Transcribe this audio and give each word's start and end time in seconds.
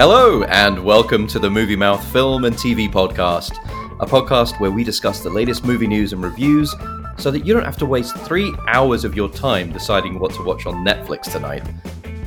Hello, 0.00 0.44
and 0.44 0.82
welcome 0.82 1.26
to 1.26 1.38
the 1.38 1.50
Movie 1.50 1.76
Mouth 1.76 2.02
Film 2.10 2.46
and 2.46 2.56
TV 2.56 2.90
Podcast, 2.90 3.58
a 4.00 4.06
podcast 4.06 4.58
where 4.58 4.70
we 4.70 4.82
discuss 4.82 5.20
the 5.20 5.28
latest 5.28 5.62
movie 5.62 5.86
news 5.86 6.14
and 6.14 6.24
reviews 6.24 6.74
so 7.18 7.30
that 7.30 7.44
you 7.44 7.52
don't 7.52 7.66
have 7.66 7.76
to 7.76 7.84
waste 7.84 8.16
three 8.16 8.50
hours 8.66 9.04
of 9.04 9.14
your 9.14 9.28
time 9.28 9.70
deciding 9.70 10.18
what 10.18 10.32
to 10.32 10.42
watch 10.42 10.64
on 10.64 10.86
Netflix 10.86 11.30
tonight. 11.30 11.70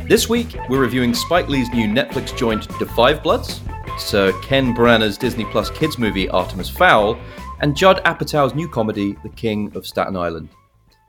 This 0.07 0.29
week, 0.29 0.55
we're 0.69 0.81
reviewing 0.81 1.15
Spike 1.15 1.49
Lee's 1.49 1.67
new 1.73 1.87
Netflix 1.87 2.37
joint 2.37 2.69
Da 2.77 2.85
5 2.85 3.23
Bloods, 3.23 3.59
Sir 3.97 4.39
Ken 4.43 4.75
Branagh's 4.75 5.17
Disney 5.17 5.45
Plus 5.45 5.71
kids 5.71 5.97
movie 5.97 6.29
Artemis 6.29 6.69
Fowl, 6.69 7.17
and 7.61 7.75
Judd 7.75 8.03
Apatow's 8.05 8.53
new 8.53 8.69
comedy 8.69 9.17
The 9.23 9.29
King 9.29 9.75
of 9.75 9.87
Staten 9.87 10.15
Island. 10.15 10.49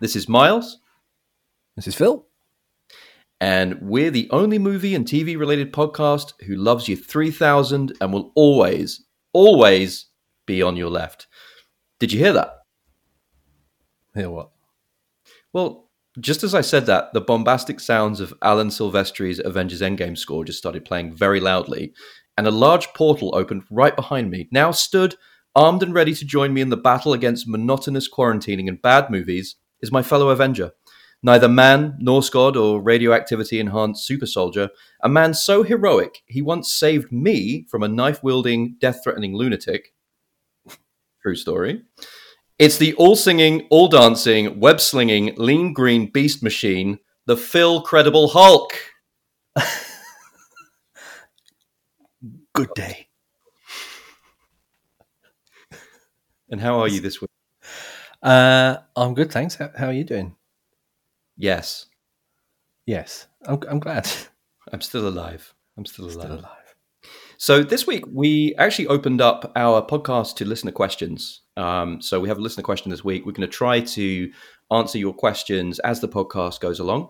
This 0.01 0.17
is 0.17 0.31
Miles. 0.31 0.79
This 1.77 1.89
is 1.89 1.95
Phil. 1.95 2.27
And 3.41 3.79
we're 3.83 4.11
the 4.11 4.29
only 4.31 4.59
movie 4.59 4.95
and 4.95 5.07
TV 5.07 5.39
related 5.39 5.73
podcast 5.73 6.33
who 6.47 6.55
loves 6.55 6.89
you 6.89 6.97
3000 6.97 7.93
and 8.01 8.13
will 8.13 8.33
always, 8.35 9.05
always 9.33 10.07
be 10.47 10.63
on 10.63 10.77
your 10.77 10.91
left. 10.91 11.27
Did 11.99 12.13
you 12.13 12.19
hear 12.19 12.33
that? 12.33 12.59
Hear 14.15 14.31
what? 14.31 14.51
Well, 15.53 15.91
just 16.21 16.45
as 16.45 16.55
I 16.55 16.61
said 16.61 16.87
that, 16.87 17.13
the 17.13 17.21
bombastic 17.21 17.81
sounds 17.81 18.21
of 18.21 18.35
Alan 18.41 18.69
Silvestri's 18.69 19.41
Avengers 19.45 19.81
Endgame 19.81 20.17
score 20.17 20.45
just 20.45 20.59
started 20.59 20.85
playing 20.85 21.15
very 21.15 21.41
loudly, 21.41 21.93
and 22.39 22.47
a 22.47 22.53
large 22.53 22.89
portal 22.95 23.35
opened 23.35 23.65
right 23.71 23.97
behind 23.97 24.31
me. 24.31 24.49
Now 24.53 24.71
stood, 24.71 25.17
armed 25.57 25.83
and 25.83 25.93
ready 25.93 26.15
to 26.15 26.25
join 26.25 26.53
me 26.53 26.61
in 26.61 26.69
the 26.69 26.77
battle 26.77 27.13
against 27.13 27.49
monotonous 27.49 28.09
quarantining 28.09 28.69
and 28.69 28.81
bad 28.81 29.11
movies, 29.11 29.57
is 29.81 29.91
my 29.91 30.03
fellow 30.03 30.31
Avenger. 30.31 30.73
Neither 31.25 31.49
man, 31.49 31.97
Norse 32.01 32.29
god, 32.29 32.55
or 32.55 32.83
radioactivity 32.83 33.59
enhanced 33.59 34.07
super 34.07 34.27
soldier, 34.27 34.69
a 35.03 35.09
man 35.09 35.33
so 35.33 35.63
heroic 35.63 36.23
he 36.27 36.43
once 36.43 36.71
saved 36.71 37.11
me 37.11 37.67
from 37.71 37.83
a 37.83 37.89
knife 37.89 38.23
wielding, 38.23 38.77
death 38.79 39.01
threatening 39.03 39.35
lunatic. 39.35 39.95
True 41.23 41.35
story. 41.35 41.81
It's 42.59 42.77
the 42.77 42.93
all 42.97 43.17
singing, 43.17 43.67
all 43.71 43.89
dancing, 43.89 44.61
web 44.61 44.83
slinging, 44.83 45.33
lean 45.39 45.73
green 45.73 46.11
beast 46.13 46.43
machine, 46.43 46.99
the 47.25 47.39
Phil 47.39 47.81
Credible 47.81 48.29
Hulk. 48.29 48.75
Good 52.53 52.69
day. 52.75 53.09
And 56.51 56.61
how 56.61 56.81
are 56.81 56.89
you 56.89 57.01
this 57.01 57.19
week? 57.23 57.31
Uh, 58.23 58.77
I'm 58.95 59.15
good, 59.15 59.33
thanks. 59.33 59.55
How, 59.55 59.71
how 59.77 59.87
are 59.87 59.93
you 59.93 60.05
doing? 60.05 60.37
Yes, 61.37 61.87
Yes, 62.87 63.27
I'm, 63.47 63.61
I'm 63.69 63.81
glad. 63.81 64.11
I'm 64.73 64.81
still 64.81 65.09
alive. 65.09 65.55
I'm 65.77 65.87
still 65.87 66.05
alive. 66.05 66.21
Still 66.21 66.39
alive. 66.41 66.51
So 67.37 67.63
this 67.63 67.87
week 67.87 68.05
we 68.11 68.55
actually 68.57 68.87
opened 68.89 69.21
up 69.21 69.53
our 69.57 69.85
podcast 69.85 70.37
to 70.37 70.45
listener 70.45 70.71
questions. 70.71 71.41
Um, 71.57 72.01
so 72.01 72.21
we 72.21 72.29
have 72.29 72.39
a 72.39 72.43
listener 72.43 72.63
question 72.63 72.91
this 72.91 73.05
week. 73.05 73.25
We're 73.25 73.33
going 73.33 73.49
to 73.49 73.57
try 73.57 73.81
to 73.81 74.31
answer 74.71 74.99
your 74.99 75.15
questions 75.15 75.79
as 75.81 76.01
the 76.01 76.09
podcast 76.09 76.61
goes 76.61 76.79
along. 76.79 77.09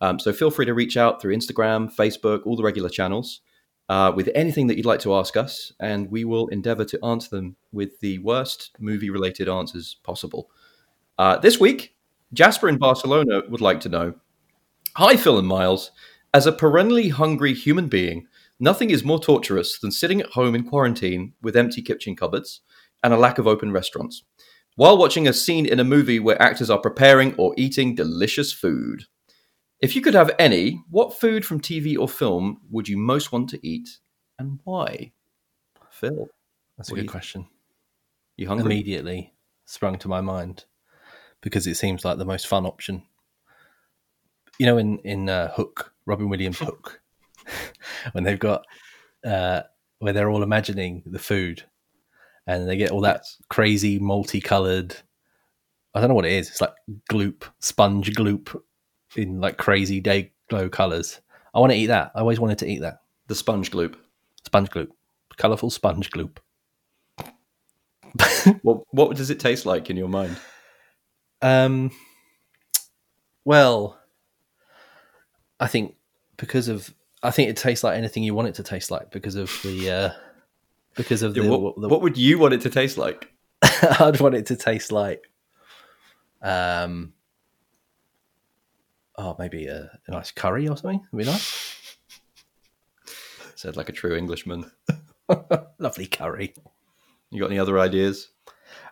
Um, 0.00 0.18
so 0.18 0.32
feel 0.32 0.50
free 0.50 0.66
to 0.66 0.74
reach 0.74 0.96
out 0.96 1.20
through 1.20 1.36
Instagram, 1.36 1.94
Facebook, 1.94 2.40
all 2.46 2.56
the 2.56 2.62
regular 2.62 2.88
channels 2.88 3.40
uh, 3.88 4.12
with 4.14 4.30
anything 4.34 4.66
that 4.68 4.76
you'd 4.76 4.86
like 4.86 5.00
to 5.00 5.14
ask 5.14 5.36
us, 5.36 5.72
and 5.80 6.10
we 6.10 6.24
will 6.24 6.48
endeavour 6.48 6.84
to 6.86 7.04
answer 7.04 7.28
them 7.30 7.56
with 7.72 8.00
the 8.00 8.18
worst 8.18 8.70
movie-related 8.78 9.48
answers 9.48 9.96
possible. 10.02 10.50
Uh, 11.18 11.36
this 11.36 11.60
week, 11.60 11.94
Jasper 12.32 12.68
in 12.68 12.78
Barcelona 12.78 13.42
would 13.48 13.60
like 13.60 13.80
to 13.80 13.88
know 13.88 14.14
Hi, 14.96 15.16
Phil 15.16 15.38
and 15.38 15.46
Miles. 15.48 15.92
As 16.32 16.46
a 16.46 16.52
perennially 16.52 17.08
hungry 17.08 17.54
human 17.54 17.88
being, 17.88 18.26
nothing 18.60 18.90
is 18.90 19.04
more 19.04 19.18
torturous 19.20 19.78
than 19.78 19.90
sitting 19.90 20.20
at 20.20 20.30
home 20.30 20.54
in 20.54 20.68
quarantine 20.68 21.32
with 21.42 21.56
empty 21.56 21.82
kitchen 21.82 22.14
cupboards 22.14 22.60
and 23.02 23.12
a 23.12 23.16
lack 23.16 23.38
of 23.38 23.46
open 23.46 23.72
restaurants, 23.72 24.22
while 24.76 24.96
watching 24.98 25.26
a 25.26 25.32
scene 25.32 25.66
in 25.66 25.80
a 25.80 25.84
movie 25.84 26.20
where 26.20 26.40
actors 26.40 26.70
are 26.70 26.78
preparing 26.80 27.34
or 27.34 27.54
eating 27.56 27.94
delicious 27.94 28.52
food. 28.52 29.04
If 29.80 29.96
you 29.96 30.02
could 30.02 30.14
have 30.14 30.30
any, 30.38 30.82
what 30.90 31.18
food 31.18 31.44
from 31.44 31.60
TV 31.60 31.96
or 31.98 32.08
film 32.08 32.60
would 32.70 32.88
you 32.88 32.96
most 32.98 33.32
want 33.32 33.48
to 33.50 33.66
eat 33.66 33.88
and 34.38 34.60
why? 34.64 35.12
Phil, 35.90 36.28
That's 36.76 36.90
a 36.90 36.94
good 36.94 37.04
you- 37.04 37.10
question. 37.10 37.48
you 38.36 38.46
hungry? 38.46 38.66
Immediately 38.74 39.32
sprung 39.64 39.98
to 39.98 40.08
my 40.08 40.20
mind 40.20 40.64
because 41.42 41.66
it 41.66 41.76
seems 41.76 42.04
like 42.04 42.18
the 42.18 42.24
most 42.24 42.46
fun 42.46 42.66
option. 42.66 43.02
You 44.58 44.66
know, 44.66 44.78
in 44.78 44.98
in 45.00 45.28
uh, 45.28 45.50
Hook, 45.52 45.92
Robin 46.06 46.28
Williams' 46.28 46.58
Hook, 46.58 47.00
when 48.12 48.24
they've 48.24 48.38
got 48.38 48.64
uh, 49.24 49.62
where 49.98 50.12
they're 50.12 50.30
all 50.30 50.42
imagining 50.42 51.02
the 51.06 51.18
food, 51.18 51.64
and 52.46 52.68
they 52.68 52.76
get 52.76 52.90
all 52.90 53.00
that 53.02 53.24
crazy 53.48 53.98
multicolored. 53.98 54.96
I 55.94 56.00
don't 56.00 56.08
know 56.10 56.14
what 56.14 56.26
it 56.26 56.32
is. 56.32 56.48
It's 56.48 56.60
like 56.60 56.74
gloop, 57.10 57.42
sponge 57.58 58.12
gloop, 58.14 58.60
in 59.16 59.40
like 59.40 59.56
crazy 59.56 60.00
day 60.00 60.32
glow 60.48 60.68
colors. 60.68 61.20
I 61.54 61.60
want 61.60 61.72
to 61.72 61.78
eat 61.78 61.86
that. 61.86 62.12
I 62.14 62.20
always 62.20 62.38
wanted 62.40 62.58
to 62.58 62.66
eat 62.68 62.80
that 62.80 63.00
The 63.26 63.34
sponge 63.34 63.70
gloop. 63.70 63.96
sponge 64.46 64.70
gloop, 64.70 64.88
colorful 65.36 65.70
sponge 65.70 66.10
gloop. 66.10 66.38
What, 68.62 68.82
what 68.90 69.16
does 69.16 69.30
it 69.30 69.40
taste 69.40 69.66
like 69.66 69.90
in 69.90 69.96
your 69.96 70.08
mind? 70.08 70.36
Um, 71.42 71.90
well, 73.44 73.98
I 75.58 75.66
think 75.66 75.96
because 76.36 76.68
of 76.68 76.92
I 77.22 77.30
think 77.30 77.50
it 77.50 77.56
tastes 77.56 77.84
like 77.84 77.96
anything 77.96 78.22
you 78.22 78.34
want 78.34 78.48
it 78.48 78.54
to 78.56 78.62
taste 78.62 78.90
like 78.90 79.10
because 79.10 79.34
of 79.36 79.50
the 79.62 79.90
uh, 79.90 80.10
because 80.96 81.22
of 81.22 81.34
the, 81.34 81.46
what, 81.48 81.80
the 81.80 81.88
what 81.88 82.02
would 82.02 82.16
you 82.16 82.38
want 82.38 82.54
it 82.54 82.60
to 82.62 82.70
taste 82.70 82.96
like? 82.98 83.32
I'd 83.62 84.20
want 84.20 84.34
it 84.34 84.46
to 84.46 84.56
taste 84.56 84.90
like 84.92 85.30
um 86.42 87.12
oh 89.16 89.36
maybe 89.38 89.66
a, 89.66 89.98
a 90.06 90.10
nice 90.10 90.30
curry 90.30 90.66
or 90.66 90.76
something 90.76 91.06
would 91.12 91.18
be 91.18 91.24
nice 91.30 91.96
Said 93.54 93.76
like 93.76 93.90
a 93.90 93.92
true 93.92 94.16
Englishman. 94.16 94.70
lovely 95.78 96.06
curry 96.06 96.54
You 97.30 97.40
got 97.40 97.50
any 97.50 97.58
other 97.58 97.78
ideas? 97.78 98.28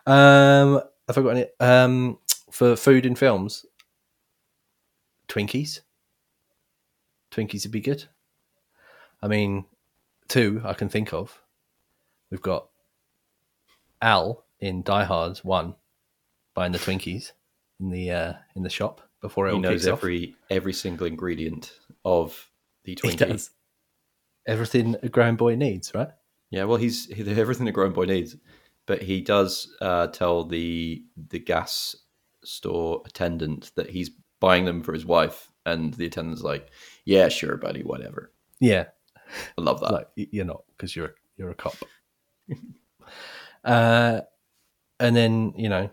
um 0.05 0.81
have 1.07 1.17
I 1.17 1.21
got 1.21 1.29
any 1.29 1.45
um 1.59 2.19
for 2.51 2.75
food 2.75 3.05
in 3.05 3.15
films 3.15 3.65
Twinkies 5.27 5.81
Twinkies 7.31 7.63
would 7.65 7.71
be 7.71 7.81
good 7.81 8.05
I 9.21 9.27
mean 9.27 9.65
two 10.27 10.61
I 10.63 10.73
can 10.73 10.89
think 10.89 11.13
of 11.13 11.41
we've 12.31 12.41
got 12.41 12.69
Al 14.01 14.45
in 14.59 14.81
Die 14.83 15.03
Hard 15.03 15.37
one 15.39 15.75
buying 16.53 16.71
the 16.71 16.79
Twinkies 16.79 17.31
in 17.79 17.89
the 17.89 18.11
uh, 18.11 18.33
in 18.55 18.63
the 18.63 18.69
shop 18.69 19.01
before 19.21 19.47
it 19.47 19.53
He 19.53 19.59
knows 19.59 19.81
kicks 19.81 19.87
off. 19.87 19.99
every 19.99 20.35
every 20.49 20.73
single 20.73 21.05
ingredient 21.07 21.73
of 22.05 22.49
the 22.83 22.91
He 22.91 22.95
Twinkie. 22.95 23.49
everything 24.47 24.95
a 25.03 25.09
grown 25.09 25.35
boy 25.35 25.55
needs, 25.55 25.93
right? 25.93 26.09
Yeah, 26.49 26.63
well, 26.63 26.77
he's 26.77 27.05
he, 27.07 27.29
everything 27.31 27.67
a 27.67 27.71
grown 27.71 27.91
boy 27.93 28.05
needs, 28.05 28.35
but 28.85 29.01
he 29.01 29.21
does 29.21 29.75
uh, 29.81 30.07
tell 30.07 30.45
the 30.45 31.03
the 31.29 31.39
gas 31.39 31.95
store 32.43 33.01
attendant 33.05 33.71
that 33.75 33.89
he's 33.89 34.11
buying 34.39 34.65
them 34.65 34.81
for 34.83 34.93
his 34.93 35.05
wife, 35.05 35.51
and 35.65 35.93
the 35.95 36.05
attendant's 36.05 36.41
like, 36.43 36.69
"Yeah, 37.05 37.29
sure, 37.29 37.57
buddy, 37.57 37.83
whatever." 37.83 38.31
Yeah, 38.59 38.85
I 39.57 39.61
love 39.61 39.79
that. 39.81 39.91
like 39.91 40.07
you're 40.15 40.45
not 40.45 40.63
because 40.75 40.95
you're 40.95 41.15
you're 41.37 41.51
a 41.51 41.55
cop. 41.55 41.75
uh, 43.63 44.21
and 44.99 45.15
then 45.15 45.53
you 45.55 45.69
know, 45.69 45.89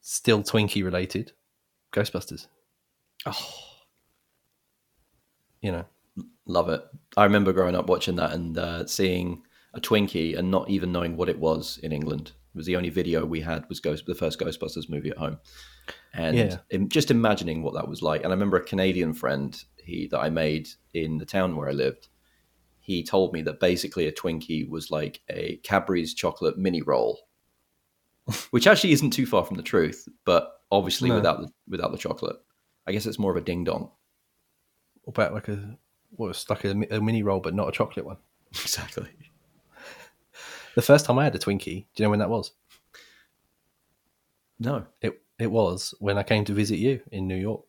still 0.00 0.42
Twinkie 0.42 0.84
related, 0.84 1.32
Ghostbusters. 1.92 2.46
oh, 3.26 3.48
You 5.60 5.72
know, 5.72 5.84
love 6.46 6.68
it. 6.68 6.82
I 7.16 7.24
remember 7.24 7.52
growing 7.52 7.74
up 7.74 7.88
watching 7.88 8.16
that 8.16 8.32
and 8.32 8.56
uh, 8.58 8.86
seeing 8.86 9.42
a 9.74 9.80
Twinkie 9.80 10.38
and 10.38 10.50
not 10.50 10.70
even 10.70 10.92
knowing 10.92 11.16
what 11.16 11.28
it 11.28 11.38
was 11.38 11.78
in 11.82 11.92
England. 11.92 12.32
Was 12.58 12.66
the 12.66 12.76
only 12.76 12.90
video 12.90 13.24
we 13.24 13.40
had 13.40 13.66
was 13.70 13.80
Ghost, 13.80 14.04
the 14.06 14.14
first 14.14 14.38
Ghostbusters 14.38 14.90
movie 14.90 15.10
at 15.10 15.16
home, 15.16 15.38
and 16.12 16.36
Yeah. 16.36 16.58
just 16.88 17.10
imagining 17.10 17.62
what 17.62 17.72
that 17.74 17.88
was 17.88 18.02
like. 18.02 18.22
And 18.24 18.28
I 18.32 18.34
remember 18.34 18.56
a 18.58 18.64
Canadian 18.64 19.14
friend 19.14 19.56
he 19.82 20.06
that 20.08 20.18
I 20.18 20.28
made 20.28 20.68
in 20.92 21.16
the 21.18 21.24
town 21.24 21.56
where 21.56 21.68
I 21.68 21.72
lived. 21.72 22.08
He 22.80 23.02
told 23.04 23.32
me 23.32 23.42
that 23.42 23.60
basically 23.60 24.06
a 24.06 24.12
Twinkie 24.12 24.68
was 24.68 24.90
like 24.90 25.20
a 25.30 25.56
Cadbury's 25.62 26.12
chocolate 26.14 26.58
mini 26.58 26.82
roll, 26.82 27.20
which 28.50 28.66
actually 28.66 28.92
isn't 28.92 29.10
too 29.10 29.24
far 29.26 29.44
from 29.44 29.56
the 29.56 29.62
truth, 29.62 30.06
but 30.24 30.50
obviously 30.70 31.08
No. 31.08 31.14
without 31.16 31.40
the, 31.40 31.48
without 31.68 31.92
the 31.92 31.98
chocolate. 31.98 32.36
I 32.86 32.92
guess 32.92 33.06
it's 33.06 33.18
more 33.18 33.30
of 33.30 33.36
a 33.36 33.40
ding 33.44 33.64
dong. 33.64 33.92
about 35.06 35.32
like 35.32 35.48
a 35.48 35.78
what 36.10 36.28
was 36.28 36.48
like 36.50 36.64
a, 36.64 36.70
a 36.90 37.00
mini 37.00 37.22
roll, 37.22 37.40
but 37.40 37.54
not 37.54 37.68
a 37.68 37.72
chocolate 37.72 38.04
one. 38.06 38.16
Exactly. 38.50 39.06
The 40.78 40.82
first 40.82 41.06
time 41.06 41.18
I 41.18 41.24
had 41.24 41.34
a 41.34 41.38
Twinkie, 41.40 41.86
do 41.94 42.02
you 42.02 42.04
know 42.04 42.10
when 42.10 42.20
that 42.20 42.30
was? 42.30 42.52
No, 44.60 44.86
It 45.02 45.20
it 45.40 45.50
was 45.50 45.92
when 45.98 46.16
I 46.18 46.22
came 46.22 46.44
to 46.44 46.52
visit 46.52 46.78
you 46.78 47.00
in 47.10 47.26
New 47.26 47.34
York. 47.36 47.62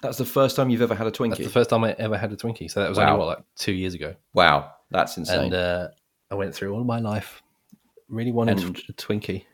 That's 0.00 0.16
the 0.16 0.24
first 0.24 0.56
time 0.56 0.70
you've 0.70 0.80
ever 0.80 0.94
had 0.94 1.06
a 1.06 1.10
Twinkie. 1.10 1.30
That's 1.36 1.44
the 1.44 1.50
first 1.50 1.68
time 1.68 1.84
I 1.84 1.92
ever 1.98 2.16
had 2.16 2.32
a 2.32 2.36
Twinkie. 2.36 2.70
So 2.70 2.80
that 2.80 2.88
was 2.88 2.96
Wow. 2.96 3.08
only 3.12 3.18
what 3.18 3.28
like 3.36 3.44
two 3.56 3.72
years 3.72 3.92
ago. 3.92 4.14
wow. 4.32 4.72
That's 4.90 5.18
insane. 5.18 5.40
and 5.52 5.54
uh, 5.54 5.88
I 6.30 6.36
went 6.36 6.54
through 6.54 6.72
all 6.74 6.84
my 6.84 6.98
life. 7.00 7.42
Really 8.08 8.32
wanted 8.32 8.60
And- 8.60 8.78
a 8.88 8.92
Twinkie. 8.94 9.44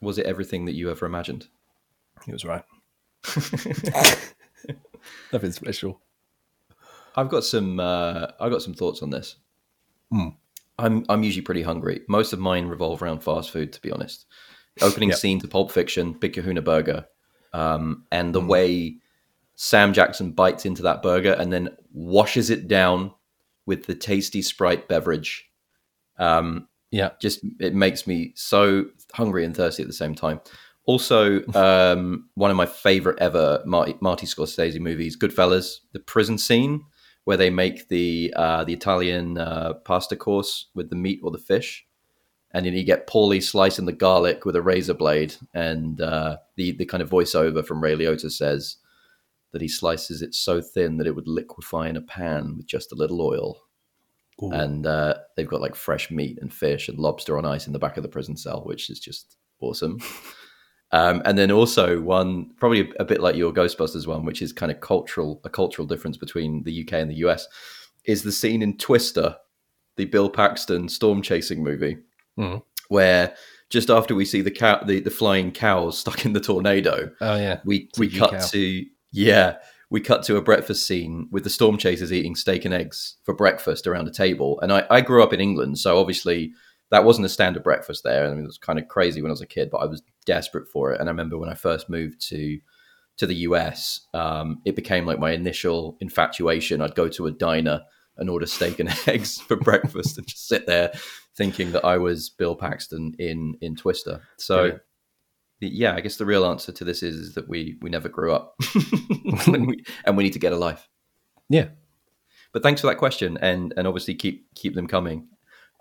Was 0.00 0.16
it 0.16 0.24
everything 0.24 0.64
that 0.64 0.72
you 0.74 0.90
ever 0.90 1.04
imagined? 1.04 1.48
It 2.26 2.32
was 2.32 2.46
right. 2.46 2.64
Nothing 5.32 5.52
special. 5.52 6.00
I've 7.14 7.28
got 7.28 7.44
some. 7.44 7.78
Uh, 7.78 8.28
I've 8.40 8.50
got 8.52 8.62
some 8.62 8.72
thoughts 8.74 9.02
on 9.02 9.10
this. 9.10 9.36
I'm 10.78 11.04
I'm 11.08 11.22
usually 11.22 11.42
pretty 11.42 11.62
hungry. 11.62 12.02
Most 12.08 12.32
of 12.32 12.38
mine 12.38 12.66
revolve 12.66 13.02
around 13.02 13.22
fast 13.22 13.50
food, 13.50 13.72
to 13.72 13.80
be 13.80 13.90
honest. 13.90 14.26
Opening 14.80 15.08
Yep. 15.10 15.18
scene 15.18 15.40
to 15.40 15.48
Pulp 15.48 15.72
Fiction, 15.72 16.12
Big 16.12 16.34
Kahuna 16.34 16.62
Burger, 16.62 17.04
um, 17.52 18.04
and 18.12 18.32
the 18.34 18.40
way 18.40 18.96
Sam 19.56 19.92
Jackson 19.92 20.30
bites 20.30 20.64
into 20.66 20.82
that 20.82 21.02
burger 21.02 21.32
and 21.32 21.52
then 21.52 21.70
washes 21.92 22.48
it 22.48 22.68
down 22.68 23.12
with 23.66 23.86
the 23.86 23.94
tasty 23.94 24.40
Sprite 24.40 24.86
beverage. 24.88 25.50
Um, 26.16 26.68
Yeah. 26.92 27.10
just 27.20 27.40
it 27.58 27.74
makes 27.74 28.06
me 28.06 28.32
so 28.36 28.86
hungry 29.12 29.44
and 29.44 29.56
thirsty 29.56 29.82
at 29.82 29.88
the 29.88 29.92
same 29.94 30.14
time. 30.14 30.40
Also, 30.84 31.44
um, 31.54 32.28
one 32.34 32.50
of 32.52 32.56
my 32.56 32.66
favorite 32.66 33.18
ever 33.18 33.60
Marty, 33.66 33.96
Marty 34.00 34.26
Scorsese 34.26 34.78
movies, 34.80 35.16
Goodfellas, 35.16 35.80
the 35.92 36.00
prison 36.00 36.38
scene 36.38 36.84
where 37.28 37.36
they 37.36 37.50
make 37.50 37.88
the 37.88 38.32
uh, 38.36 38.64
the 38.64 38.72
Italian 38.72 39.36
uh, 39.36 39.74
pasta 39.84 40.16
course 40.16 40.68
with 40.74 40.88
the 40.88 40.96
meat 40.96 41.20
or 41.22 41.30
the 41.30 41.36
fish, 41.36 41.84
and 42.52 42.64
then 42.64 42.72
you 42.72 42.82
get 42.82 43.06
Paulie 43.06 43.42
slicing 43.42 43.84
the 43.84 43.92
garlic 43.92 44.46
with 44.46 44.56
a 44.56 44.62
razor 44.62 44.94
blade, 44.94 45.34
and 45.52 46.00
uh, 46.00 46.38
the 46.56 46.72
the 46.72 46.86
kind 46.86 47.02
of 47.02 47.10
voiceover 47.10 47.62
from 47.62 47.82
Ray 47.82 47.94
Liotta 47.94 48.30
says 48.32 48.78
that 49.52 49.60
he 49.60 49.68
slices 49.68 50.22
it 50.22 50.34
so 50.34 50.62
thin 50.62 50.96
that 50.96 51.06
it 51.06 51.14
would 51.14 51.28
liquefy 51.28 51.90
in 51.90 51.98
a 51.98 52.00
pan 52.00 52.56
with 52.56 52.66
just 52.66 52.92
a 52.92 52.94
little 52.94 53.20
oil 53.20 53.58
Ooh. 54.42 54.50
and 54.50 54.86
uh, 54.86 55.14
they've 55.36 55.46
got 55.46 55.60
like 55.60 55.74
fresh 55.74 56.10
meat 56.10 56.38
and 56.40 56.50
fish 56.50 56.88
and 56.88 56.98
lobster 56.98 57.36
on 57.36 57.44
ice 57.44 57.66
in 57.66 57.74
the 57.74 57.78
back 57.78 57.98
of 57.98 58.02
the 58.02 58.08
prison 58.08 58.38
cell, 58.38 58.62
which 58.64 58.88
is 58.88 59.00
just 59.00 59.36
awesome. 59.60 59.98
um, 60.92 61.22
and 61.24 61.36
then 61.38 61.50
also 61.50 62.00
one, 62.00 62.50
probably 62.56 62.92
a, 62.98 63.04
bit 63.04 63.20
like 63.20 63.36
your 63.36 63.52
Ghostbusters 63.52 64.06
one, 64.06 64.24
which 64.24 64.40
is 64.42 64.52
kind 64.52 64.72
of 64.72 64.80
cultural, 64.80 65.40
a 65.44 65.50
cultural 65.50 65.86
difference 65.86 66.16
between 66.16 66.62
the 66.64 66.82
UK 66.82 66.94
and 66.94 67.10
the 67.10 67.16
US, 67.26 67.46
is 68.04 68.22
the 68.22 68.32
scene 68.32 68.62
in 68.62 68.76
Twister, 68.78 69.36
the 69.96 70.06
Bill 70.06 70.30
Paxton 70.30 70.88
storm 70.88 71.22
chasing 71.22 71.62
movie, 71.62 71.98
Mhm. 72.38 72.62
where 72.88 73.34
just 73.68 73.90
after 73.90 74.14
we 74.14 74.24
see 74.24 74.40
the 74.40 74.50
cow, 74.50 74.82
the, 74.82 75.00
the 75.00 75.10
flying 75.10 75.52
cows 75.52 75.98
stuck 75.98 76.24
in 76.24 76.32
the 76.32 76.40
tornado, 76.40 77.10
oh 77.20 77.36
yeah. 77.36 77.60
we 77.64 77.90
we 77.98 78.08
cut 78.08 78.30
cow. 78.30 78.46
to 78.46 78.84
yeah 79.12 79.56
we 79.90 80.00
cut 80.00 80.22
to 80.22 80.36
a 80.36 80.42
breakfast 80.42 80.86
scene 80.86 81.28
with 81.30 81.44
the 81.44 81.50
storm 81.50 81.78
chasers 81.78 82.12
eating 82.12 82.34
steak 82.36 82.64
and 82.66 82.74
eggs 82.74 83.16
for 83.24 83.34
breakfast 83.34 83.86
around 83.86 84.06
a 84.06 84.10
table 84.10 84.60
and 84.60 84.70
I, 84.70 84.84
I 84.90 85.00
grew 85.00 85.22
up 85.22 85.32
in 85.32 85.40
england 85.40 85.78
so 85.78 85.98
obviously 85.98 86.52
that 86.90 87.04
wasn't 87.04 87.24
a 87.24 87.28
standard 87.30 87.62
breakfast 87.62 88.04
there 88.04 88.26
i 88.26 88.30
mean 88.34 88.44
it 88.44 88.46
was 88.46 88.58
kind 88.58 88.78
of 88.78 88.86
crazy 88.88 89.22
when 89.22 89.30
i 89.30 89.32
was 89.32 89.40
a 89.40 89.46
kid 89.46 89.70
but 89.70 89.78
i 89.78 89.86
was 89.86 90.02
desperate 90.28 90.68
for 90.68 90.92
it 90.92 91.00
and 91.00 91.08
i 91.08 91.12
remember 91.12 91.38
when 91.38 91.48
i 91.48 91.54
first 91.54 91.88
moved 91.90 92.20
to 92.20 92.58
to 93.16 93.26
the 93.26 93.34
us 93.34 94.06
um, 94.14 94.60
it 94.64 94.76
became 94.76 95.04
like 95.04 95.18
my 95.18 95.32
initial 95.32 95.96
infatuation 96.00 96.80
i'd 96.80 96.94
go 96.94 97.08
to 97.08 97.26
a 97.26 97.32
diner 97.32 97.80
and 98.16 98.30
order 98.30 98.46
steak 98.46 98.78
and 98.78 98.90
eggs 99.08 99.40
for 99.40 99.56
breakfast 99.56 100.18
and 100.18 100.26
just 100.26 100.46
sit 100.46 100.66
there 100.66 100.92
thinking 101.36 101.72
that 101.72 101.84
i 101.84 101.96
was 101.96 102.28
bill 102.28 102.54
paxton 102.54 103.14
in 103.18 103.56
in 103.60 103.74
twister 103.74 104.22
so 104.36 104.66
the- 104.70 104.78
yeah, 105.60 105.94
I 105.94 106.00
guess 106.00 106.16
the 106.16 106.26
real 106.26 106.44
answer 106.44 106.70
to 106.70 106.84
this 106.84 107.02
is, 107.02 107.16
is 107.16 107.34
that 107.34 107.48
we 107.48 107.76
we 107.82 107.90
never 107.90 108.08
grew 108.08 108.32
up, 108.32 108.54
and, 109.46 109.66
we, 109.66 109.84
and 110.04 110.16
we 110.16 110.22
need 110.22 110.34
to 110.34 110.38
get 110.38 110.52
a 110.52 110.56
life. 110.56 110.88
Yeah. 111.48 111.70
But 112.52 112.62
thanks 112.62 112.80
for 112.80 112.86
that 112.86 112.98
question, 112.98 113.38
and 113.40 113.74
and 113.76 113.88
obviously 113.88 114.14
keep 114.14 114.46
keep 114.54 114.76
them 114.76 114.86
coming. 114.86 115.26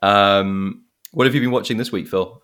Um, 0.02 0.86
what 1.12 1.28
have 1.28 1.36
you 1.36 1.42
been 1.42 1.52
watching 1.52 1.78
this 1.78 1.92
week, 1.92 2.08
Phil? 2.08 2.42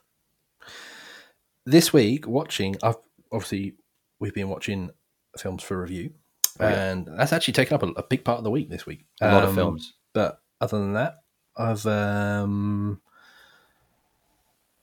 This 1.65 1.93
week, 1.93 2.27
watching, 2.27 2.75
I've 2.83 2.97
obviously 3.31 3.75
we've 4.19 4.33
been 4.33 4.49
watching 4.49 4.91
films 5.37 5.63
for 5.63 5.81
review, 5.81 6.13
Oh, 6.59 6.67
yeah. 6.67 6.91
and 6.91 7.07
that's 7.17 7.33
actually 7.33 7.53
taken 7.53 7.73
up 7.75 7.83
a, 7.83 7.87
a 7.87 8.03
big 8.03 8.23
part 8.23 8.37
of 8.37 8.43
the 8.43 8.51
week 8.51 8.69
this 8.69 8.85
week. 8.85 9.05
A 9.21 9.31
lot 9.33 9.43
of 9.43 9.49
Um, 9.49 9.55
films. 9.55 9.93
But 10.13 10.39
other 10.61 10.77
than 10.79 10.93
that, 10.93 11.23
I've 11.57 11.85
um, 11.85 13.01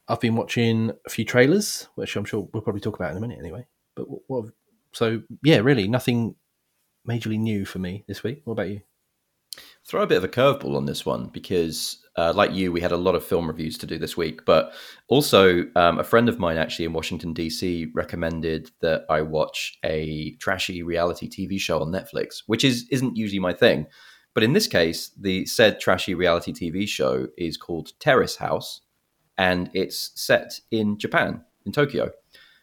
I've 0.09 0.21
been 0.21 0.35
watching 0.37 0.91
a 1.07 1.11
few 1.11 1.25
trailers, 1.25 1.89
which 1.95 2.17
I'm 2.17 2.25
sure 2.25 2.49
we'll 2.53 2.63
probably 2.63 2.81
talk 2.81 2.97
about 2.97 3.13
in 3.13 3.17
a 3.19 3.21
minute 3.21 3.39
anyway. 3.39 3.67
But 3.95 4.09
what, 4.11 4.23
what 4.27 4.45
so 4.93 5.23
yeah, 5.45 5.59
really 5.59 5.87
nothing 5.87 6.35
majorly 7.09 7.39
new 7.39 7.65
for 7.65 7.79
me 7.79 8.05
this 8.09 8.23
week. 8.23 8.41
What 8.45 8.55
about 8.55 8.71
you? 8.71 8.81
Throw 9.87 10.03
a 10.03 10.07
bit 10.07 10.19
of 10.19 10.25
a 10.25 10.29
curveball 10.29 10.77
on 10.77 10.87
this 10.87 11.05
one 11.05 11.29
because, 11.33 12.05
uh, 12.17 12.33
like 12.35 12.53
you, 12.53 12.71
we 12.71 12.81
had 12.81 12.93
a 12.93 12.97
lot 12.97 13.15
of 13.15 13.25
film 13.25 13.49
reviews 13.49 13.77
to 13.79 13.87
do 13.87 13.99
this 13.99 14.17
week. 14.17 14.45
But 14.45 14.73
also, 15.09 15.65
um, 15.75 15.99
a 15.99 16.05
friend 16.05 16.29
of 16.29 16.39
mine 16.39 16.59
actually 16.59 16.85
in 16.85 16.93
Washington 16.93 17.35
DC 17.35 17.91
recommended 17.95 18.71
that 18.83 19.05
I 19.09 19.23
watch 19.23 19.79
a 19.85 20.37
trashy 20.37 20.83
reality 20.83 21.29
TV 21.29 21.59
show 21.59 21.81
on 21.81 21.91
Netflix, 21.91 22.43
which 22.47 22.65
is 22.65 22.87
isn't 22.91 23.17
usually 23.17 23.41
my 23.41 23.53
thing. 23.53 23.87
But 24.35 24.45
in 24.45 24.53
this 24.53 24.67
case, 24.67 25.11
the 25.19 25.45
said 25.47 25.81
trashy 25.81 26.15
reality 26.15 26.53
TV 26.53 26.87
show 26.87 27.27
is 27.37 27.57
called 27.57 27.99
Terrace 27.99 28.37
House, 28.37 28.83
and 29.37 29.71
it's 29.75 30.13
set 30.15 30.61
in 30.71 30.99
Japan, 30.99 31.43
in 31.67 31.73
Tokyo. 31.73 32.11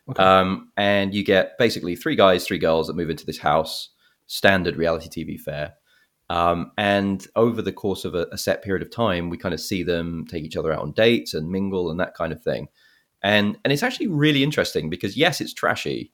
Okay. 0.10 0.24
Um, 0.24 0.72
and 0.78 1.14
you 1.14 1.24
get 1.24 1.58
basically 1.58 1.96
three 1.96 2.16
guys, 2.16 2.46
three 2.46 2.60
girls 2.60 2.88
that 2.88 2.96
move 2.96 3.10
into 3.10 3.26
this 3.26 3.40
house, 3.40 3.90
standard 4.28 4.78
reality 4.78 5.10
TV 5.10 5.40
fare. 5.40 5.74
Um, 6.30 6.72
and 6.78 7.26
over 7.36 7.62
the 7.62 7.72
course 7.72 8.04
of 8.04 8.14
a, 8.14 8.28
a 8.32 8.38
set 8.38 8.62
period 8.62 8.82
of 8.82 8.92
time, 8.92 9.30
we 9.30 9.38
kind 9.38 9.54
of 9.54 9.62
see 9.62 9.84
them 9.84 10.26
take 10.30 10.44
each 10.44 10.58
other 10.58 10.74
out 10.74 10.82
on 10.82 10.92
dates 10.92 11.34
and 11.34 11.50
mingle 11.50 11.90
and 11.90 12.00
that 12.00 12.16
kind 12.16 12.34
of 12.34 12.44
thing. 12.44 12.68
And 13.24 13.58
and 13.64 13.74
it's 13.74 13.84
actually 13.84 14.08
really 14.08 14.44
interesting 14.44 14.90
because 14.90 15.18
yes, 15.18 15.42
it's 15.42 15.54
trashy, 15.54 16.12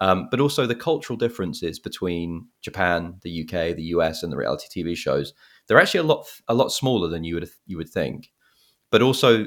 um, 0.00 0.28
but 0.30 0.40
also 0.40 0.66
the 0.66 0.74
cultural 0.74 1.16
differences 1.16 1.78
between 1.78 2.48
Japan, 2.62 3.16
the 3.22 3.42
UK, 3.42 3.76
the 3.76 3.90
US, 3.94 4.22
and 4.22 4.32
the 4.32 4.36
reality 4.36 4.66
TV 4.74 4.96
shows 4.96 5.32
they're 5.66 5.80
actually 5.80 6.00
a 6.00 6.04
lot 6.04 6.26
a 6.48 6.54
lot 6.54 6.72
smaller 6.72 7.08
than 7.08 7.24
you 7.24 7.34
would 7.34 7.48
you 7.66 7.76
would 7.76 7.88
think. 7.88 8.30
But 8.90 9.02
also 9.02 9.46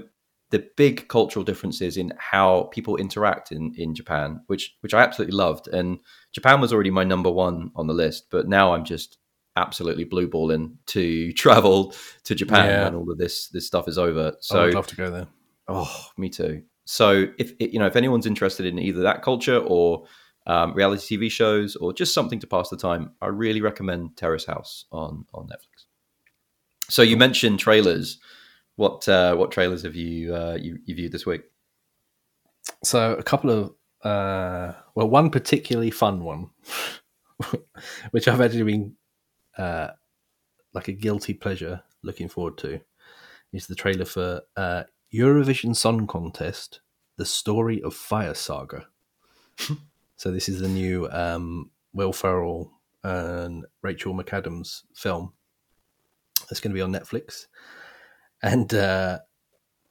the 0.52 0.68
big 0.78 1.08
cultural 1.10 1.46
differences 1.46 1.96
in 1.96 2.12
how 2.18 2.64
people 2.74 2.96
interact 2.96 3.52
in, 3.52 3.74
in 3.78 3.94
Japan, 3.94 4.42
which 4.48 4.76
which 4.82 4.94
I 4.94 5.02
absolutely 5.02 5.38
loved. 5.38 5.68
And 5.68 6.00
Japan 6.34 6.60
was 6.60 6.74
already 6.74 6.90
my 6.90 7.04
number 7.04 7.32
one 7.32 7.72
on 7.76 7.88
the 7.88 7.94
list, 7.94 8.28
but 8.32 8.48
now 8.48 8.74
I'm 8.74 8.84
just 8.84 9.18
absolutely 9.60 10.06
blue 10.06 10.28
balling 10.28 10.78
to 10.88 11.32
travel 11.44 11.94
to 12.24 12.34
Japan 12.36 12.66
Yeah. 12.66 12.84
when 12.86 12.96
all 12.96 13.12
of 13.12 13.18
this 13.18 13.50
this 13.50 13.68
stuff 13.68 13.88
is 13.88 13.98
over. 13.98 14.34
So 14.40 14.66
would 14.66 14.74
love 14.74 14.88
to 14.88 14.96
go 14.96 15.12
there. 15.12 15.28
Oh, 15.68 16.08
me 16.18 16.30
too. 16.30 16.64
So 16.86 17.28
if 17.38 17.54
you 17.60 17.78
know 17.78 17.86
if 17.86 17.96
anyone's 17.96 18.26
interested 18.26 18.66
in 18.66 18.80
either 18.80 19.02
that 19.04 19.22
culture 19.22 19.58
or 19.60 20.06
um, 20.48 20.74
reality 20.74 21.18
TV 21.18 21.30
shows 21.30 21.76
or 21.76 21.94
just 21.94 22.14
something 22.14 22.40
to 22.40 22.48
pass 22.48 22.70
the 22.70 22.78
time, 22.78 23.12
I 23.22 23.28
really 23.28 23.62
recommend 23.62 24.18
Terrace 24.18 24.46
House 24.46 24.86
on 24.92 25.26
on 25.34 25.48
Netflix. 25.48 25.86
So 26.90 27.04
you 27.04 27.18
mentioned 27.18 27.60
trailers. 27.60 28.18
What 28.78 29.08
uh, 29.08 29.36
what 29.36 29.52
trailers 29.52 29.84
have 29.84 29.96
you 29.96 30.34
uh, 30.34 30.58
you, 30.60 30.80
you 30.86 30.96
viewed 30.96 31.12
this 31.12 31.26
week? 31.26 31.42
So 32.84 33.14
a 33.14 33.24
couple 33.24 33.52
of 33.52 33.74
uh, 34.04 34.74
well, 34.96 35.10
one 35.10 35.30
particularly 35.30 35.92
fun 35.92 36.24
one, 36.24 36.50
which 38.12 38.28
I've 38.28 38.42
actually 38.42 38.64
been 38.64 38.96
uh, 39.60 39.92
like 40.74 40.88
a 40.88 40.94
guilty 40.94 41.34
pleasure 41.34 41.84
looking 42.02 42.30
forward 42.30 42.58
to, 42.60 42.80
is 43.52 43.68
the 43.68 43.76
trailer 43.76 44.06
for 44.06 44.42
uh, 44.56 44.84
Eurovision 45.14 45.76
Song 45.76 46.08
Contest: 46.08 46.82
The 47.18 47.26
Story 47.26 47.82
of 47.84 47.94
Fire 47.94 48.34
Saga. 48.34 48.88
so 50.16 50.32
this 50.32 50.48
is 50.50 50.62
the 50.62 50.68
new 50.68 51.10
um, 51.12 51.72
Will 51.94 52.14
Ferrell 52.14 52.72
and 53.04 53.66
Rachel 53.82 54.14
McAdams 54.14 54.84
film. 54.96 55.34
That's 56.50 56.60
going 56.60 56.72
to 56.72 56.76
be 56.76 56.82
on 56.82 56.94
Netflix, 56.94 57.48
and 58.42 58.74
uh, 58.74 59.20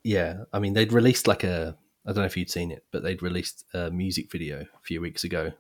yeah, 0.03 0.45
I 0.53 0.59
mean 0.59 0.73
they'd 0.73 0.93
released 0.93 1.29
like 1.29 1.45
a 1.45 1.77
I 2.07 2.13
don't 2.13 2.23
know 2.23 2.25
if 2.25 2.37
you'd 2.37 2.51
seen 2.51 2.71
it, 2.71 2.85
but 2.91 3.03
they'd 3.03 3.23
released 3.23 3.67
a 3.75 3.91
music 3.91 4.33
video 4.33 4.61
a 4.61 4.83
few 4.83 5.01
weeks 5.01 5.25
ago 5.25 5.53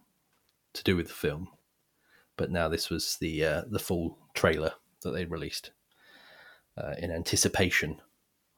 to 0.72 0.84
do 0.84 0.96
with 0.96 1.08
the 1.08 1.14
film. 1.14 1.48
But 2.38 2.50
now 2.50 2.68
this 2.68 2.88
was 2.88 3.18
the 3.20 3.44
uh, 3.44 3.62
the 3.68 3.78
full 3.78 4.16
trailer 4.32 4.72
that 5.02 5.10
they 5.10 5.26
released 5.26 5.72
uh, 6.78 6.94
in 6.98 7.10
anticipation, 7.10 8.00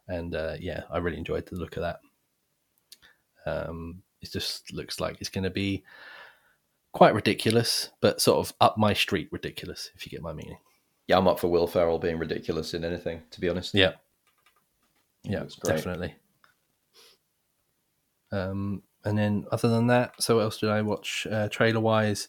and 0.06 0.36
uh, 0.36 0.54
yeah, 0.60 0.82
I 0.90 0.98
really 0.98 1.18
enjoyed 1.18 1.46
the 1.46 1.56
look 1.56 1.76
of 1.76 1.82
that. 1.82 2.00
Um, 3.46 4.02
it 4.20 4.30
just 4.30 4.72
looks 4.72 5.00
like 5.00 5.16
it's 5.18 5.30
going 5.30 5.44
to 5.44 5.50
be 5.50 5.82
quite 6.92 7.14
ridiculous, 7.14 7.90
but 8.00 8.20
sort 8.20 8.46
of 8.46 8.54
up 8.60 8.76
my 8.76 8.92
street 8.92 9.28
ridiculous, 9.32 9.90
if 9.96 10.04
you 10.04 10.10
get 10.10 10.22
my 10.22 10.32
meaning. 10.32 10.58
Yeah, 11.06 11.16
I'm 11.18 11.26
up 11.26 11.40
for 11.40 11.48
Will 11.48 11.66
Ferrell 11.66 11.98
being 11.98 12.18
ridiculous 12.18 12.74
in 12.74 12.84
anything. 12.84 13.22
To 13.30 13.40
be 13.40 13.48
honest, 13.48 13.74
Yeah, 13.74 13.92
Yeah, 15.24 15.32
yeah, 15.32 15.42
it's 15.42 15.56
great. 15.56 15.76
definitely. 15.76 16.14
Um, 18.32 18.82
and 19.04 19.18
then 19.18 19.46
other 19.50 19.68
than 19.68 19.86
that, 19.88 20.22
so 20.22 20.36
what 20.36 20.42
else 20.42 20.58
did 20.58 20.68
I 20.68 20.82
watch 20.82 21.26
uh, 21.30 21.48
trailer 21.48 21.80
wise? 21.80 22.28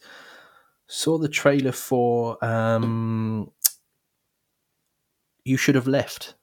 Saw 0.94 1.16
the 1.16 1.28
trailer 1.28 1.72
for 1.72 2.42
um, 2.44 3.50
You 5.44 5.56
Should 5.56 5.74
Have 5.74 5.86
Left, 5.86 6.34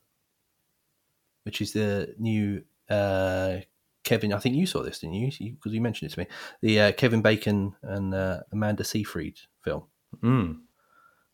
which 1.43 1.61
is 1.61 1.73
the 1.73 2.15
new 2.17 2.63
uh, 2.89 3.57
Kevin. 4.03 4.33
I 4.33 4.39
think 4.39 4.55
you 4.55 4.65
saw 4.65 4.81
this, 4.81 4.99
didn't 4.99 5.15
you? 5.17 5.51
Because 5.53 5.71
you 5.73 5.81
mentioned 5.81 6.09
it 6.11 6.15
to 6.15 6.19
me. 6.21 6.27
The 6.61 6.79
uh, 6.81 6.91
Kevin 6.93 7.21
Bacon 7.21 7.75
and 7.83 8.13
uh, 8.15 8.39
Amanda 8.51 8.83
Seyfried 8.83 9.37
film, 9.63 9.83
Mm. 10.23 10.61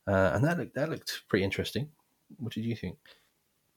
uh, 0.07 0.31
and 0.33 0.43
that 0.43 0.57
looked 0.57 0.75
that 0.75 0.89
looked 0.89 1.21
pretty 1.29 1.45
interesting. 1.45 1.87
What 2.37 2.51
did 2.51 2.65
you 2.65 2.75
think? 2.75 2.97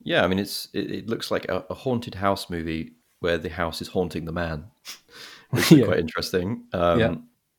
Yeah, 0.02 0.24
I 0.24 0.26
mean, 0.26 0.40
it's 0.40 0.66
it, 0.74 0.90
it 0.90 1.06
looks 1.08 1.30
like 1.30 1.44
a, 1.48 1.64
a 1.70 1.74
haunted 1.74 2.16
house 2.16 2.50
movie 2.50 2.94
where 3.20 3.38
the 3.38 3.50
house 3.50 3.80
is 3.80 3.86
haunting 3.86 4.24
the 4.24 4.32
man, 4.32 4.64
which 5.50 5.70
is 5.70 5.78
Yeah. 5.78 5.84
quite 5.86 6.00
interesting. 6.00 6.64
Um, 6.72 6.98
Yeah. 6.98 7.14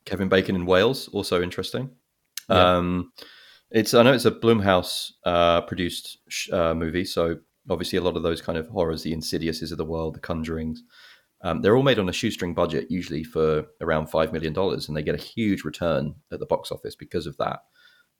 Kevin 0.10 0.30
Bacon 0.30 0.56
in 0.56 0.66
Wales, 0.66 1.08
also 1.10 1.42
interesting. 1.42 1.92
Yeah. 2.50 2.78
Um, 2.78 3.14
it's 3.72 3.94
I 3.94 4.02
know 4.02 4.14
it's 4.14 4.26
a 4.26 4.32
Blumhouse 4.32 5.12
uh, 5.24 5.62
produced 5.62 6.18
sh- 6.28 6.50
uh, 6.52 6.74
movie, 6.74 7.06
so 7.06 7.38
obviously 7.70 7.98
a 7.98 8.02
lot 8.02 8.18
of 8.18 8.24
those 8.24 8.42
kind 8.42 8.58
of 8.58 8.68
horrors, 8.68 9.04
the 9.04 9.14
Insidiouses 9.14 9.72
of 9.72 9.78
the 9.78 9.86
world, 9.86 10.16
the 10.16 10.20
Conjurings, 10.20 10.80
um, 11.42 11.62
they're 11.62 11.78
all 11.78 11.84
made 11.84 12.00
on 12.00 12.10
a 12.10 12.14
shoestring 12.14 12.54
budget, 12.54 12.92
usually 12.92 13.24
for 13.24 13.66
around 13.82 14.08
five 14.08 14.34
million 14.34 14.54
dollars, 14.54 14.88
and 14.88 14.98
they 14.98 15.04
get 15.04 15.16
a 15.16 15.24
huge 15.24 15.64
return 15.64 16.16
at 16.32 16.40
the 16.40 16.46
box 16.46 16.72
office 16.72 16.96
because 16.96 17.26
of 17.26 17.38
that. 17.38 17.60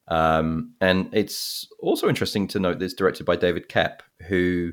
Um, 0.08 0.74
and 0.82 1.10
it's 1.12 1.68
also 1.80 2.08
interesting 2.08 2.48
to 2.50 2.60
note 2.60 2.80
that 2.80 2.86
it's 2.86 2.94
directed 2.94 3.26
by 3.26 3.36
David 3.36 3.70
Koepp, 3.70 4.00
who 4.28 4.72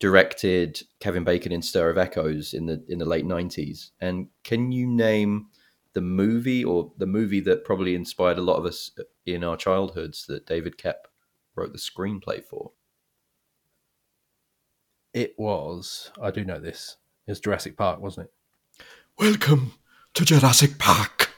directed 0.00 0.82
Kevin 1.00 1.22
Bacon 1.22 1.52
in 1.52 1.62
Stir 1.62 1.90
of 1.90 1.98
Echoes 1.98 2.54
in 2.54 2.66
the 2.66 2.82
in 2.88 2.98
the 2.98 3.04
late 3.04 3.26
nineties. 3.26 3.90
And 4.00 4.28
can 4.42 4.72
you 4.72 4.86
name 4.86 5.48
the 5.94 6.00
movie 6.00 6.64
or 6.64 6.92
the 6.98 7.06
movie 7.06 7.40
that 7.40 7.64
probably 7.64 7.94
inspired 7.94 8.38
a 8.38 8.42
lot 8.42 8.56
of 8.56 8.64
us 8.64 8.90
in 9.26 9.44
our 9.44 9.56
childhoods 9.56 10.26
that 10.26 10.46
David 10.46 10.78
Koepp 10.78 11.06
wrote 11.54 11.72
the 11.72 11.78
screenplay 11.78 12.42
for? 12.42 12.72
It 15.12 15.34
was. 15.38 16.10
I 16.20 16.30
do 16.30 16.44
know 16.44 16.58
this. 16.58 16.96
It 17.26 17.32
was 17.32 17.40
Jurassic 17.40 17.76
Park, 17.76 18.00
wasn't 18.00 18.28
it? 18.28 18.84
Welcome 19.18 19.74
to 20.14 20.24
Jurassic 20.24 20.78
Park. 20.78 21.30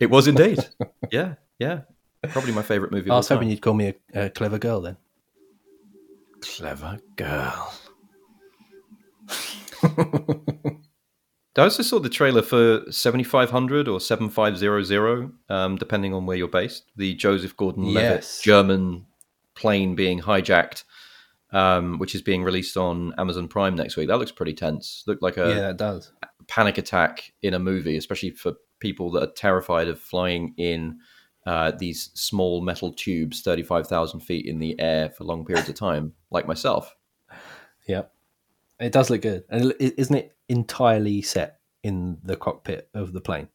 It 0.00 0.10
was 0.10 0.26
indeed. 0.26 0.58
yeah, 1.12 1.34
yeah. 1.58 1.80
Probably 2.28 2.52
my 2.52 2.62
favorite 2.62 2.92
movie. 2.92 3.08
Of 3.08 3.10
I 3.10 3.14
all 3.14 3.18
was 3.18 3.28
hoping 3.28 3.48
time. 3.48 3.50
you'd 3.50 3.60
call 3.62 3.74
me 3.74 3.94
a, 4.14 4.24
a 4.26 4.30
clever 4.30 4.58
girl 4.58 4.80
then. 4.80 4.96
Clever 6.40 6.98
girl. 7.16 7.74
I 11.56 11.62
also 11.62 11.82
saw 11.82 11.98
the 11.98 12.08
trailer 12.08 12.40
for 12.42 12.82
7500 12.90 13.86
or 13.88 14.00
7500, 14.00 15.32
um, 15.50 15.76
depending 15.76 16.14
on 16.14 16.24
where 16.24 16.36
you're 16.36 16.48
based. 16.48 16.84
The 16.96 17.14
Joseph 17.14 17.56
Gordon 17.56 17.84
Levitt 17.92 18.20
Yes. 18.22 18.40
German 18.40 19.06
plane 19.54 19.94
being 19.94 20.20
hijacked, 20.20 20.84
um, 21.52 21.98
which 21.98 22.14
is 22.14 22.22
being 22.22 22.42
released 22.42 22.76
on 22.78 23.12
Amazon 23.18 23.48
Prime 23.48 23.74
next 23.74 23.96
week. 23.96 24.08
That 24.08 24.18
looks 24.18 24.32
pretty 24.32 24.54
tense. 24.54 25.04
Looked 25.06 25.22
like 25.22 25.36
a 25.36 25.48
yeah, 25.48 25.70
it 25.70 25.76
does. 25.76 26.10
panic 26.48 26.78
attack 26.78 27.32
in 27.42 27.52
a 27.52 27.58
movie, 27.58 27.96
especially 27.98 28.30
for 28.30 28.54
people 28.80 29.10
that 29.12 29.22
are 29.22 29.32
terrified 29.32 29.88
of 29.88 30.00
flying 30.00 30.54
in 30.56 30.98
uh, 31.44 31.72
these 31.72 32.10
small 32.14 32.62
metal 32.62 32.92
tubes 32.92 33.42
35,000 33.42 34.20
feet 34.20 34.46
in 34.46 34.58
the 34.58 34.78
air 34.80 35.10
for 35.10 35.24
long 35.24 35.44
periods 35.44 35.68
of 35.68 35.74
time, 35.74 36.14
like 36.30 36.46
myself. 36.46 36.94
Yeah, 37.88 38.02
it 38.78 38.92
does 38.92 39.10
look 39.10 39.22
good, 39.22 39.42
and 39.50 39.74
isn't 39.80 40.14
it 40.14 40.36
entirely 40.52 41.22
set 41.22 41.58
in 41.82 42.18
the 42.22 42.36
cockpit 42.36 42.88
of 42.94 43.12
the 43.12 43.20
plane? 43.20 43.48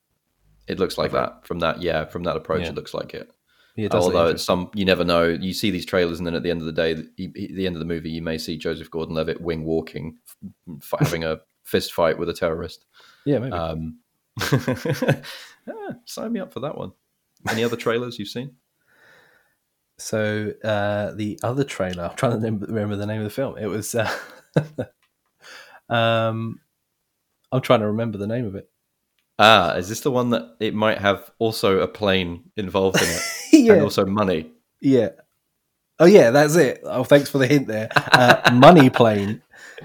It 0.68 0.80
looks 0.80 0.98
like 0.98 1.12
that 1.14 1.48
from 1.48 1.60
that, 1.60 1.82
yeah, 1.82 2.06
from 2.06 2.24
that 2.24 2.36
approach. 2.36 2.64
Yeah. 2.64 2.70
It 2.70 2.76
looks 2.76 2.94
like 2.94 3.14
it. 3.14 3.32
Yeah, 3.78 3.86
it 3.86 3.92
does 3.92 4.06
Although 4.06 4.28
it's 4.28 4.44
some, 4.44 4.70
you 4.74 4.84
never 4.84 5.06
know. 5.06 5.28
You 5.28 5.54
see 5.54 5.70
these 5.72 5.86
trailers, 5.86 6.18
and 6.18 6.26
then 6.28 6.34
at 6.34 6.44
the 6.44 6.50
end 6.50 6.62
of 6.62 6.66
the 6.66 6.74
day, 6.74 6.94
the, 6.94 7.32
the 7.54 7.66
end 7.68 7.76
of 7.76 7.80
the 7.80 7.86
movie, 7.86 8.10
you 8.10 8.24
may 8.24 8.38
see 8.38 8.58
Joseph 8.58 8.90
Gordon-Levitt 8.90 9.40
wing 9.40 9.64
walking, 9.64 10.18
f- 10.82 11.00
having 11.00 11.24
a 11.24 11.40
fist 11.64 11.94
fight 11.94 12.18
with 12.18 12.28
a 12.28 12.34
terrorist. 12.34 12.86
yeah, 13.26 13.38
maybe. 13.38 13.54
Um, 13.54 14.00
yeah, 14.52 15.22
sign 16.06 16.34
me 16.34 16.40
up 16.40 16.52
for 16.52 16.60
that 16.62 16.78
one. 16.78 16.92
Any 17.50 17.64
other 17.64 17.78
trailers 17.78 18.20
you've 18.20 18.30
seen? 18.30 18.56
So 20.00 20.54
uh, 20.64 21.14
the 21.16 21.40
other 21.42 21.64
trailer, 21.64 22.04
I'm 22.04 22.16
trying 22.16 22.40
to 22.40 22.52
remember 22.68 22.96
the 22.96 23.08
name 23.08 23.18
of 23.18 23.24
the 23.24 23.32
film. 23.32 23.58
It 23.58 23.66
was, 23.66 23.96
uh, 23.96 24.08
um, 25.90 26.60
I'm 27.52 27.62
trying 27.62 27.82
to 27.82 27.88
remember 27.88 28.18
the 28.18 28.28
name 28.28 28.46
of 28.46 28.56
it. 28.56 28.70
Ah, 29.40 29.76
is 29.76 29.88
this 29.88 30.02
the 30.02 30.12
one 30.12 30.32
that 30.32 30.56
it 30.60 30.74
might 30.74 30.98
have 30.98 31.32
also 31.38 31.80
a 31.80 31.88
plane 31.88 32.52
involved 32.58 33.02
in 33.02 33.08
it 33.08 33.22
yeah, 33.54 33.74
and 33.74 33.82
also 33.84 34.06
money? 34.06 34.52
yeah. 34.82 35.10
Oh 36.00 36.06
yeah, 36.06 36.30
that's 36.30 36.56
it. 36.56 36.82
Oh, 36.84 37.04
thanks 37.04 37.30
for 37.30 37.40
the 37.40 37.48
hint 37.48 37.68
there. 37.68 37.90
Uh, 37.96 38.52
Money 38.54 38.90
Plane. 38.92 39.42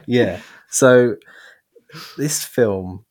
Yeah. 0.07 0.41
So 0.69 1.17
this 2.19 2.45
film, 2.45 3.07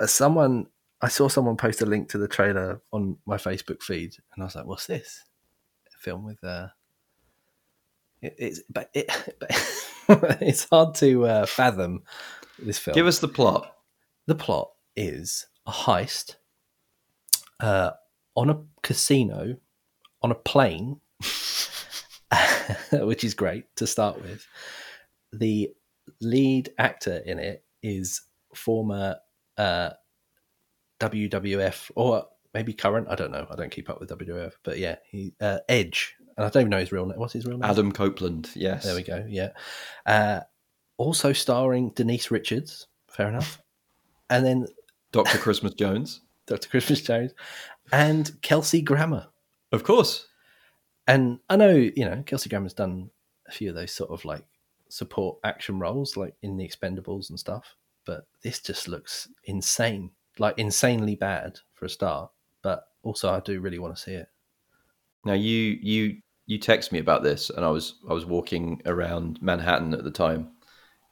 uh, 0.00 0.06
someone 0.06 0.66
I 1.00 1.08
saw 1.08 1.28
someone 1.28 1.56
post 1.56 1.82
a 1.82 1.86
link 1.86 2.08
to 2.08 2.18
the 2.18 2.26
trailer 2.26 2.80
on 2.92 3.18
my 3.26 3.36
Facebook 3.36 3.82
feed, 3.82 4.16
and 4.32 4.42
I 4.42 4.46
was 4.46 4.56
like, 4.56 4.66
"What's 4.66 4.86
this?" 4.86 5.22
A 5.94 5.98
film 5.98 6.24
with 6.24 6.42
uh, 6.42 6.68
it, 8.20 8.34
it's 8.38 8.60
but 8.68 8.90
it, 8.94 9.06
but 10.08 10.42
it's 10.42 10.66
hard 10.68 10.94
to 10.96 11.26
uh, 11.26 11.46
fathom 11.46 12.02
this 12.58 12.78
film. 12.78 12.94
Give 12.94 13.06
us 13.06 13.18
the 13.18 13.28
plot. 13.28 13.73
The 14.26 14.34
plot 14.34 14.70
is 14.96 15.46
a 15.66 15.72
heist 15.72 16.36
uh, 17.60 17.90
on 18.36 18.50
a 18.50 18.60
casino 18.82 19.56
on 20.22 20.30
a 20.30 20.34
plane, 20.34 21.00
which 22.92 23.24
is 23.24 23.34
great 23.34 23.64
to 23.76 23.86
start 23.86 24.20
with. 24.22 24.46
The 25.32 25.70
lead 26.20 26.70
actor 26.78 27.18
in 27.18 27.38
it 27.38 27.64
is 27.82 28.22
former 28.54 29.16
uh, 29.58 29.90
WWF 31.00 31.90
or 31.94 32.26
maybe 32.54 32.72
current. 32.72 33.08
I 33.10 33.16
don't 33.16 33.32
know. 33.32 33.46
I 33.50 33.54
don't 33.56 33.70
keep 33.70 33.90
up 33.90 34.00
with 34.00 34.08
WWF, 34.10 34.52
but 34.62 34.78
yeah, 34.78 34.96
he 35.10 35.34
uh, 35.40 35.58
Edge, 35.68 36.14
and 36.36 36.46
I 36.46 36.48
don't 36.48 36.62
even 36.62 36.70
know 36.70 36.78
his 36.78 36.92
real 36.92 37.06
name. 37.06 37.18
What's 37.18 37.34
his 37.34 37.44
real 37.44 37.58
name? 37.58 37.70
Adam 37.70 37.92
Copeland. 37.92 38.50
Yes. 38.54 38.84
There 38.84 38.94
we 38.94 39.02
go. 39.02 39.24
Yeah. 39.28 39.50
Uh, 40.06 40.40
also 40.96 41.32
starring 41.32 41.90
Denise 41.90 42.30
Richards. 42.30 42.86
Fair 43.08 43.28
enough. 43.28 43.60
And 44.30 44.44
then 44.44 44.66
Dr. 45.12 45.38
Christmas 45.38 45.74
Jones. 45.74 46.20
Dr. 46.46 46.68
Christmas 46.68 47.00
Jones 47.00 47.32
and 47.92 48.30
Kelsey 48.42 48.82
Grammer. 48.82 49.28
Of 49.72 49.84
course. 49.84 50.26
And 51.06 51.38
I 51.48 51.56
know, 51.56 51.70
you 51.70 52.04
know, 52.04 52.22
Kelsey 52.26 52.48
Grammer's 52.48 52.74
done 52.74 53.10
a 53.48 53.52
few 53.52 53.70
of 53.70 53.74
those 53.74 53.92
sort 53.92 54.10
of 54.10 54.24
like 54.24 54.44
support 54.88 55.38
action 55.44 55.78
roles, 55.78 56.16
like 56.16 56.34
in 56.42 56.56
the 56.56 56.68
Expendables 56.68 57.30
and 57.30 57.38
stuff. 57.38 57.76
But 58.06 58.26
this 58.42 58.60
just 58.60 58.88
looks 58.88 59.28
insane, 59.44 60.10
like 60.38 60.58
insanely 60.58 61.16
bad 61.16 61.58
for 61.74 61.86
a 61.86 61.90
start. 61.90 62.30
But 62.62 62.84
also, 63.02 63.32
I 63.32 63.40
do 63.40 63.60
really 63.60 63.78
want 63.78 63.96
to 63.96 64.02
see 64.02 64.12
it. 64.12 64.28
Now 65.24 65.32
you 65.34 65.78
you 65.80 66.18
you 66.46 66.58
text 66.58 66.92
me 66.92 66.98
about 66.98 67.22
this, 67.22 67.50
and 67.50 67.64
I 67.64 67.70
was 67.70 67.94
I 68.08 68.12
was 68.12 68.26
walking 68.26 68.82
around 68.84 69.40
Manhattan 69.40 69.94
at 69.94 70.04
the 70.04 70.10
time, 70.10 70.50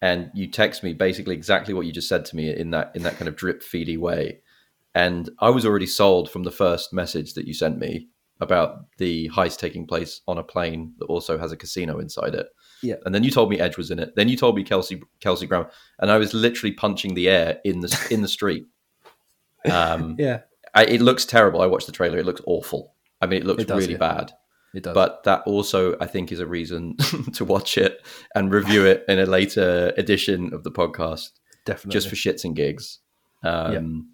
and 0.02 0.30
you 0.34 0.48
text 0.48 0.82
me 0.82 0.92
basically 0.92 1.34
exactly 1.34 1.72
what 1.72 1.86
you 1.86 1.92
just 1.92 2.08
said 2.08 2.26
to 2.26 2.36
me 2.36 2.54
in 2.54 2.72
that 2.72 2.90
in 2.94 3.04
that 3.04 3.16
kind 3.16 3.28
of 3.28 3.36
drip 3.36 3.62
feedy 3.62 3.96
way, 3.96 4.40
and 4.94 5.30
I 5.38 5.48
was 5.48 5.64
already 5.64 5.86
sold 5.86 6.28
from 6.28 6.42
the 6.42 6.50
first 6.50 6.92
message 6.92 7.32
that 7.34 7.46
you 7.46 7.54
sent 7.54 7.78
me 7.78 8.08
about 8.40 8.84
the 8.98 9.30
heist 9.30 9.58
taking 9.58 9.86
place 9.86 10.20
on 10.26 10.36
a 10.36 10.42
plane 10.42 10.92
that 10.98 11.06
also 11.06 11.38
has 11.38 11.52
a 11.52 11.56
casino 11.56 12.00
inside 12.00 12.34
it. 12.34 12.48
Yeah. 12.82 12.96
And 13.04 13.14
then 13.14 13.22
you 13.22 13.30
told 13.30 13.48
me 13.48 13.60
Edge 13.60 13.76
was 13.76 13.92
in 13.92 14.00
it. 14.00 14.16
Then 14.16 14.28
you 14.28 14.36
told 14.36 14.56
me 14.56 14.64
Kelsey 14.64 15.00
Kelsey 15.20 15.46
Grammer, 15.46 15.70
and 16.00 16.10
I 16.10 16.18
was 16.18 16.34
literally 16.34 16.72
punching 16.74 17.14
the 17.14 17.28
air 17.28 17.60
in 17.64 17.80
the 17.80 18.08
in 18.10 18.20
the 18.20 18.28
street. 18.28 18.66
Um, 19.70 20.16
Yeah, 20.18 20.40
I, 20.74 20.84
it 20.84 21.00
looks 21.00 21.24
terrible. 21.24 21.62
I 21.62 21.66
watched 21.66 21.86
the 21.86 21.92
trailer. 21.92 22.18
It 22.18 22.26
looks 22.26 22.42
awful. 22.44 22.94
I 23.20 23.26
mean, 23.26 23.42
it 23.42 23.46
looks 23.46 23.62
It 23.62 23.68
does, 23.68 23.78
really 23.78 23.92
yeah. 23.92 23.98
bad. 23.98 24.32
It 24.74 24.82
does. 24.84 24.94
But 24.94 25.24
that 25.24 25.42
also, 25.46 25.96
I 26.00 26.06
think, 26.06 26.32
is 26.32 26.40
a 26.40 26.46
reason 26.46 26.96
to 27.34 27.44
watch 27.44 27.76
it 27.78 28.00
and 28.34 28.52
review 28.52 28.84
it 28.86 29.04
in 29.08 29.18
a 29.18 29.26
later 29.26 29.92
edition 29.96 30.52
of 30.54 30.64
the 30.64 30.70
podcast, 30.70 31.30
definitely. 31.64 31.92
just 31.92 32.08
for 32.08 32.16
shits 32.16 32.44
and 32.44 32.56
gigs. 32.56 32.98
Um, 33.42 34.10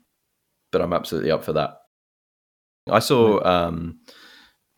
But 0.70 0.82
I'm 0.82 0.92
absolutely 0.92 1.30
up 1.30 1.44
for 1.44 1.54
that. 1.54 1.78
I 2.90 2.98
saw, 2.98 3.42
um, 3.44 4.00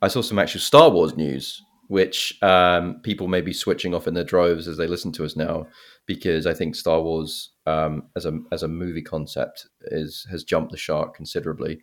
I 0.03 0.09
saw 0.09 0.21
some 0.21 0.39
actual 0.39 0.61
Star 0.61 0.91
Wars 0.91 1.17
news, 1.17 1.63
which 1.89 2.39
um, 2.43 3.01
people 3.03 3.27
may 3.27 3.41
be 3.41 3.53
switching 3.53 3.95
off 3.95 4.07
in 4.07 4.15
their 4.15 4.25
droves 4.25 4.69
as 4.69 4.77
they 4.77 4.87
listen 4.87 5.13
to 5.13 5.25
us 5.25 5.37
now, 5.37 5.67
because 6.07 6.47
I 6.47 6.55
think 6.55 6.77
Star 6.77 7.01
Wars 7.01 7.51
um, 7.67 8.09
as 8.17 8.27
a 8.27 8.39
as 8.53 8.63
a 8.63 8.69
movie 8.69 9.03
concept 9.03 9.67
is 9.83 10.27
has 10.31 10.45
jumped 10.45 10.73
the 10.73 10.79
shark 10.79 11.15
considerably. 11.15 11.81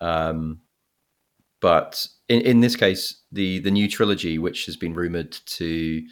Um, 0.00 0.60
but 1.60 2.06
in, 2.28 2.40
in 2.42 2.60
this 2.60 2.76
case, 2.76 3.22
the 3.32 3.58
the 3.60 3.70
new 3.70 3.88
trilogy, 3.88 4.38
which 4.38 4.66
has 4.66 4.76
been 4.76 4.94
rumored 4.94 5.32
to 5.32 6.02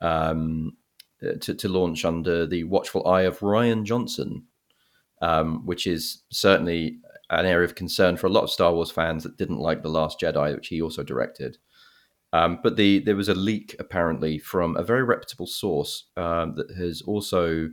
um, 0.00 0.76
uh, 1.22 1.34
to, 1.40 1.54
to 1.54 1.68
launch 1.68 2.04
under 2.04 2.46
the 2.46 2.64
watchful 2.64 3.06
eye 3.06 3.22
of 3.22 3.38
Rian 3.40 3.84
Johnson, 3.84 4.44
um, 5.20 5.64
which 5.66 5.86
is 5.86 6.22
certainly 6.30 6.98
an 7.30 7.46
area 7.46 7.64
of 7.64 7.74
concern 7.74 8.16
for 8.16 8.26
a 8.26 8.30
lot 8.30 8.44
of 8.44 8.50
Star 8.50 8.74
Wars 8.74 8.90
fans 8.90 9.22
that 9.22 9.38
didn't 9.38 9.58
like 9.58 9.82
the 9.82 9.88
Last 9.88 10.20
Jedi, 10.20 10.54
which 10.54 10.68
he 10.68 10.82
also 10.82 11.02
directed. 11.02 11.58
Um, 12.34 12.60
but 12.62 12.76
the 12.76 12.98
there 13.00 13.16
was 13.16 13.28
a 13.28 13.34
leak 13.34 13.76
apparently 13.78 14.38
from 14.38 14.76
a 14.76 14.82
very 14.82 15.02
reputable 15.02 15.46
source 15.46 16.08
um, 16.16 16.54
that 16.56 16.70
has 16.76 17.02
also 17.02 17.68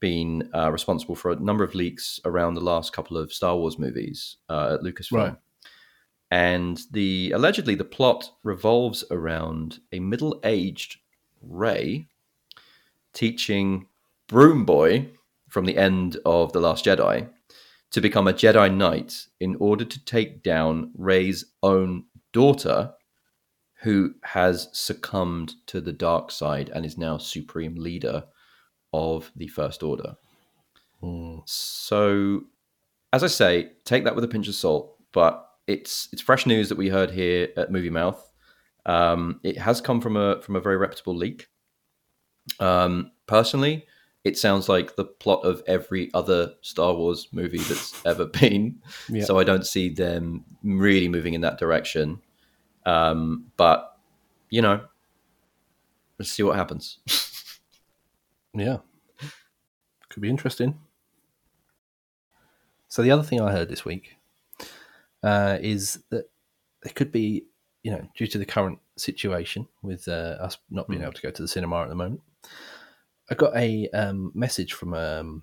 been 0.00 0.50
uh, 0.54 0.70
responsible 0.70 1.14
for 1.14 1.30
a 1.30 1.36
number 1.36 1.64
of 1.64 1.74
leaks 1.74 2.20
around 2.24 2.54
the 2.54 2.60
last 2.60 2.92
couple 2.92 3.16
of 3.16 3.32
Star 3.32 3.56
Wars 3.56 3.78
movies 3.78 4.36
uh, 4.48 4.74
at 4.74 4.80
Lucasfilm. 4.80 5.12
Right. 5.12 5.36
And 6.32 6.80
the 6.90 7.30
allegedly 7.32 7.74
the 7.74 7.84
plot 7.84 8.32
revolves 8.42 9.04
around 9.10 9.80
a 9.92 10.00
middle-aged 10.00 10.96
Rey 11.42 12.06
teaching 13.12 13.88
Broom 14.28 14.64
Boy 14.64 15.10
from 15.50 15.66
the 15.66 15.76
end 15.76 16.16
of 16.24 16.54
the 16.54 16.60
Last 16.60 16.86
Jedi 16.86 17.28
to 17.90 18.00
become 18.00 18.26
a 18.26 18.32
Jedi 18.32 18.74
Knight 18.74 19.26
in 19.40 19.56
order 19.56 19.84
to 19.84 20.04
take 20.06 20.42
down 20.42 20.90
Rey's 20.96 21.44
own 21.62 22.06
daughter, 22.32 22.94
who 23.82 24.14
has 24.22 24.70
succumbed 24.72 25.52
to 25.66 25.82
the 25.82 25.92
dark 25.92 26.30
side 26.30 26.70
and 26.74 26.86
is 26.86 26.96
now 26.96 27.18
supreme 27.18 27.74
leader 27.74 28.24
of 28.94 29.30
the 29.36 29.48
First 29.48 29.82
Order. 29.82 30.16
Hmm. 31.02 31.40
So, 31.44 32.44
as 33.12 33.22
I 33.22 33.26
say, 33.26 33.72
take 33.84 34.04
that 34.04 34.14
with 34.14 34.24
a 34.24 34.28
pinch 34.28 34.48
of 34.48 34.54
salt. 34.54 34.96
But 35.12 35.46
it's 35.72 36.08
it's 36.12 36.22
fresh 36.22 36.46
news 36.46 36.68
that 36.68 36.78
we 36.78 36.88
heard 36.88 37.10
here 37.10 37.48
at 37.56 37.72
Movie 37.72 37.90
Mouth. 37.90 38.30
Um, 38.84 39.40
it 39.42 39.58
has 39.58 39.80
come 39.80 40.00
from 40.00 40.16
a 40.16 40.40
from 40.42 40.56
a 40.56 40.60
very 40.60 40.76
reputable 40.76 41.16
leak. 41.16 41.48
Um, 42.60 43.12
personally, 43.26 43.86
it 44.24 44.36
sounds 44.36 44.68
like 44.68 44.96
the 44.96 45.04
plot 45.04 45.44
of 45.44 45.62
every 45.66 46.10
other 46.14 46.54
Star 46.60 46.94
Wars 46.94 47.28
movie 47.32 47.58
that's 47.58 48.04
ever 48.06 48.26
been. 48.26 48.80
Yeah. 49.08 49.24
So 49.24 49.38
I 49.38 49.44
don't 49.44 49.66
see 49.66 49.88
them 49.88 50.44
really 50.62 51.08
moving 51.08 51.34
in 51.34 51.40
that 51.42 51.58
direction. 51.58 52.20
Um, 52.84 53.46
but 53.56 53.96
you 54.50 54.60
know, 54.60 54.80
let's 56.18 56.30
see 56.30 56.42
what 56.42 56.56
happens. 56.56 56.98
Yeah. 58.54 58.78
Could 60.10 60.20
be 60.20 60.28
interesting. 60.28 60.78
So 62.88 63.02
the 63.02 63.10
other 63.10 63.22
thing 63.22 63.40
I 63.40 63.52
heard 63.52 63.70
this 63.70 63.86
week 63.86 64.16
uh, 65.22 65.58
is 65.60 66.02
that 66.10 66.24
there 66.82 66.92
could 66.92 67.12
be, 67.12 67.46
you 67.82 67.90
know, 67.92 68.06
due 68.16 68.26
to 68.26 68.38
the 68.38 68.46
current 68.46 68.78
situation 68.96 69.68
with 69.82 70.08
uh, 70.08 70.36
us 70.40 70.58
not 70.70 70.88
being 70.88 71.00
Hmm. 71.00 71.04
able 71.06 71.14
to 71.14 71.22
go 71.22 71.30
to 71.30 71.42
the 71.42 71.48
cinema 71.48 71.82
at 71.82 71.88
the 71.88 71.94
moment, 71.94 72.20
I 73.30 73.34
got 73.34 73.56
a 73.56 73.88
um, 73.90 74.32
message 74.34 74.72
from 74.72 74.94
um, 74.94 75.42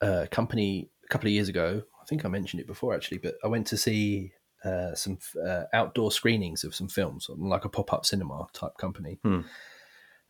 a 0.00 0.28
company 0.28 0.90
a 1.04 1.08
couple 1.08 1.28
of 1.28 1.32
years 1.32 1.48
ago. 1.48 1.82
I 2.00 2.04
think 2.06 2.24
I 2.24 2.28
mentioned 2.28 2.60
it 2.60 2.66
before 2.66 2.94
actually, 2.94 3.18
but 3.18 3.34
I 3.44 3.48
went 3.48 3.66
to 3.68 3.76
see 3.76 4.32
uh, 4.64 4.94
some 4.94 5.18
uh, 5.44 5.64
outdoor 5.72 6.12
screenings 6.12 6.64
of 6.64 6.74
some 6.74 6.88
films, 6.88 7.28
like 7.28 7.64
a 7.64 7.68
pop 7.68 7.92
up 7.92 8.06
cinema 8.06 8.46
type 8.52 8.76
company. 8.78 9.18
Hmm. 9.22 9.40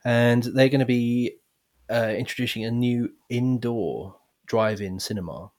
And 0.04 0.42
they're 0.42 0.68
going 0.68 0.80
to 0.80 0.86
be 0.86 1.36
uh, 1.90 2.14
introducing 2.16 2.64
a 2.64 2.70
new 2.70 3.10
indoor 3.28 4.16
drive-in 4.46 4.98
cinema. 4.98 5.52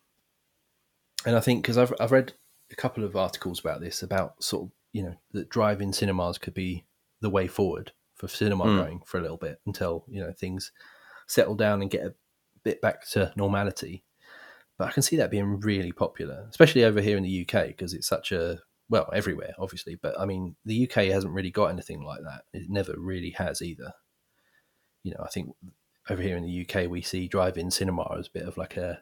And 1.25 1.36
I 1.36 1.39
think 1.39 1.63
because 1.63 1.77
I've 1.77 1.94
I've 2.00 2.12
read 2.12 2.34
a 2.74 2.75
couple 2.75 3.03
of 3.03 3.15
articles 3.15 3.60
about 3.60 3.80
this 3.80 4.03
about 4.03 4.44
sort 4.44 4.63
of 4.65 4.72
you 4.92 5.03
know 5.03 5.15
that 5.32 5.50
drive-in 5.50 5.94
cinemas 5.94 6.38
could 6.38 6.53
be 6.53 6.84
the 7.22 7.30
way 7.30 7.48
forward 7.48 7.92
for 8.15 8.27
cinema 8.27 8.65
Mm. 8.65 8.77
going 8.77 9.00
for 9.06 9.18
a 9.18 9.22
little 9.22 9.38
bit 9.38 9.60
until 9.65 10.03
you 10.10 10.20
know 10.22 10.34
things 10.34 10.72
settle 11.27 11.56
down 11.56 11.82
and 11.82 11.92
get 11.92 12.06
a 12.06 12.13
bit 12.63 12.82
back 12.82 13.08
to 13.10 13.32
normality. 13.36 14.03
But 14.77 14.88
I 14.88 14.92
can 14.92 15.03
see 15.03 15.15
that 15.18 15.32
being 15.32 15.60
really 15.60 15.92
popular, 15.92 16.46
especially 16.50 16.84
over 16.84 17.00
here 17.00 17.15
in 17.15 17.24
the 17.24 17.42
UK 17.48 17.68
because 17.68 17.94
it's 17.94 18.08
such 18.08 18.32
a 18.32 18.60
well 18.89 19.10
everywhere, 19.13 19.54
obviously. 19.60 19.95
But 19.95 20.19
I 20.19 20.26
mean, 20.26 20.56
the 20.65 20.84
UK 20.86 21.06
hasn't 21.06 21.34
really 21.34 21.52
got 21.52 21.67
anything 21.67 22.02
like 22.04 22.21
that. 22.24 22.43
It 22.54 22.69
never 22.69 22.93
really 22.98 23.32
has 23.32 23.62
either. 23.62 23.93
You 25.04 25.12
know, 25.12 25.24
I 25.24 25.30
think 25.30 25.56
over 26.10 26.21
here 26.21 26.36
in 26.38 26.43
the 26.43 26.65
UK 26.67 26.89
we 26.89 27.02
see 27.02 27.28
drive-in 27.28 27.71
cinema 27.71 28.17
as 28.17 28.28
a 28.28 28.32
bit 28.32 28.48
of 28.48 28.58
like 28.58 28.78
a. 28.78 29.02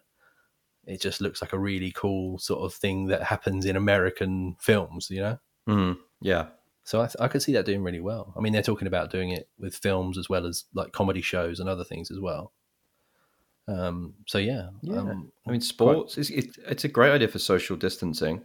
It 0.85 0.99
just 1.01 1.21
looks 1.21 1.41
like 1.41 1.53
a 1.53 1.59
really 1.59 1.91
cool 1.91 2.39
sort 2.39 2.61
of 2.61 2.73
thing 2.73 3.07
that 3.07 3.23
happens 3.23 3.65
in 3.65 3.75
American 3.75 4.55
films, 4.59 5.09
you 5.09 5.21
know. 5.21 5.39
Mm, 5.69 5.97
yeah, 6.21 6.47
So 6.83 7.01
I, 7.01 7.05
th- 7.05 7.17
I 7.19 7.27
could 7.27 7.41
see 7.43 7.53
that 7.53 7.65
doing 7.65 7.83
really 7.83 7.99
well. 7.99 8.33
I 8.35 8.39
mean, 8.41 8.51
they're 8.51 8.63
talking 8.63 8.87
about 8.87 9.11
doing 9.11 9.29
it 9.29 9.47
with 9.59 9.75
films 9.75 10.17
as 10.17 10.27
well 10.27 10.45
as 10.47 10.65
like 10.73 10.91
comedy 10.91 11.21
shows 11.21 11.59
and 11.59 11.69
other 11.69 11.83
things 11.83 12.09
as 12.09 12.19
well. 12.19 12.51
Um, 13.67 14.15
so 14.27 14.37
yeah, 14.37 14.69
Yeah. 14.81 14.97
um, 14.99 15.31
I 15.47 15.51
mean, 15.51 15.61
sports 15.61 16.17
is 16.17 16.29
it, 16.31 16.57
it's 16.67 16.83
a 16.83 16.87
great 16.89 17.11
idea 17.11 17.27
for 17.27 17.39
social 17.39 17.77
distancing. 17.77 18.43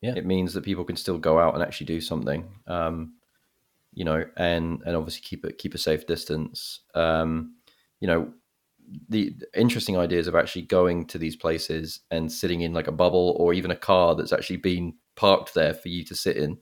Yeah. 0.00 0.14
it 0.16 0.26
means 0.26 0.52
that 0.52 0.64
people 0.64 0.84
can 0.84 0.96
still 0.96 1.16
go 1.18 1.38
out 1.38 1.54
and 1.54 1.62
actually 1.62 1.86
do 1.86 2.00
something. 2.00 2.46
Um, 2.66 3.14
you 3.92 4.04
know, 4.04 4.24
and 4.36 4.82
and 4.84 4.96
obviously 4.96 5.22
keep 5.22 5.44
it 5.44 5.56
keep 5.58 5.74
a 5.74 5.78
safe 5.78 6.06
distance. 6.06 6.80
Um, 6.94 7.54
you 8.00 8.08
know, 8.08 8.32
the 9.08 9.34
interesting 9.54 9.96
ideas 9.96 10.26
of 10.26 10.34
actually 10.34 10.62
going 10.62 11.06
to 11.06 11.18
these 11.18 11.36
places 11.36 12.00
and 12.10 12.30
sitting 12.30 12.62
in 12.62 12.72
like 12.72 12.88
a 12.88 12.92
bubble 12.92 13.36
or 13.38 13.54
even 13.54 13.70
a 13.70 13.76
car 13.76 14.14
that's 14.14 14.32
actually 14.32 14.58
been 14.58 14.94
parked 15.16 15.54
there 15.54 15.74
for 15.74 15.88
you 15.88 16.04
to 16.04 16.14
sit 16.14 16.36
in, 16.36 16.58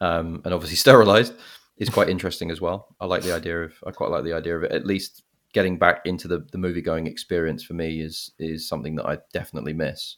um, 0.00 0.42
and 0.44 0.54
obviously 0.54 0.76
sterilized 0.84 1.34
is 1.76 1.90
quite 1.90 2.08
interesting 2.08 2.50
as 2.50 2.60
well. 2.60 2.94
I 3.00 3.06
like 3.06 3.22
the 3.22 3.34
idea 3.34 3.64
of 3.64 3.74
I 3.86 3.90
quite 3.90 4.10
like 4.10 4.24
the 4.24 4.34
idea 4.34 4.56
of 4.56 4.62
it. 4.62 4.72
At 4.72 4.86
least 4.86 5.22
getting 5.52 5.78
back 5.78 6.02
into 6.04 6.28
the 6.28 6.46
the 6.52 6.58
movie 6.58 6.82
going 6.82 7.06
experience 7.06 7.62
for 7.62 7.74
me 7.74 8.00
is 8.00 8.32
is 8.38 8.68
something 8.68 8.94
that 8.96 9.06
I 9.06 9.18
definitely 9.32 9.72
miss. 9.72 10.16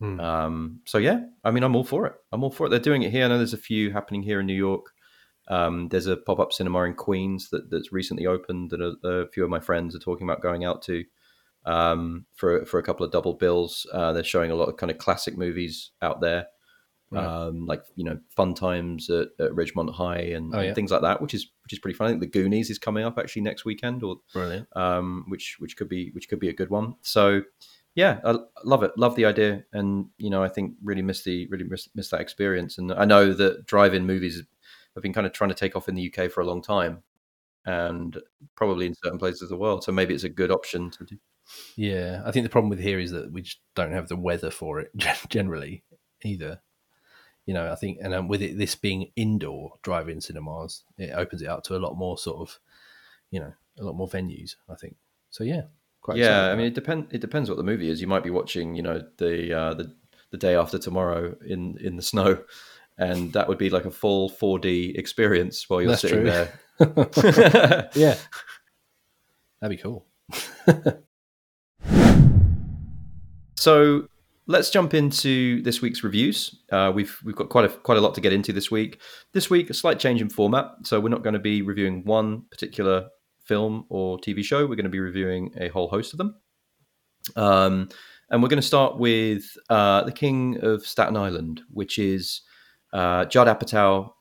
Hmm. 0.00 0.20
Um, 0.20 0.80
so 0.84 0.98
yeah, 0.98 1.20
I 1.44 1.50
mean, 1.50 1.64
I'm 1.64 1.74
all 1.74 1.84
for 1.84 2.06
it. 2.06 2.14
I'm 2.32 2.44
all 2.44 2.50
for 2.50 2.66
it. 2.66 2.70
They're 2.70 2.78
doing 2.78 3.02
it 3.02 3.10
here. 3.10 3.24
I 3.24 3.28
know 3.28 3.36
there's 3.36 3.54
a 3.54 3.58
few 3.58 3.90
happening 3.90 4.22
here 4.22 4.40
in 4.40 4.46
New 4.46 4.54
York. 4.54 4.92
Um, 5.48 5.88
there's 5.88 6.06
a 6.06 6.16
pop 6.16 6.38
up 6.40 6.52
cinema 6.52 6.82
in 6.84 6.94
Queens 6.94 7.48
that, 7.50 7.70
that's 7.70 7.92
recently 7.92 8.26
opened 8.26 8.70
that 8.70 8.80
a, 8.80 9.08
a 9.08 9.28
few 9.28 9.44
of 9.44 9.50
my 9.50 9.60
friends 9.60 9.96
are 9.96 10.00
talking 10.00 10.26
about 10.28 10.42
going 10.42 10.64
out 10.64 10.82
to 10.82 11.04
um, 11.66 12.24
for 12.34 12.64
for 12.66 12.78
a 12.78 12.82
couple 12.82 13.04
of 13.04 13.12
double 13.12 13.34
bills. 13.34 13.86
Uh, 13.92 14.12
they're 14.12 14.24
showing 14.24 14.50
a 14.50 14.54
lot 14.54 14.68
of 14.68 14.76
kind 14.76 14.90
of 14.90 14.98
classic 14.98 15.36
movies 15.36 15.90
out 16.02 16.20
there, 16.20 16.46
Right. 17.10 17.24
um, 17.24 17.64
like 17.66 17.84
you 17.96 18.04
know, 18.04 18.18
Fun 18.36 18.52
Times 18.54 19.08
at, 19.08 19.28
at 19.40 19.52
Ridgemont 19.52 19.94
High 19.94 20.20
and, 20.36 20.54
Oh, 20.54 20.60
yeah. 20.60 20.66
and 20.66 20.74
things 20.74 20.90
like 20.90 21.00
that, 21.02 21.22
which 21.22 21.32
is 21.34 21.50
which 21.64 21.72
is 21.72 21.78
pretty 21.78 21.96
fun. 21.96 22.06
I 22.06 22.10
think 22.10 22.20
The 22.20 22.26
Goonies 22.40 22.68
is 22.70 22.78
coming 22.78 23.04
up 23.04 23.18
actually 23.18 23.42
next 23.42 23.64
weekend, 23.64 24.02
or 24.02 24.16
brilliant. 24.34 24.68
um, 24.76 25.24
which 25.28 25.56
which 25.58 25.76
could 25.76 25.88
be 25.88 26.10
which 26.10 26.28
could 26.28 26.40
be 26.40 26.50
a 26.50 26.54
good 26.54 26.68
one. 26.70 26.94
So 27.02 27.42
yeah, 27.94 28.20
I 28.24 28.32
I 28.32 28.36
love 28.64 28.82
it, 28.82 28.92
love 28.98 29.16
the 29.16 29.24
idea, 29.24 29.64
and 29.72 30.06
you 30.18 30.28
know 30.30 30.42
I 30.42 30.48
think 30.48 30.74
really 30.84 31.02
miss 31.02 31.22
the 31.22 31.46
really 31.48 31.64
miss, 31.64 31.88
miss 31.94 32.10
that 32.10 32.20
experience. 32.20 32.76
And 32.78 32.92
I 32.92 33.04
know 33.06 33.32
that 33.32 33.64
drive-in 33.66 34.06
movies 34.06 34.42
have 34.98 35.02
been 35.02 35.12
kind 35.12 35.26
of 35.26 35.32
trying 35.32 35.50
to 35.50 35.56
take 35.56 35.76
off 35.76 35.88
in 35.88 35.94
the 35.94 36.12
UK 36.12 36.30
for 36.30 36.40
a 36.40 36.46
long 36.46 36.62
time, 36.62 37.02
and 37.64 38.18
probably 38.54 38.86
in 38.86 38.94
certain 39.02 39.18
places 39.18 39.42
of 39.42 39.48
the 39.48 39.56
world. 39.56 39.84
So 39.84 39.92
maybe 39.92 40.14
it's 40.14 40.24
a 40.24 40.28
good 40.28 40.50
option 40.50 40.90
to 40.90 41.04
do. 41.04 41.16
Yeah, 41.76 42.22
I 42.24 42.30
think 42.30 42.44
the 42.44 42.50
problem 42.50 42.70
with 42.70 42.80
here 42.80 42.98
is 42.98 43.10
that 43.12 43.32
we 43.32 43.42
just 43.42 43.60
don't 43.74 43.92
have 43.92 44.08
the 44.08 44.16
weather 44.16 44.50
for 44.50 44.80
it 44.80 44.90
generally 45.28 45.82
either. 46.22 46.60
You 47.46 47.54
know, 47.54 47.72
I 47.72 47.76
think, 47.76 47.98
and 48.02 48.12
um, 48.12 48.28
with 48.28 48.42
it 48.42 48.58
this 48.58 48.74
being 48.74 49.10
indoor 49.16 49.74
drive-in 49.82 50.20
cinemas, 50.20 50.84
it 50.98 51.12
opens 51.14 51.40
it 51.40 51.48
up 51.48 51.62
to 51.64 51.76
a 51.76 51.78
lot 51.78 51.96
more 51.96 52.18
sort 52.18 52.40
of, 52.40 52.58
you 53.30 53.40
know, 53.40 53.54
a 53.78 53.84
lot 53.84 53.96
more 53.96 54.08
venues. 54.08 54.56
I 54.68 54.74
think. 54.74 54.96
So 55.30 55.44
yeah, 55.44 55.62
quite 56.02 56.18
yeah, 56.18 56.50
I 56.50 56.56
mean 56.56 56.66
it 56.66 56.74
depends. 56.74 57.12
It 57.12 57.22
depends 57.22 57.48
what 57.48 57.56
the 57.56 57.64
movie 57.64 57.88
is. 57.88 58.02
You 58.02 58.06
might 58.06 58.22
be 58.22 58.30
watching, 58.30 58.74
you 58.74 58.82
know, 58.82 59.02
the 59.16 59.58
uh, 59.58 59.74
the 59.74 59.94
the 60.30 60.36
day 60.36 60.54
after 60.54 60.78
tomorrow 60.78 61.36
in 61.46 61.78
in 61.78 61.96
the 61.96 62.02
snow. 62.02 62.44
And 62.98 63.32
that 63.32 63.48
would 63.48 63.58
be 63.58 63.70
like 63.70 63.84
a 63.84 63.90
full 63.90 64.28
4D 64.28 64.98
experience 64.98 65.68
while 65.68 65.80
you're 65.80 65.90
That's 65.90 66.02
sitting 66.02 66.24
true. 66.24 66.30
there. 66.30 67.90
yeah, 67.94 68.16
that'd 69.60 69.76
be 69.76 69.80
cool. 69.82 70.06
So 73.58 74.06
let's 74.46 74.70
jump 74.70 74.94
into 74.94 75.60
this 75.62 75.82
week's 75.82 76.04
reviews. 76.04 76.54
Uh, 76.70 76.92
we've 76.94 77.18
we've 77.24 77.34
got 77.34 77.48
quite 77.48 77.64
a 77.64 77.68
quite 77.68 77.98
a 77.98 78.00
lot 78.00 78.14
to 78.14 78.20
get 78.20 78.32
into 78.32 78.52
this 78.52 78.70
week. 78.70 79.00
This 79.32 79.50
week, 79.50 79.68
a 79.68 79.74
slight 79.74 79.98
change 79.98 80.22
in 80.22 80.30
format. 80.30 80.66
So 80.84 81.00
we're 81.00 81.08
not 81.08 81.24
going 81.24 81.34
to 81.34 81.40
be 81.40 81.62
reviewing 81.62 82.04
one 82.04 82.44
particular 82.50 83.08
film 83.44 83.84
or 83.88 84.16
TV 84.18 84.44
show. 84.44 84.60
We're 84.60 84.76
going 84.76 84.84
to 84.84 84.90
be 84.90 85.00
reviewing 85.00 85.50
a 85.58 85.68
whole 85.68 85.88
host 85.88 86.14
of 86.14 86.18
them. 86.18 86.36
Um, 87.34 87.88
and 88.30 88.40
we're 88.40 88.48
going 88.48 88.60
to 88.60 88.66
start 88.66 88.98
with 88.98 89.44
uh, 89.70 90.04
the 90.04 90.12
King 90.12 90.58
of 90.62 90.86
Staten 90.86 91.16
Island, 91.16 91.62
which 91.70 91.98
is 91.98 92.42
uh, 92.92 93.24
Judd 93.26 93.48
Apatow, 93.48 94.12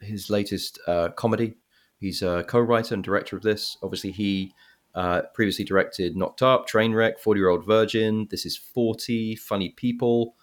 his 0.00 0.30
latest 0.30 0.78
uh, 0.86 1.08
comedy. 1.10 1.54
He's 1.98 2.22
a 2.22 2.44
co-writer 2.48 2.94
and 2.94 3.04
director 3.04 3.36
of 3.36 3.42
this. 3.42 3.76
Obviously, 3.82 4.10
he 4.10 4.52
uh, 4.94 5.22
previously 5.34 5.64
directed 5.64 6.16
Knocked 6.16 6.42
Up, 6.42 6.68
Trainwreck, 6.68 7.18
40 7.18 7.38
Year 7.38 7.48
Old 7.48 7.66
Virgin, 7.66 8.26
This 8.30 8.44
Is 8.44 8.56
40, 8.56 9.36
Funny 9.36 9.70
People. 9.70 10.34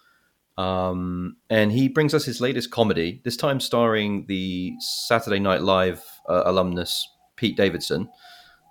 Um, 0.58 1.36
and 1.48 1.72
he 1.72 1.88
brings 1.88 2.12
us 2.12 2.24
his 2.24 2.40
latest 2.40 2.70
comedy, 2.70 3.20
this 3.24 3.36
time 3.36 3.60
starring 3.60 4.26
the 4.26 4.74
Saturday 4.78 5.38
Night 5.38 5.62
Live 5.62 6.04
uh, 6.28 6.42
alumnus 6.44 7.08
Pete 7.36 7.56
Davidson 7.56 8.08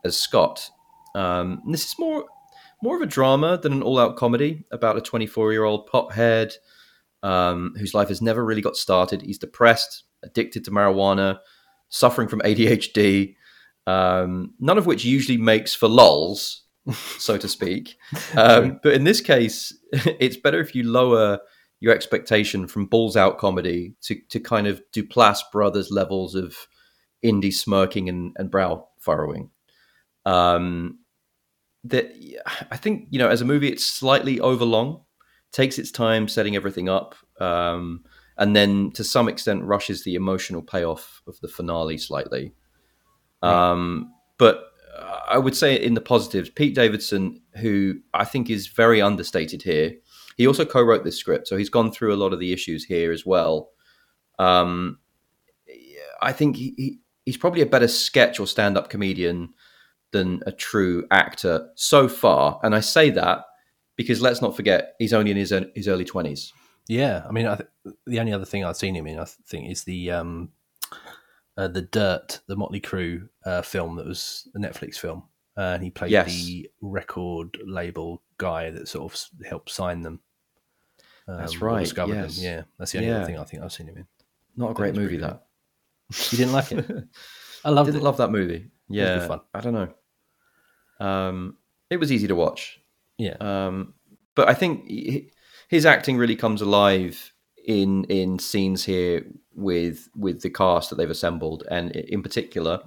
as 0.03 0.17
Scott. 0.17 0.69
Um, 1.15 1.61
this 1.67 1.85
is 1.85 1.95
more 1.97 2.25
more 2.81 2.95
of 2.95 3.01
a 3.01 3.07
drama 3.07 3.57
than 3.57 3.73
an 3.73 3.81
all 3.81 3.99
out 3.99 4.15
comedy 4.15 4.63
about 4.71 4.97
a 4.97 5.01
24 5.01 5.51
year 5.51 5.63
old 5.63 5.89
pothead 5.89 6.53
um, 7.23 7.73
whose 7.77 7.93
life 7.93 8.09
has 8.09 8.21
never 8.21 8.43
really 8.43 8.61
got 8.61 8.75
started. 8.75 9.21
He's 9.21 9.37
depressed, 9.37 10.03
addicted 10.23 10.65
to 10.65 10.71
marijuana, 10.71 11.39
suffering 11.89 12.27
from 12.27 12.41
ADHD, 12.41 13.35
um, 13.87 14.53
none 14.59 14.77
of 14.77 14.85
which 14.85 15.05
usually 15.05 15.37
makes 15.37 15.73
for 15.73 15.87
lulls, 15.87 16.63
so 17.17 17.37
to 17.37 17.47
speak. 17.47 17.95
Um, 18.37 18.79
but 18.83 18.93
in 18.93 19.03
this 19.03 19.21
case, 19.21 19.77
it's 19.91 20.37
better 20.37 20.59
if 20.59 20.75
you 20.75 20.83
lower 20.83 21.39
your 21.79 21.93
expectation 21.93 22.67
from 22.67 22.85
balls 22.85 23.15
out 23.15 23.37
comedy 23.37 23.95
to, 24.01 24.19
to 24.29 24.39
kind 24.39 24.67
of 24.67 24.81
Duplass 24.93 25.39
brothers 25.51 25.89
levels 25.91 26.35
of 26.35 26.55
indie 27.23 27.53
smirking 27.53 28.09
and, 28.09 28.33
and 28.37 28.51
brow 28.51 28.87
furrowing. 28.99 29.49
Um, 30.25 30.99
that 31.85 32.11
I 32.69 32.77
think 32.77 33.07
you 33.09 33.19
know, 33.19 33.29
as 33.29 33.41
a 33.41 33.45
movie, 33.45 33.69
it's 33.69 33.85
slightly 33.85 34.39
overlong, 34.39 35.03
takes 35.51 35.79
its 35.79 35.91
time 35.91 36.27
setting 36.27 36.55
everything 36.55 36.89
up, 36.89 37.15
um, 37.39 38.03
and 38.37 38.55
then 38.55 38.91
to 38.91 39.03
some 39.03 39.27
extent 39.27 39.63
rushes 39.63 40.03
the 40.03 40.15
emotional 40.15 40.61
payoff 40.61 41.21
of 41.27 41.39
the 41.41 41.47
finale 41.47 41.97
slightly. 41.97 42.53
Um, 43.41 44.13
but 44.37 44.65
I 45.27 45.37
would 45.37 45.55
say 45.55 45.75
in 45.75 45.93
the 45.93 46.01
positives, 46.01 46.49
Pete 46.49 46.75
Davidson, 46.75 47.41
who 47.61 47.95
I 48.13 48.25
think 48.25 48.49
is 48.49 48.67
very 48.67 49.01
understated 49.01 49.61
here, 49.61 49.93
he 50.37 50.47
also 50.47 50.65
co-wrote 50.65 51.03
this 51.03 51.17
script, 51.17 51.47
so 51.47 51.57
he's 51.57 51.69
gone 51.69 51.91
through 51.91 52.13
a 52.13 52.17
lot 52.17 52.33
of 52.33 52.39
the 52.39 52.53
issues 52.53 52.85
here 52.85 53.11
as 53.11 53.25
well. 53.25 53.69
Um, 54.37 54.99
I 56.21 56.31
think 56.31 56.55
he, 56.55 56.73
he, 56.77 56.99
he's 57.25 57.37
probably 57.37 57.61
a 57.61 57.65
better 57.65 57.87
sketch 57.87 58.39
or 58.39 58.47
stand-up 58.47 58.89
comedian 58.89 59.53
than 60.11 60.41
a 60.45 60.51
true 60.51 61.05
actor 61.11 61.69
so 61.75 62.07
far. 62.07 62.59
And 62.63 62.73
I 62.73 62.79
say 62.79 63.09
that 63.11 63.43
because 63.99 64.21
let's 64.21 64.41
not 64.41 64.55
forget 64.55 64.95
he's 64.97 65.11
only 65.11 65.29
in 65.29 65.35
his 65.35 65.53
his 65.75 65.89
early 65.89 66.05
twenties. 66.05 66.53
Yeah, 66.87 67.25
I 67.27 67.33
mean, 67.33 67.45
I 67.45 67.57
th- 67.57 67.95
the 68.07 68.17
only 68.21 68.31
other 68.31 68.45
thing 68.45 68.63
I've 68.63 68.77
seen 68.77 68.95
him 68.95 69.05
in, 69.07 69.19
I 69.19 69.25
think, 69.25 69.69
is 69.69 69.83
the 69.83 70.09
um, 70.11 70.51
uh, 71.57 71.67
the 71.67 71.81
Dirt, 71.81 72.39
the 72.47 72.55
Motley 72.55 72.79
Crue 72.79 73.27
uh, 73.45 73.61
film 73.61 73.97
that 73.97 74.07
was 74.07 74.47
a 74.55 74.57
Netflix 74.57 74.95
film, 74.95 75.23
uh, 75.57 75.73
and 75.73 75.83
he 75.83 75.89
played 75.89 76.11
yes. 76.11 76.33
the 76.33 76.69
record 76.79 77.57
label 77.65 78.23
guy 78.37 78.69
that 78.69 78.87
sort 78.87 79.11
of 79.11 79.45
helped 79.45 79.69
sign 79.69 80.01
them. 80.01 80.21
Um, 81.27 81.37
that's 81.39 81.61
right. 81.61 81.81
Discovered 81.81 82.15
yes. 82.15 82.37
them. 82.37 82.45
Yeah, 82.45 82.61
that's 82.77 82.93
the 82.93 82.99
only 82.99 83.09
yeah. 83.09 83.17
other 83.17 83.25
thing 83.25 83.37
I 83.37 83.43
think 83.43 83.63
I've 83.63 83.73
seen 83.73 83.87
him 83.87 83.97
in. 83.97 84.07
Not 84.55 84.71
a 84.71 84.75
great 84.75 84.95
movie, 84.95 85.17
that. 85.17 85.43
You 86.31 86.37
didn't 86.37 86.53
like 86.53 86.71
it? 86.71 86.89
I 87.65 87.69
loved 87.69 87.87
Didn't 87.87 88.01
it. 88.01 88.05
love 88.05 88.17
that 88.17 88.31
movie. 88.31 88.71
Yeah, 88.87 89.27
fun. 89.27 89.41
I 89.53 89.59
don't 89.59 89.73
know. 89.73 91.05
Um, 91.05 91.57
it 91.89 91.97
was 91.97 92.13
easy 92.13 92.27
to 92.29 92.35
watch. 92.35 92.79
Yeah. 93.19 93.35
Um, 93.39 93.93
but 94.33 94.49
I 94.49 94.53
think 94.55 94.89
his 95.67 95.85
acting 95.85 96.17
really 96.17 96.35
comes 96.35 96.61
alive 96.61 97.33
in 97.65 98.05
in 98.05 98.39
scenes 98.39 98.85
here 98.85 99.25
with 99.53 100.07
with 100.15 100.41
the 100.41 100.49
cast 100.49 100.89
that 100.89 100.95
they've 100.95 101.09
assembled, 101.09 101.63
and 101.69 101.91
in 101.91 102.23
particular, 102.23 102.79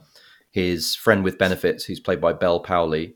his 0.50 0.96
friend 0.96 1.22
with 1.22 1.38
benefits, 1.38 1.84
who's 1.84 2.00
played 2.00 2.20
by 2.20 2.32
Bel 2.32 2.62
Powley, 2.62 3.14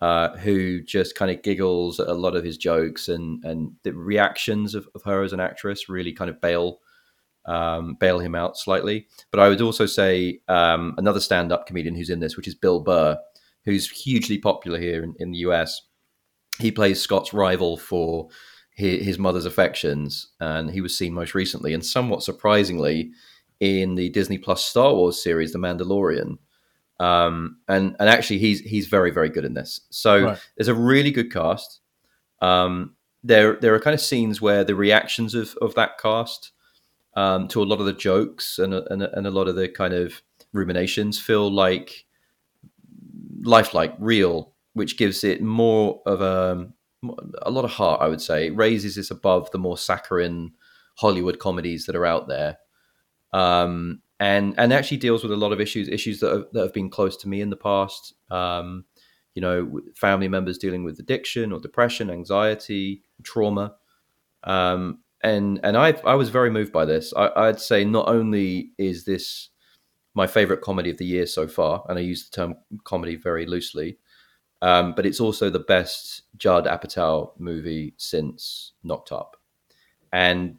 uh, 0.00 0.36
who 0.38 0.80
just 0.80 1.16
kind 1.16 1.30
of 1.30 1.42
giggles 1.42 1.98
at 1.98 2.08
a 2.08 2.14
lot 2.14 2.36
of 2.36 2.44
his 2.44 2.56
jokes, 2.56 3.08
and 3.08 3.44
and 3.44 3.72
the 3.82 3.92
reactions 3.92 4.74
of, 4.74 4.88
of 4.94 5.02
her 5.02 5.22
as 5.22 5.32
an 5.32 5.40
actress 5.40 5.88
really 5.88 6.12
kind 6.12 6.30
of 6.30 6.40
bail 6.40 6.78
um, 7.46 7.94
bail 7.98 8.20
him 8.20 8.36
out 8.36 8.56
slightly. 8.56 9.08
But 9.32 9.40
I 9.40 9.48
would 9.48 9.60
also 9.60 9.86
say 9.86 10.40
um, 10.46 10.94
another 10.96 11.20
stand 11.20 11.50
up 11.50 11.66
comedian 11.66 11.96
who's 11.96 12.10
in 12.10 12.20
this, 12.20 12.36
which 12.36 12.48
is 12.48 12.54
Bill 12.54 12.80
Burr, 12.80 13.18
who's 13.64 13.90
hugely 13.90 14.38
popular 14.38 14.78
here 14.78 15.02
in, 15.02 15.14
in 15.18 15.32
the 15.32 15.38
US. 15.38 15.82
He 16.58 16.70
plays 16.70 17.00
Scott's 17.00 17.32
rival 17.32 17.76
for 17.76 18.28
his, 18.70 19.04
his 19.04 19.18
mother's 19.18 19.46
affections, 19.46 20.28
and 20.40 20.70
he 20.70 20.80
was 20.80 20.96
seen 20.96 21.14
most 21.14 21.34
recently 21.34 21.72
and 21.74 21.84
somewhat 21.84 22.22
surprisingly 22.22 23.12
in 23.60 23.94
the 23.94 24.10
Disney 24.10 24.38
Plus 24.38 24.64
Star 24.64 24.94
Wars 24.94 25.22
series, 25.22 25.52
The 25.52 25.58
Mandalorian. 25.58 26.38
Um, 26.98 27.58
and 27.68 27.96
and 27.98 28.08
actually, 28.08 28.38
he's 28.38 28.60
he's 28.60 28.86
very 28.86 29.10
very 29.10 29.28
good 29.28 29.44
in 29.44 29.54
this. 29.54 29.80
So 29.90 30.24
right. 30.24 30.38
there's 30.56 30.68
a 30.68 30.74
really 30.74 31.10
good 31.10 31.32
cast. 31.32 31.80
Um, 32.40 32.94
there 33.22 33.56
there 33.60 33.74
are 33.74 33.80
kind 33.80 33.94
of 33.94 34.00
scenes 34.00 34.40
where 34.40 34.64
the 34.64 34.74
reactions 34.74 35.34
of 35.34 35.56
of 35.60 35.74
that 35.74 35.98
cast 35.98 36.52
um, 37.14 37.48
to 37.48 37.62
a 37.62 37.64
lot 37.66 37.80
of 37.80 37.86
the 37.86 37.92
jokes 37.92 38.58
and 38.58 38.72
and, 38.72 39.02
and 39.02 39.26
a 39.26 39.30
lot 39.30 39.48
of 39.48 39.56
the 39.56 39.68
kind 39.68 39.94
of 39.94 40.22
ruminations 40.52 41.18
feel 41.18 41.50
like 41.50 42.06
lifelike, 43.42 43.94
real, 43.98 44.54
which 44.76 44.98
gives 44.98 45.24
it 45.24 45.40
more 45.40 46.02
of 46.04 46.20
a 46.20 46.68
a 47.42 47.50
lot 47.50 47.64
of 47.64 47.70
heart. 47.70 48.02
I 48.02 48.08
would 48.08 48.20
say 48.20 48.46
it 48.46 48.56
raises 48.56 48.96
this 48.96 49.10
above 49.10 49.50
the 49.50 49.58
more 49.58 49.78
saccharine 49.78 50.52
Hollywood 50.96 51.38
comedies 51.38 51.86
that 51.86 51.96
are 51.96 52.04
out 52.04 52.28
there, 52.28 52.58
um, 53.32 54.02
and 54.20 54.54
and 54.58 54.74
actually 54.74 54.98
deals 54.98 55.22
with 55.22 55.32
a 55.32 55.36
lot 55.36 55.52
of 55.52 55.62
issues 55.62 55.88
issues 55.88 56.20
that 56.20 56.30
have, 56.30 56.44
that 56.52 56.60
have 56.60 56.74
been 56.74 56.90
close 56.90 57.16
to 57.18 57.28
me 57.28 57.40
in 57.40 57.48
the 57.48 57.56
past. 57.56 58.12
Um, 58.30 58.84
you 59.34 59.40
know, 59.40 59.80
family 59.94 60.28
members 60.28 60.58
dealing 60.58 60.84
with 60.84 60.98
addiction 60.98 61.52
or 61.52 61.60
depression, 61.60 62.10
anxiety, 62.10 63.02
trauma. 63.22 63.76
Um, 64.44 65.00
and 65.22 65.58
and 65.62 65.74
I 65.78 65.92
I 66.04 66.16
was 66.16 66.28
very 66.28 66.50
moved 66.50 66.72
by 66.72 66.84
this. 66.84 67.14
I, 67.16 67.46
would 67.46 67.60
say 67.60 67.82
not 67.82 68.08
only 68.08 68.72
is 68.76 69.06
this 69.06 69.48
my 70.12 70.26
favorite 70.26 70.60
comedy 70.60 70.90
of 70.90 70.98
the 70.98 71.06
year 71.06 71.26
so 71.26 71.48
far, 71.48 71.82
and 71.88 71.98
I 71.98 72.02
use 72.02 72.28
the 72.28 72.36
term 72.36 72.56
comedy 72.84 73.16
very 73.16 73.46
loosely, 73.46 73.98
um, 74.62 74.94
but 74.94 75.06
it's 75.06 75.20
also 75.20 75.50
the 75.50 75.58
best 75.58 76.22
Judd 76.36 76.66
Apatow 76.66 77.32
movie 77.38 77.94
since 77.96 78.72
Knocked 78.82 79.12
Up. 79.12 79.36
And 80.12 80.56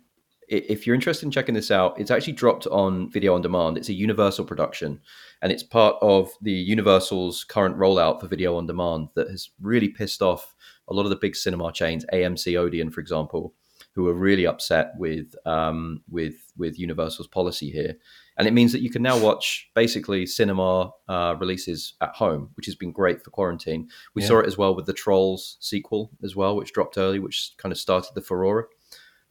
if 0.48 0.88
you're 0.88 0.96
interested 0.96 1.26
in 1.26 1.32
checking 1.32 1.56
this 1.56 1.72
out, 1.72 2.00
it's 2.00 2.12
actually 2.12 2.34
dropped 2.34 2.68
on 2.68 3.12
video 3.12 3.36
on 3.36 3.42
demand. 3.42 3.78
It's 3.78 3.90
a 3.90 3.94
Universal 3.94 4.46
production, 4.46 5.02
and 5.42 5.52
it's 5.52 5.64
part 5.64 5.98
of 6.02 6.30
the 6.42 6.52
Universal's 6.52 7.44
current 7.44 7.78
rollout 7.78 8.22
for 8.22 8.28
video 8.28 8.56
on 8.56 8.66
demand 8.66 9.10
that 9.16 9.30
has 9.30 9.50
really 9.62 9.90
pissed 9.90 10.22
off 10.22 10.56
a 10.88 10.94
lot 10.94 11.04
of 11.04 11.10
the 11.10 11.18
big 11.18 11.36
cinema 11.36 11.72
chains, 11.74 12.06
AMC, 12.14 12.58
Odeon, 12.58 12.92
for 12.92 13.02
example, 13.02 13.54
who 13.98 14.08
are 14.08 14.14
really 14.14 14.48
upset 14.48 14.92
with 14.98 15.36
um, 15.46 16.02
with 16.10 16.54
with 16.56 16.80
Universal's 16.80 17.28
policy 17.28 17.70
here 17.70 17.98
and 18.38 18.48
it 18.48 18.54
means 18.54 18.72
that 18.72 18.82
you 18.82 18.92
can 18.92 19.02
now 19.02 19.18
watch 19.18 19.70
basically 19.74 20.28
cinema 20.28 20.92
uh, 21.10 21.36
releases 21.40 21.96
at 22.02 22.16
home, 22.16 22.52
which 22.54 22.68
has 22.68 22.76
been 22.76 22.92
great 22.92 23.24
for 23.24 23.32
quarantine. 23.32 23.90
We 24.14 24.22
yeah. 24.22 24.28
saw 24.28 24.40
it 24.40 24.46
as 24.46 24.58
well 24.58 24.76
with 24.76 24.86
the 24.86 24.94
Trolls 24.94 25.58
sequel 25.60 26.12
as 26.24 26.36
well, 26.36 26.56
which 26.56 26.72
dropped 26.72 27.00
early, 27.00 27.18
which 27.18 27.54
kind 27.58 27.72
of 27.72 27.80
started 27.80 28.12
the 28.14 28.22
furore. 28.22 28.70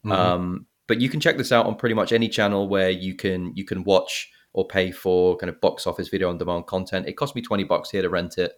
Mm-hmm. 0.05 0.11
Um, 0.11 0.65
but 0.87 0.99
you 0.99 1.07
can 1.07 1.21
check 1.21 1.37
this 1.37 1.53
out 1.53 1.65
on 1.65 1.75
pretty 1.75 1.95
much 1.95 2.11
any 2.11 2.27
channel 2.27 2.67
where 2.67 2.89
you 2.89 3.15
can 3.15 3.53
you 3.55 3.63
can 3.63 3.85
watch 3.85 4.29
or 4.51 4.67
pay 4.67 4.91
for 4.91 5.37
kind 5.37 5.49
of 5.49 5.61
box 5.61 5.87
office 5.87 6.09
video 6.09 6.29
on 6.29 6.37
demand 6.37 6.67
content. 6.67 7.07
It 7.07 7.13
cost 7.13 7.33
me 7.33 7.41
twenty 7.41 7.63
bucks 7.63 7.89
here 7.89 8.01
to 8.01 8.09
rent 8.09 8.37
it, 8.37 8.53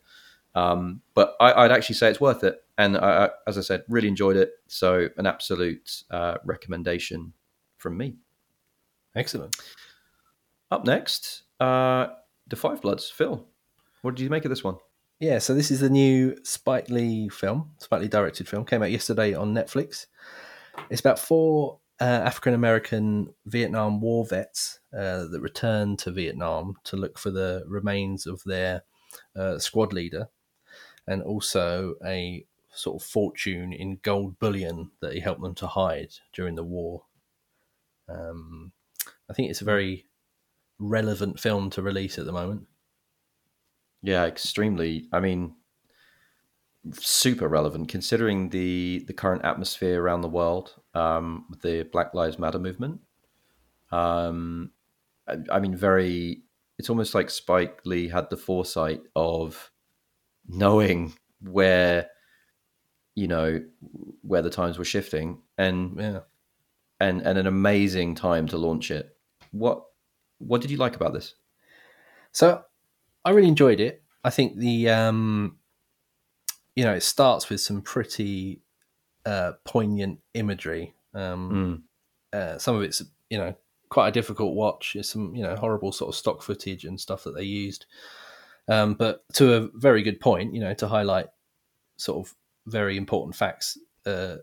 um, 0.55 1.01
but 1.13 1.35
I, 1.39 1.63
would 1.63 1.71
actually 1.71 1.95
say 1.95 2.09
it's 2.09 2.21
worth 2.21 2.43
it. 2.43 2.63
And 2.77 2.97
I, 2.97 3.29
as 3.45 3.57
I 3.57 3.61
said, 3.61 3.83
really 3.87 4.07
enjoyed 4.07 4.37
it. 4.37 4.51
So 4.67 5.09
an 5.17 5.25
absolute 5.25 6.03
uh, 6.09 6.35
recommendation 6.45 7.33
from 7.77 7.97
me. 7.97 8.15
Excellent. 9.15 9.55
Up 10.71 10.85
next, 10.85 11.43
uh, 11.59 12.07
the 12.47 12.55
Five 12.55 12.81
Bloods. 12.81 13.09
Phil, 13.09 13.45
what 14.01 14.15
did 14.15 14.23
you 14.23 14.29
make 14.29 14.45
of 14.45 14.49
this 14.49 14.63
one? 14.63 14.77
Yeah, 15.19 15.39
so 15.39 15.53
this 15.53 15.71
is 15.71 15.81
the 15.81 15.89
new 15.89 16.37
Spike 16.43 16.89
Lee 16.89 17.27
film, 17.27 17.71
Spike 17.79 18.01
Lee 18.01 18.07
directed 18.07 18.47
film, 18.47 18.63
came 18.63 18.81
out 18.81 18.91
yesterday 18.91 19.33
on 19.33 19.53
Netflix. 19.53 20.05
It's 20.89 21.01
about 21.01 21.19
four 21.19 21.79
uh, 21.99 22.05
African 22.05 22.53
American 22.53 23.33
Vietnam 23.45 23.99
War 23.99 24.25
vets 24.25 24.79
uh, 24.93 25.25
that 25.25 25.41
return 25.41 25.97
to 25.97 26.11
Vietnam 26.11 26.75
to 26.85 26.95
look 26.95 27.19
for 27.19 27.31
the 27.31 27.65
remains 27.67 28.25
of 28.25 28.41
their 28.45 28.83
uh, 29.35 29.59
squad 29.59 29.91
leader 29.91 30.29
and 31.09 31.23
also 31.23 31.95
a 32.05 32.45
sort 32.71 33.01
of 33.01 33.07
fortune 33.07 33.73
in 33.73 33.99
gold 34.03 34.37
bullion 34.39 34.91
that 35.01 35.13
he 35.13 35.19
helped 35.19 35.41
them 35.41 35.55
to 35.55 35.67
hide 35.67 36.13
during 36.31 36.55
the 36.55 36.63
war. 36.63 37.03
Um, 38.07 38.71
I 39.29 39.33
think 39.33 39.49
it's 39.49 39.61
a 39.61 39.65
very 39.65 40.05
relevant 40.77 41.39
film 41.39 41.71
to 41.71 41.81
release 41.81 42.19
at 42.19 42.25
the 42.25 42.31
moment. 42.31 42.67
Yeah, 44.03 44.25
extremely. 44.25 45.09
I 45.11 45.19
mean, 45.19 45.55
super 46.93 47.47
relevant 47.47 47.89
considering 47.89 48.49
the 48.49 49.03
the 49.07 49.13
current 49.13 49.43
atmosphere 49.43 50.01
around 50.01 50.21
the 50.21 50.29
world 50.29 50.75
um, 50.93 51.45
with 51.49 51.61
the 51.61 51.89
Black 51.91 52.13
Lives 52.13 52.37
Matter 52.37 52.59
movement. 52.59 53.01
Um, 53.91 54.71
I, 55.27 55.37
I 55.51 55.59
mean, 55.59 55.75
very. 55.75 56.43
It's 56.77 56.89
almost 56.89 57.13
like 57.13 57.29
Spike 57.29 57.81
Lee 57.83 58.07
had 58.07 58.29
the 58.29 58.37
foresight 58.37 59.01
of 59.15 59.69
knowing 60.49 61.13
where, 61.41 62.09
you 63.15 63.27
know, 63.27 63.63
where 64.21 64.41
the 64.41 64.49
times 64.49 64.77
were 64.77 64.85
shifting, 64.85 65.41
and 65.57 65.99
yeah, 65.99 66.19
and 66.99 67.21
and 67.21 67.37
an 67.37 67.47
amazing 67.47 68.15
time 68.15 68.47
to 68.47 68.57
launch 68.57 68.91
it. 68.91 69.15
What 69.51 69.83
what 70.39 70.61
did 70.61 70.71
you 70.71 70.77
like 70.77 70.95
about 70.95 71.13
this? 71.13 71.35
So, 72.31 72.63
I 73.25 73.31
really 73.31 73.47
enjoyed 73.47 73.79
it. 73.79 74.03
I 74.23 74.29
think 74.29 74.57
the 74.57 74.89
um, 74.89 75.57
you 76.75 76.83
know 76.83 76.93
it 76.93 77.03
starts 77.03 77.49
with 77.49 77.61
some 77.61 77.81
pretty 77.81 78.61
uh, 79.25 79.53
poignant 79.65 80.19
imagery. 80.33 80.93
Um, 81.13 81.83
mm. 82.33 82.39
uh, 82.39 82.57
some 82.57 82.75
of 82.75 82.83
it's 82.83 83.01
you 83.29 83.37
know 83.37 83.55
quite 83.89 84.09
a 84.09 84.11
difficult 84.11 84.55
watch. 84.55 84.95
It's 84.95 85.09
some 85.09 85.35
you 85.35 85.43
know 85.43 85.55
horrible 85.55 85.91
sort 85.91 86.09
of 86.09 86.15
stock 86.15 86.41
footage 86.41 86.85
and 86.85 86.99
stuff 86.99 87.23
that 87.23 87.35
they 87.35 87.43
used. 87.43 87.85
Um, 88.69 88.93
but 88.93 89.23
to 89.33 89.53
a 89.55 89.69
very 89.73 90.03
good 90.03 90.19
point, 90.21 90.53
you 90.53 90.61
know, 90.61 90.73
to 90.75 90.87
highlight 90.87 91.25
sort 91.97 92.25
of 92.25 92.35
very 92.67 92.95
important 92.97 93.35
facts, 93.35 93.77
uh, 94.05 94.35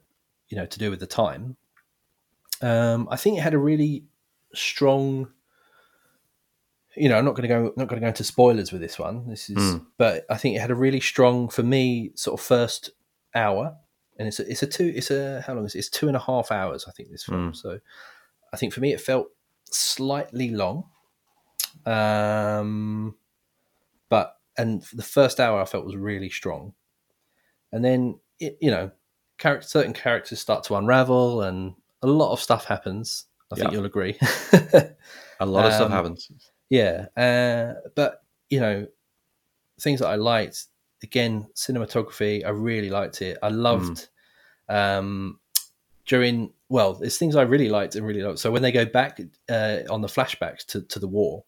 you 0.48 0.56
know, 0.58 0.66
to 0.66 0.78
do 0.78 0.90
with 0.90 1.00
the 1.00 1.06
time. 1.06 1.56
Um, 2.60 3.08
I 3.10 3.16
think 3.16 3.38
it 3.38 3.42
had 3.42 3.54
a 3.54 3.58
really 3.58 4.04
strong. 4.54 5.28
You 6.96 7.08
know, 7.10 7.18
I'm 7.18 7.24
not 7.26 7.34
going 7.36 7.42
to 7.42 7.54
go 7.54 7.62
not 7.76 7.88
going 7.88 8.00
to 8.00 8.04
go 8.04 8.08
into 8.08 8.24
spoilers 8.24 8.72
with 8.72 8.80
this 8.80 8.98
one. 8.98 9.28
This 9.28 9.48
is, 9.50 9.56
Mm. 9.58 9.86
but 9.98 10.24
I 10.30 10.36
think 10.38 10.56
it 10.56 10.60
had 10.60 10.70
a 10.70 10.74
really 10.74 11.00
strong 11.00 11.48
for 11.48 11.62
me 11.62 12.10
sort 12.14 12.40
of 12.40 12.44
first 12.44 12.90
hour, 13.34 13.76
and 14.18 14.26
it's 14.26 14.40
a, 14.40 14.50
it's 14.50 14.62
a 14.62 14.66
two 14.66 14.92
it's 14.96 15.10
a 15.10 15.42
how 15.46 15.54
long 15.54 15.66
is 15.66 15.74
it? 15.74 15.78
It's 15.80 15.90
two 15.90 16.08
and 16.08 16.16
a 16.16 16.20
half 16.20 16.50
hours. 16.50 16.86
I 16.88 16.92
think 16.92 17.10
this 17.10 17.24
film. 17.24 17.52
So, 17.54 17.78
I 18.52 18.56
think 18.56 18.72
for 18.72 18.80
me 18.80 18.92
it 18.92 19.00
felt 19.00 19.28
slightly 19.70 20.50
long. 20.50 20.84
Um, 21.84 23.14
and 24.58 24.82
the 24.92 25.02
first 25.02 25.40
hour 25.40 25.60
I 25.60 25.64
felt 25.64 25.84
was 25.84 25.96
really 25.96 26.30
strong, 26.30 26.74
and 27.72 27.84
then 27.84 28.18
it, 28.40 28.58
you 28.60 28.70
know, 28.70 28.90
character, 29.38 29.66
certain 29.68 29.92
characters 29.92 30.40
start 30.40 30.64
to 30.64 30.76
unravel, 30.76 31.42
and 31.42 31.74
a 32.02 32.06
lot 32.06 32.32
of 32.32 32.40
stuff 32.40 32.64
happens. 32.64 33.26
I 33.52 33.56
think 33.56 33.70
Yeah. 33.70 33.76
you'll 33.76 33.86
agree. 33.86 34.18
A 35.40 35.46
lot 35.46 35.66
of 35.66 35.72
stuff 35.72 35.86
Um, 35.86 35.92
happens. 35.92 36.30
yeah, 36.68 37.06
uh, 37.16 37.74
but 37.94 38.22
you 38.50 38.60
know, 38.60 38.86
things 39.80 40.00
that 40.00 40.08
I 40.08 40.16
liked 40.16 40.66
again, 41.02 41.46
cinematography. 41.54 42.44
I 42.44 42.50
really 42.50 42.90
liked 42.90 43.22
it. 43.22 43.38
I 43.42 43.48
loved 43.48 44.08
um, 44.68 45.38
during 46.06 46.52
well, 46.68 46.94
there's 46.94 47.18
things 47.18 47.36
I 47.36 47.42
really 47.42 47.68
liked 47.68 47.94
and 47.94 48.04
really 48.06 48.22
loved. 48.22 48.38
So 48.40 48.50
when 48.50 48.62
they 48.62 48.72
go 48.72 48.84
back 48.84 49.20
uh, 49.48 49.78
on 49.90 50.00
the 50.00 50.08
flashbacks 50.08 50.64
to 50.66 50.82
to 50.82 50.98
the 50.98 51.06
war, 51.08 51.44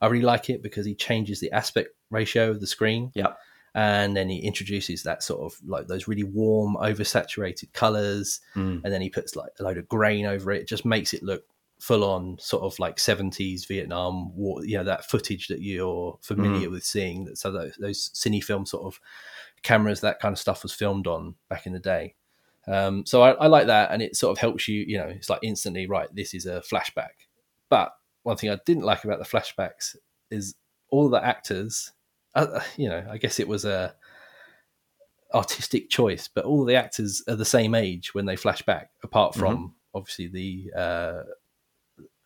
I 0.00 0.08
really 0.08 0.24
like 0.24 0.50
it 0.50 0.62
because 0.62 0.84
he 0.84 0.94
changes 0.94 1.40
the 1.40 1.52
aspect 1.52 1.88
ratio 2.10 2.50
of 2.50 2.60
the 2.60 2.66
screen. 2.66 3.10
Yeah. 3.14 3.34
And 3.74 4.16
then 4.16 4.30
he 4.30 4.38
introduces 4.38 5.02
that 5.02 5.22
sort 5.22 5.42
of 5.42 5.58
like 5.66 5.86
those 5.86 6.08
really 6.08 6.24
warm, 6.24 6.76
oversaturated 6.76 7.72
colors, 7.74 8.40
Mm. 8.54 8.80
and 8.84 8.92
then 8.92 9.02
he 9.02 9.10
puts 9.10 9.36
like 9.36 9.52
a 9.60 9.62
load 9.62 9.76
of 9.76 9.86
grain 9.88 10.24
over 10.24 10.50
it. 10.50 10.62
It 10.62 10.68
just 10.68 10.84
makes 10.86 11.12
it 11.12 11.22
look 11.22 11.44
full 11.78 12.02
on, 12.04 12.38
sort 12.40 12.62
of 12.62 12.78
like 12.78 12.98
seventies 12.98 13.66
Vietnam 13.66 14.34
war. 14.34 14.64
You 14.64 14.78
know 14.78 14.84
that 14.84 15.04
footage 15.10 15.48
that 15.48 15.60
you're 15.60 16.18
familiar 16.22 16.70
with 16.70 16.84
seeing. 16.84 17.34
So 17.36 17.52
those, 17.52 17.76
those 17.78 18.08
cine 18.14 18.42
film 18.42 18.64
sort 18.64 18.84
of 18.86 18.98
cameras, 19.62 20.00
that 20.00 20.20
kind 20.20 20.32
of 20.32 20.38
stuff 20.38 20.62
was 20.62 20.72
filmed 20.72 21.06
on 21.06 21.34
back 21.50 21.66
in 21.66 21.74
the 21.74 21.78
day. 21.78 22.14
Um, 22.66 23.04
so 23.04 23.20
I, 23.20 23.32
I 23.32 23.46
like 23.46 23.66
that, 23.66 23.90
and 23.90 24.00
it 24.00 24.16
sort 24.16 24.32
of 24.32 24.38
helps 24.38 24.68
you. 24.68 24.84
You 24.88 24.96
know, 24.96 25.08
it's 25.08 25.28
like 25.28 25.40
instantly 25.42 25.86
right. 25.86 26.08
This 26.14 26.32
is 26.32 26.46
a 26.46 26.62
flashback. 26.62 27.28
But 27.68 27.92
one 28.22 28.38
thing 28.38 28.48
I 28.48 28.58
didn't 28.64 28.84
like 28.84 29.04
about 29.04 29.18
the 29.18 29.24
flashbacks 29.26 29.96
is 30.30 30.54
all 30.88 31.10
the 31.10 31.22
actors. 31.22 31.92
Uh, 32.36 32.60
you 32.76 32.88
know, 32.88 33.04
I 33.10 33.18
guess 33.18 33.40
it 33.40 33.48
was 33.48 33.64
a 33.64 33.94
artistic 35.34 35.90
choice, 35.90 36.28
but 36.28 36.44
all 36.44 36.64
the 36.64 36.76
actors 36.76 37.22
are 37.28 37.34
the 37.34 37.44
same 37.44 37.74
age 37.74 38.14
when 38.14 38.26
they 38.26 38.36
flash 38.36 38.62
back, 38.62 38.90
apart 39.02 39.34
from 39.34 39.74
obviously 39.94 40.28
the 40.28 40.78
uh, 40.78 41.22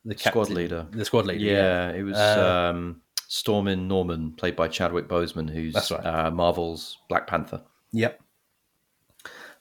the 0.04 0.18
Squad 0.18 0.50
leader. 0.50 0.86
the 0.90 1.04
squad 1.04 1.26
leader. 1.26 1.44
Yeah, 1.44 1.90
it 1.90 2.02
was 2.02 2.16
Uh, 2.16 2.70
um, 2.72 3.02
Stormin 3.28 3.86
Norman, 3.86 4.32
played 4.32 4.56
by 4.56 4.66
Chadwick 4.66 5.08
Boseman, 5.08 5.48
who's 5.48 5.74
right. 5.90 6.04
uh, 6.04 6.30
Marvel's 6.30 6.98
Black 7.08 7.26
Panther. 7.26 7.62
Yep. 7.92 8.20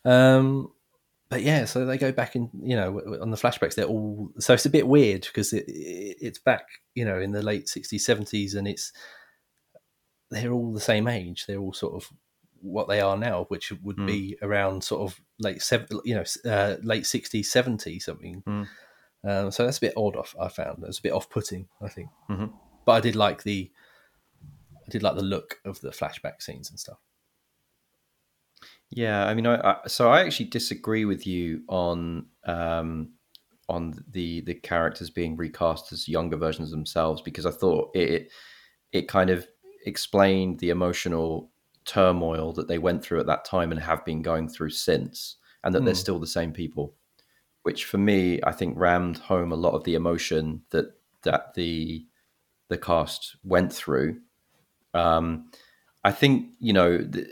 Um, 0.05 0.71
but 1.29 1.43
yeah, 1.43 1.65
so 1.65 1.85
they 1.85 1.97
go 1.97 2.12
back 2.12 2.35
in, 2.35 2.49
you 2.63 2.75
know, 2.75 2.99
on 3.21 3.29
the 3.29 3.38
flashbacks. 3.38 3.75
They're 3.75 3.85
all 3.85 4.31
so 4.39 4.53
it's 4.55 4.65
a 4.65 4.69
bit 4.71 4.88
weird 4.88 5.21
because 5.21 5.53
it, 5.53 5.67
it, 5.67 6.17
it's 6.19 6.39
back, 6.39 6.67
you 6.95 7.05
know, 7.05 7.19
in 7.19 7.31
the 7.31 7.43
late 7.43 7.69
sixties, 7.69 8.03
seventies, 8.03 8.55
and 8.55 8.67
it's 8.67 8.91
they're 10.30 10.52
all 10.52 10.74
the 10.74 10.80
same 10.80 11.08
age. 11.08 11.46
They're 11.46 11.60
all 11.60 11.74
sort 11.74 11.96
of 11.96 12.10
what 12.62 12.88
they 12.88 13.00
are 13.02 13.18
now, 13.18 13.46
which 13.46 13.72
would 13.84 13.98
Hmm. 13.98 14.06
be 14.06 14.38
around 14.42 14.84
sort 14.84 15.02
of 15.10 15.20
late 15.39 15.62
seven, 15.62 15.88
you 16.04 16.15
know, 16.15 16.24
uh, 16.52 16.76
late 16.84 17.06
sixties, 17.06 17.52
seventies, 17.52 18.06
something. 18.06 18.42
Hmm. 18.46 18.63
Um, 19.24 19.52
so 19.52 19.65
that's 19.65 19.78
a 19.78 19.82
bit 19.82 19.94
odd. 19.98 20.15
Off, 20.15 20.36
I 20.39 20.48
found 20.50 20.84
it's 20.86 21.00
a 21.00 21.02
bit 21.02 21.13
off-putting. 21.13 21.68
I 21.82 21.89
think, 21.89 22.10
Mhm. 22.30 22.54
but 22.86 22.92
I 22.94 23.00
did 23.02 23.15
like 23.15 23.44
the, 23.44 23.72
I 24.76 24.89
did 24.89 25.04
like 25.04 25.15
the 25.15 25.22
look 25.22 25.60
of 25.65 25.82
the 25.82 25.89
flashback 25.89 26.42
scenes 26.42 26.70
and 26.70 26.80
stuff. 26.80 27.00
Yeah, 28.92 29.26
I 29.28 29.34
mean, 29.36 29.46
I, 29.46 29.56
I 29.84 29.88
so 29.88 30.10
I 30.10 30.22
actually 30.22 30.48
disagree 30.48 31.06
with 31.06 31.28
you 31.28 31.63
on 31.68 32.26
um, 32.46 33.12
on 33.68 34.04
the 34.10 34.42
the 34.42 34.56
characters 34.56 35.10
being 35.10 35.38
recast 35.38 35.92
as 35.92 36.08
younger 36.08 36.38
versions 36.38 36.70
of 36.70 36.78
themselves 36.78 37.22
because 37.22 37.46
I 37.46 37.52
thought 37.52 37.96
it 37.96 38.32
it 38.92 39.08
kind 39.08 39.30
of 39.30 39.48
explained 39.86 40.60
the 40.60 40.70
emotional 40.70 41.52
turmoil 41.86 42.54
that 42.54 42.68
they 42.68 42.78
went 42.78 43.04
through 43.04 43.20
at 43.20 43.26
that 43.28 43.46
time 43.46 43.72
and 43.72 43.82
have 43.82 44.06
been 44.06 44.22
going 44.22 44.48
through 44.50 44.70
since, 44.72 45.38
and 45.63 45.74
that 45.74 45.86
they're 45.86 45.94
Hmm. 45.94 46.00
still 46.00 46.20
the 46.20 46.28
same 46.28 46.54
people. 46.54 46.96
Which 47.63 47.86
for 47.86 47.98
me, 47.98 48.39
I 48.44 48.52
think 48.52 48.78
rammed 48.78 49.18
home 49.20 49.52
a 49.52 49.56
lot 49.56 49.74
of 49.74 49.84
the 49.84 49.96
emotion 49.96 50.63
that 50.72 50.94
that 51.24 51.54
the 51.56 52.06
the 52.70 52.78
cast 52.78 53.36
went 53.44 53.74
through. 53.74 54.22
Um, 54.94 55.52
I 56.04 56.12
think 56.12 56.52
you 56.60 56.74
know. 56.74 56.98
The, 57.00 57.28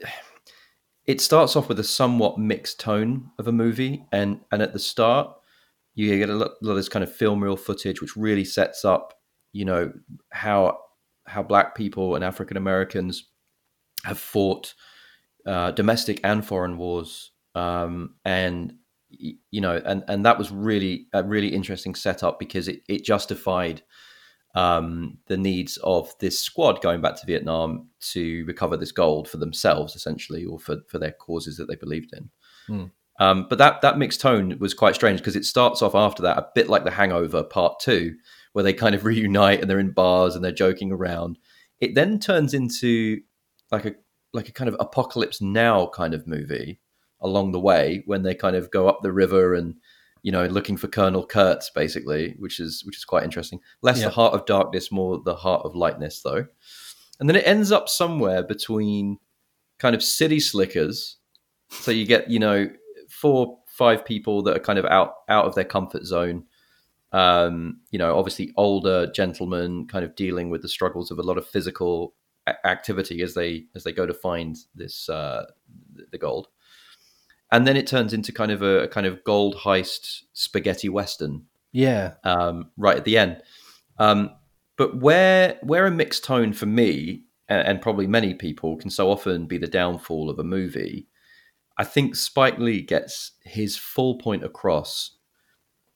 it 1.05 1.21
starts 1.21 1.55
off 1.55 1.69
with 1.69 1.79
a 1.79 1.83
somewhat 1.83 2.37
mixed 2.37 2.79
tone 2.79 3.31
of 3.39 3.47
a 3.47 3.51
movie, 3.51 4.05
and 4.11 4.41
and 4.51 4.61
at 4.61 4.73
the 4.73 4.79
start, 4.79 5.33
you 5.95 6.17
get 6.17 6.29
a 6.29 6.35
lot, 6.35 6.51
lot 6.61 6.71
of 6.71 6.77
this 6.77 6.89
kind 6.89 7.03
of 7.03 7.13
film 7.13 7.43
reel 7.43 7.55
footage, 7.55 8.01
which 8.01 8.17
really 8.17 8.43
sets 8.43 8.83
up, 8.83 9.13
you 9.53 9.65
know, 9.65 9.93
how 10.31 10.77
how 11.27 11.43
black 11.43 11.75
people 11.75 12.15
and 12.15 12.23
African 12.23 12.57
Americans 12.57 13.25
have 14.03 14.19
fought 14.19 14.73
uh, 15.45 15.71
domestic 15.71 16.19
and 16.23 16.45
foreign 16.45 16.77
wars, 16.77 17.31
um, 17.55 18.15
and 18.25 18.73
you 19.09 19.61
know, 19.61 19.81
and 19.85 20.03
and 20.07 20.25
that 20.25 20.37
was 20.37 20.51
really 20.51 21.07
a 21.13 21.23
really 21.23 21.49
interesting 21.49 21.95
setup 21.95 22.39
because 22.39 22.67
it 22.67 22.81
it 22.87 23.03
justified 23.03 23.81
um, 24.55 25.19
the 25.27 25.37
needs 25.37 25.77
of 25.77 26.13
this 26.19 26.39
squad 26.39 26.81
going 26.81 26.99
back 26.99 27.15
to 27.15 27.25
Vietnam 27.25 27.89
to 27.99 28.43
recover 28.45 28.75
this 28.75 28.91
gold 28.91 29.29
for 29.29 29.37
themselves, 29.37 29.95
essentially, 29.95 30.45
or 30.45 30.57
for, 30.57 30.77
for 30.87 30.97
their 30.97 31.11
causes 31.11 31.57
that 31.57 31.67
they 31.67 31.75
believed 31.75 32.11
in. 32.13 32.29
Hmm. 32.65 32.85
Um, 33.19 33.47
but 33.49 33.57
that 33.59 33.81
that 33.81 33.97
mixed 33.97 34.21
tone 34.21 34.57
was 34.59 34.73
quite 34.73 34.95
strange 34.95 35.19
because 35.19 35.35
it 35.35 35.45
starts 35.45 35.81
off 35.81 35.95
after 35.95 36.21
that 36.23 36.37
a 36.37 36.47
bit 36.53 36.69
like 36.69 36.83
The 36.83 36.91
Hangover 36.91 37.43
Part 37.43 37.79
Two, 37.79 38.15
where 38.53 38.63
they 38.63 38.73
kind 38.73 38.95
of 38.95 39.05
reunite 39.05 39.61
and 39.61 39.69
they're 39.69 39.79
in 39.79 39.91
bars 39.91 40.35
and 40.35 40.43
they're 40.43 40.51
joking 40.51 40.91
around. 40.91 41.37
It 41.79 41.95
then 41.95 42.19
turns 42.19 42.53
into 42.53 43.21
like 43.71 43.85
a 43.85 43.95
like 44.33 44.49
a 44.49 44.53
kind 44.53 44.67
of 44.67 44.75
apocalypse 44.79 45.41
now 45.41 45.87
kind 45.87 46.13
of 46.13 46.27
movie 46.27 46.79
along 47.21 47.51
the 47.51 47.59
way 47.59 48.03
when 48.05 48.23
they 48.23 48.35
kind 48.35 48.55
of 48.55 48.69
go 48.71 48.87
up 48.87 48.99
the 49.01 49.11
river 49.11 49.53
and 49.55 49.75
you 50.21 50.31
know 50.31 50.45
looking 50.45 50.77
for 50.77 50.87
Colonel 50.87 51.25
Kurtz 51.25 51.69
basically, 51.69 52.35
which 52.39 52.59
is 52.59 52.83
which 52.85 52.97
is 52.97 53.05
quite 53.05 53.23
interesting. 53.23 53.59
Less 53.81 53.99
Yeah. 53.99 54.05
the 54.05 54.11
heart 54.11 54.33
of 54.33 54.45
darkness, 54.45 54.91
more 54.91 55.21
the 55.23 55.35
heart 55.35 55.63
of 55.65 55.75
lightness 55.75 56.21
though. 56.21 56.45
And 57.19 57.27
then 57.27 57.35
it 57.35 57.47
ends 57.47 57.71
up 57.71 57.89
somewhere 57.89 58.43
between 58.43 59.17
kind 59.79 59.95
of 59.95 60.03
city 60.03 60.39
slickers. 60.39 61.17
So 61.69 61.91
you 61.91 62.05
get 62.05 62.29
you 62.29 62.39
know 62.39 62.69
four 63.09 63.59
five 63.67 64.03
people 64.05 64.41
that 64.43 64.55
are 64.57 64.59
kind 64.61 64.79
of 64.79 64.85
out 64.85 65.13
out 65.29 65.45
of 65.45 65.55
their 65.55 65.63
comfort 65.63 66.05
zone. 66.05 66.43
Um, 67.17 67.79
you 67.89 67.97
know, 67.97 68.17
obviously 68.17 68.53
older 68.57 69.11
gentlemen 69.11 69.87
kind 69.87 70.05
of 70.05 70.15
dealing 70.15 70.49
with 70.49 70.61
the 70.61 70.67
struggles 70.67 71.09
of 71.09 71.17
a 71.17 71.23
lot 71.23 71.37
of 71.37 71.47
physical 71.47 72.13
a- 72.45 72.67
activity 72.67 73.21
as 73.21 73.33
they 73.33 73.65
as 73.75 73.83
they 73.83 73.91
go 73.91 74.05
to 74.05 74.13
find 74.13 74.57
this 74.75 75.09
uh, 75.09 75.45
the 76.11 76.17
gold 76.17 76.47
and 77.51 77.65
then 77.65 77.77
it 77.77 77.87
turns 77.87 78.13
into 78.13 78.31
kind 78.31 78.51
of 78.51 78.61
a, 78.61 78.83
a 78.83 78.87
kind 78.87 79.05
of 79.05 79.23
gold 79.23 79.55
heist 79.55 80.23
spaghetti 80.33 80.89
western 80.89 81.45
Yeah, 81.71 82.13
um, 82.23 82.71
right 82.77 82.97
at 82.97 83.05
the 83.05 83.17
end. 83.17 83.41
Um, 83.97 84.31
but 84.77 84.99
where 84.99 85.57
where 85.63 85.85
a 85.85 85.91
mixed 85.91 86.23
tone 86.23 86.53
for 86.53 86.65
me 86.65 87.23
and, 87.47 87.67
and 87.67 87.81
probably 87.81 88.07
many 88.07 88.33
people 88.33 88.77
can 88.77 88.89
so 88.89 89.09
often 89.09 89.47
be 89.47 89.57
the 89.57 89.67
downfall 89.67 90.29
of 90.29 90.39
a 90.39 90.43
movie, 90.43 91.07
I 91.77 91.83
think 91.83 92.15
Spike 92.15 92.59
Lee 92.59 92.81
gets 92.81 93.31
his 93.43 93.77
full 93.77 94.17
point 94.17 94.43
across 94.43 95.16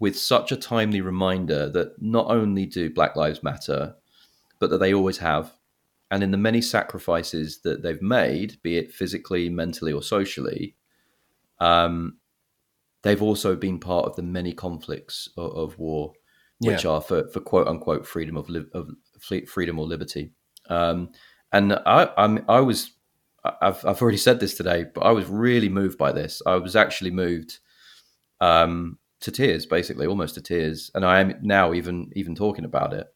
with 0.02 0.18
such 0.18 0.52
a 0.52 0.58
timely 0.58 1.00
reminder 1.00 1.70
that 1.70 2.02
not 2.02 2.26
only 2.26 2.66
do 2.66 2.90
Black 2.90 3.16
Lives 3.16 3.44
Matter, 3.44 3.94
but 4.58 4.72
that 4.72 4.80
they 4.80 4.96
always 4.96 5.20
have. 5.20 5.54
And 6.10 6.24
in 6.24 6.32
the 6.32 6.38
many 6.38 6.60
sacrifices 6.60 7.60
that 7.62 7.84
they've 7.84 8.02
made, 8.02 8.58
be 8.64 8.78
it 8.78 8.92
physically, 8.92 9.48
mentally, 9.48 9.94
or 9.94 10.02
socially, 10.02 10.76
um, 11.60 12.18
they've 13.04 13.22
also 13.22 13.56
been 13.56 13.80
part 13.80 14.08
of 14.08 14.16
the 14.16 14.24
many 14.24 14.54
conflicts 14.54 15.30
of, 15.38 15.52
of 15.56 15.78
war, 15.78 16.14
which 16.58 16.84
are 16.84 17.00
for, 17.00 17.28
for 17.28 17.40
quote 17.40 17.68
unquote 17.68 18.08
freedom 18.08 18.36
of, 18.38 18.50
li- 18.50 18.66
of 18.74 18.90
freedom 19.48 19.78
or 19.78 19.86
liberty. 19.86 20.32
Um, 20.68 21.12
and 21.54 21.74
I, 21.74 22.10
I'm, 22.18 22.44
I 22.50 22.62
was, 22.62 22.90
I've, 23.44 23.86
I've 23.86 24.02
already 24.02 24.18
said 24.18 24.40
this 24.40 24.56
today, 24.56 24.86
but 24.96 25.02
I 25.02 25.12
was 25.12 25.28
really 25.28 25.70
moved 25.70 26.00
by 26.00 26.12
this. 26.12 26.42
I 26.48 26.56
was 26.56 26.76
actually 26.76 27.12
moved 27.12 27.60
um, 28.40 28.98
to 29.22 29.32
tears, 29.32 29.66
basically, 29.66 30.08
almost 30.08 30.36
to 30.36 30.42
tears. 30.42 30.92
And 30.94 31.06
I 31.06 31.22
am 31.22 31.36
now 31.42 31.74
even 31.74 32.12
even 32.16 32.36
talking 32.36 32.66
about 32.66 32.94
it. 32.94 33.08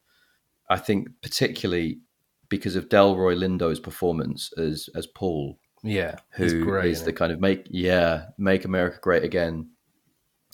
I 0.70 0.78
think 0.78 1.08
particularly 1.22 2.00
because 2.48 2.76
of 2.76 2.88
Delroy 2.88 3.36
Lindo's 3.36 3.80
performance 3.80 4.52
as 4.56 4.88
as 4.94 5.06
Paul, 5.06 5.58
Yeah, 5.82 6.16
who 6.30 6.44
he's 6.44 6.52
is 6.52 7.02
the 7.02 7.12
kind 7.12 7.32
of 7.32 7.40
make 7.40 7.66
yeah 7.70 8.26
make 8.38 8.64
America 8.64 8.98
great 9.00 9.24
again, 9.24 9.70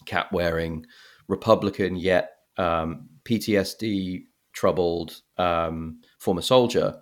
cap 0.07 0.33
wearing 0.33 0.87
Republican 1.29 1.97
yet 1.97 2.31
um, 2.57 3.09
PTSD 3.25 4.25
troubled 4.53 5.21
um, 5.39 6.01
former 6.19 6.43
soldier, 6.43 6.99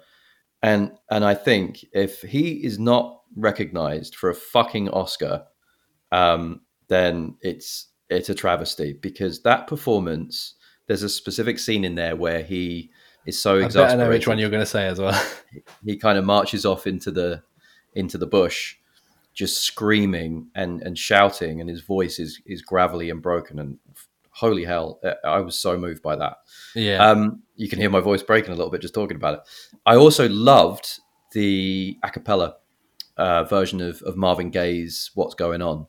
and 0.62 0.92
and 1.10 1.24
I 1.24 1.34
think 1.34 1.84
if 1.92 2.22
he 2.22 2.64
is 2.64 2.78
not 2.78 3.20
recognized 3.36 4.16
for 4.16 4.30
a 4.30 4.34
fucking 4.34 4.88
Oscar, 4.88 5.44
um, 6.10 6.62
then 6.88 7.36
it's 7.40 7.89
it's 8.10 8.28
a 8.28 8.34
travesty 8.34 8.92
because 8.92 9.42
that 9.42 9.66
performance. 9.66 10.54
There's 10.86 11.04
a 11.04 11.08
specific 11.08 11.60
scene 11.60 11.84
in 11.84 11.94
there 11.94 12.16
where 12.16 12.42
he 12.42 12.90
is 13.24 13.40
so 13.40 13.58
I 13.58 13.60
bet 13.60 13.62
I 13.62 13.66
exasperated 13.66 13.98
know 14.00 14.08
which 14.08 14.26
one 14.26 14.40
you're 14.40 14.50
going 14.50 14.62
to 14.62 14.66
say 14.66 14.88
as 14.88 14.98
well. 14.98 15.24
he 15.84 15.96
kind 15.96 16.18
of 16.18 16.24
marches 16.24 16.66
off 16.66 16.84
into 16.84 17.12
the 17.12 17.44
into 17.94 18.18
the 18.18 18.26
bush 18.26 18.76
just 19.32 19.62
screaming 19.62 20.48
and 20.54 20.82
and 20.82 20.98
shouting 20.98 21.60
and 21.60 21.70
his 21.70 21.80
voice 21.80 22.18
is 22.18 22.40
is 22.46 22.62
gravelly 22.62 23.10
and 23.10 23.22
broken 23.22 23.58
and 23.58 23.78
holy 24.30 24.64
hell 24.64 25.00
i 25.24 25.38
was 25.38 25.58
so 25.58 25.76
moved 25.78 26.02
by 26.02 26.16
that 26.16 26.38
yeah, 26.74 27.10
um 27.10 27.42
you 27.56 27.68
can 27.68 27.78
hear 27.78 27.90
my 27.90 28.00
voice 28.00 28.22
breaking 28.22 28.52
a 28.52 28.56
little 28.56 28.70
bit 28.70 28.80
just 28.80 28.94
talking 28.94 29.16
about 29.16 29.34
it 29.34 29.40
i 29.86 29.94
also 29.94 30.28
loved 30.28 31.00
the 31.32 31.96
a 32.02 32.10
cappella 32.10 32.56
uh, 33.16 33.44
version 33.44 33.80
of, 33.80 34.00
of 34.02 34.16
marvin 34.16 34.50
gaye's 34.50 35.10
what's 35.14 35.34
going 35.34 35.62
on 35.62 35.86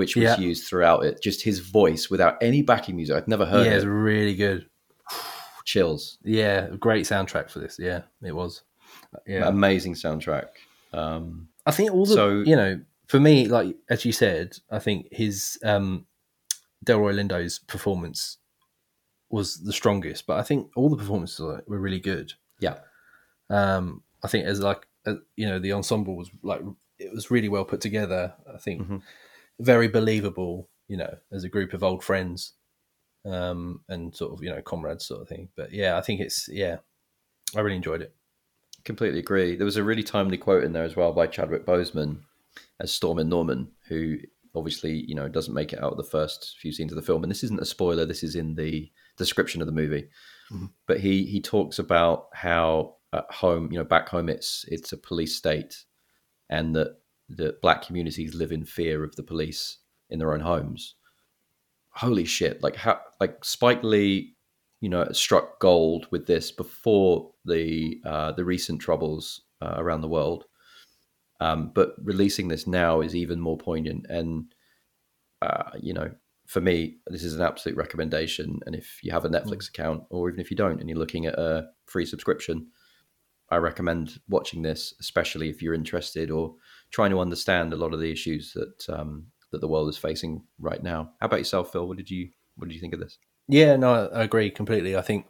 which 0.00 0.16
was 0.16 0.24
Yeah. 0.24 0.38
used 0.48 0.62
throughout 0.66 1.00
it 1.08 1.14
just 1.28 1.40
his 1.50 1.58
voice 1.80 2.04
without 2.12 2.34
any 2.48 2.60
backing 2.70 2.96
music 2.96 3.14
i'd 3.16 3.28
never 3.34 3.46
heard 3.54 3.66
yeah, 3.66 3.76
it's 3.76 3.84
really 3.84 4.34
good. 4.46 4.60
chills 5.72 6.02
Yeah, 6.24 6.68
great 6.86 7.04
soundtrack 7.12 7.46
for 7.50 7.58
this. 7.64 7.78
Yeah, 7.78 8.02
it 8.22 8.34
was. 8.40 8.62
Yeah, 9.26 9.46
amazing 9.48 9.94
soundtrack 9.94 10.48
um 10.92 11.48
I 11.66 11.72
think 11.76 11.92
all 11.94 12.06
the 12.06 12.14
So- 12.14 12.40
you 12.50 12.56
know 12.56 12.72
for 13.12 13.20
me, 13.28 13.34
like 13.48 13.74
as 13.88 14.04
you 14.04 14.12
said, 14.12 14.46
I 14.70 14.78
think 14.78 14.98
his 15.10 15.58
um, 15.64 16.06
Delroy 16.86 17.12
Lindo's 17.18 17.58
performance 17.58 18.38
was 19.30 19.48
the 19.68 19.72
strongest, 19.72 20.26
but 20.28 20.36
I 20.38 20.44
think 20.48 20.70
all 20.76 20.88
the 20.88 20.96
performances 21.02 21.40
were 21.40 21.62
really 21.86 21.98
good. 22.12 22.28
yeah 22.66 22.76
Um, 23.48 24.02
I 24.24 24.28
think 24.28 24.46
as 24.46 24.60
like 24.60 24.86
uh, 25.06 25.16
you 25.40 25.46
know 25.48 25.58
the 25.58 25.72
ensemble 25.72 26.14
was 26.16 26.30
like 26.42 26.62
it 27.00 27.10
was 27.12 27.30
really 27.34 27.48
well 27.48 27.64
put 27.64 27.80
together. 27.80 28.22
I 28.56 28.58
think 28.58 28.78
Mhm. 28.82 29.02
Very 29.60 29.88
believable. 29.88 30.68
You 30.88 30.96
know, 30.96 31.14
as 31.30 31.44
a 31.44 31.48
group 31.48 31.72
of 31.72 31.84
old 31.84 32.02
friends 32.02 32.54
um, 33.24 33.80
and 33.88 34.14
sort 34.14 34.32
of 34.32 34.42
you 34.42 34.50
know 34.50 34.62
comrades 34.62 35.06
sort 35.06 35.22
of 35.22 35.28
thing. 35.28 35.48
But 35.56 35.72
yeah, 35.72 35.96
I 35.96 36.00
think 36.00 36.20
it's 36.20 36.48
yeah, 36.48 36.78
I 37.56 37.60
really 37.60 37.76
enjoyed 37.76 38.02
it. 38.02 38.14
Completely 38.84 39.20
agree. 39.20 39.56
There 39.56 39.64
was 39.64 39.76
a 39.76 39.84
really 39.84 40.02
timely 40.02 40.38
quote 40.38 40.64
in 40.64 40.72
there 40.72 40.84
as 40.84 40.96
well 40.96 41.12
by 41.12 41.26
Chadwick 41.26 41.66
Boseman 41.66 42.20
as 42.80 42.92
Stormin 42.92 43.28
Norman, 43.28 43.70
who 43.88 44.16
obviously 44.54 45.04
you 45.06 45.14
know 45.14 45.28
doesn't 45.28 45.54
make 45.54 45.72
it 45.72 45.82
out 45.82 45.92
of 45.92 45.96
the 45.96 46.02
first 46.02 46.56
few 46.60 46.72
scenes 46.72 46.92
of 46.92 46.96
the 46.96 47.02
film. 47.02 47.22
And 47.22 47.30
this 47.30 47.44
isn't 47.44 47.60
a 47.60 47.66
spoiler. 47.66 48.06
This 48.06 48.22
is 48.22 48.34
in 48.34 48.54
the 48.54 48.90
description 49.16 49.60
of 49.60 49.66
the 49.66 49.72
movie. 49.72 50.08
Mhm. 50.50 50.70
But 50.86 51.00
he 51.00 51.24
he 51.26 51.40
talks 51.40 51.78
about 51.78 52.28
how 52.32 52.96
at 53.12 53.30
home, 53.30 53.70
you 53.70 53.78
know, 53.78 53.84
back 53.84 54.08
home, 54.08 54.28
it's 54.28 54.64
it's 54.68 54.92
a 54.92 54.96
police 54.96 55.36
state, 55.36 55.84
and 56.48 56.74
that 56.74 56.99
that 57.36 57.60
black 57.62 57.82
communities 57.82 58.34
live 58.34 58.52
in 58.52 58.64
fear 58.64 59.04
of 59.04 59.16
the 59.16 59.22
police 59.22 59.78
in 60.08 60.18
their 60.18 60.32
own 60.32 60.40
homes. 60.40 60.94
Holy 61.90 62.24
shit! 62.24 62.62
Like 62.62 62.76
how 62.76 63.00
like 63.20 63.44
Spike 63.44 63.82
Lee 63.82 64.34
you 64.80 64.88
know 64.88 65.06
struck 65.12 65.60
gold 65.60 66.06
with 66.10 66.26
this 66.26 66.50
before 66.50 67.30
the 67.44 68.00
uh, 68.04 68.32
the 68.32 68.44
recent 68.44 68.80
troubles 68.80 69.42
uh, 69.60 69.74
around 69.76 70.00
the 70.00 70.08
world. 70.08 70.44
Um, 71.40 71.72
but 71.74 71.94
releasing 72.02 72.48
this 72.48 72.66
now 72.66 73.00
is 73.00 73.16
even 73.16 73.40
more 73.40 73.56
poignant, 73.56 74.06
and 74.08 74.52
uh, 75.42 75.70
you 75.80 75.94
know, 75.94 76.10
for 76.46 76.60
me, 76.60 76.98
this 77.06 77.24
is 77.24 77.34
an 77.34 77.42
absolute 77.42 77.76
recommendation. 77.76 78.60
And 78.66 78.74
if 78.74 78.98
you 79.02 79.12
have 79.12 79.24
a 79.24 79.30
Netflix 79.30 79.68
account, 79.68 80.04
or 80.10 80.28
even 80.28 80.40
if 80.40 80.50
you 80.50 80.56
don't, 80.56 80.80
and 80.80 80.88
you're 80.88 80.98
looking 80.98 81.26
at 81.26 81.38
a 81.38 81.68
free 81.86 82.04
subscription, 82.04 82.66
I 83.50 83.56
recommend 83.56 84.20
watching 84.28 84.62
this, 84.62 84.94
especially 85.00 85.48
if 85.48 85.62
you're 85.62 85.74
interested 85.74 86.30
or 86.30 86.54
trying 86.90 87.10
to 87.10 87.20
understand 87.20 87.72
a 87.72 87.76
lot 87.76 87.92
of 87.94 88.00
the 88.00 88.10
issues 88.10 88.52
that 88.54 88.88
um, 88.88 89.26
that 89.50 89.60
the 89.60 89.68
world 89.68 89.88
is 89.88 89.96
facing 89.96 90.42
right 90.58 90.82
now. 90.82 91.10
How 91.20 91.26
about 91.26 91.38
yourself, 91.40 91.72
Phil? 91.72 91.86
What 91.86 91.96
did 91.96 92.10
you 92.10 92.30
what 92.56 92.68
did 92.68 92.74
you 92.74 92.80
think 92.80 92.94
of 92.94 93.00
this? 93.00 93.18
Yeah, 93.48 93.76
no, 93.76 94.08
I 94.12 94.22
agree 94.24 94.50
completely. 94.50 94.96
I 94.96 95.02
think 95.02 95.26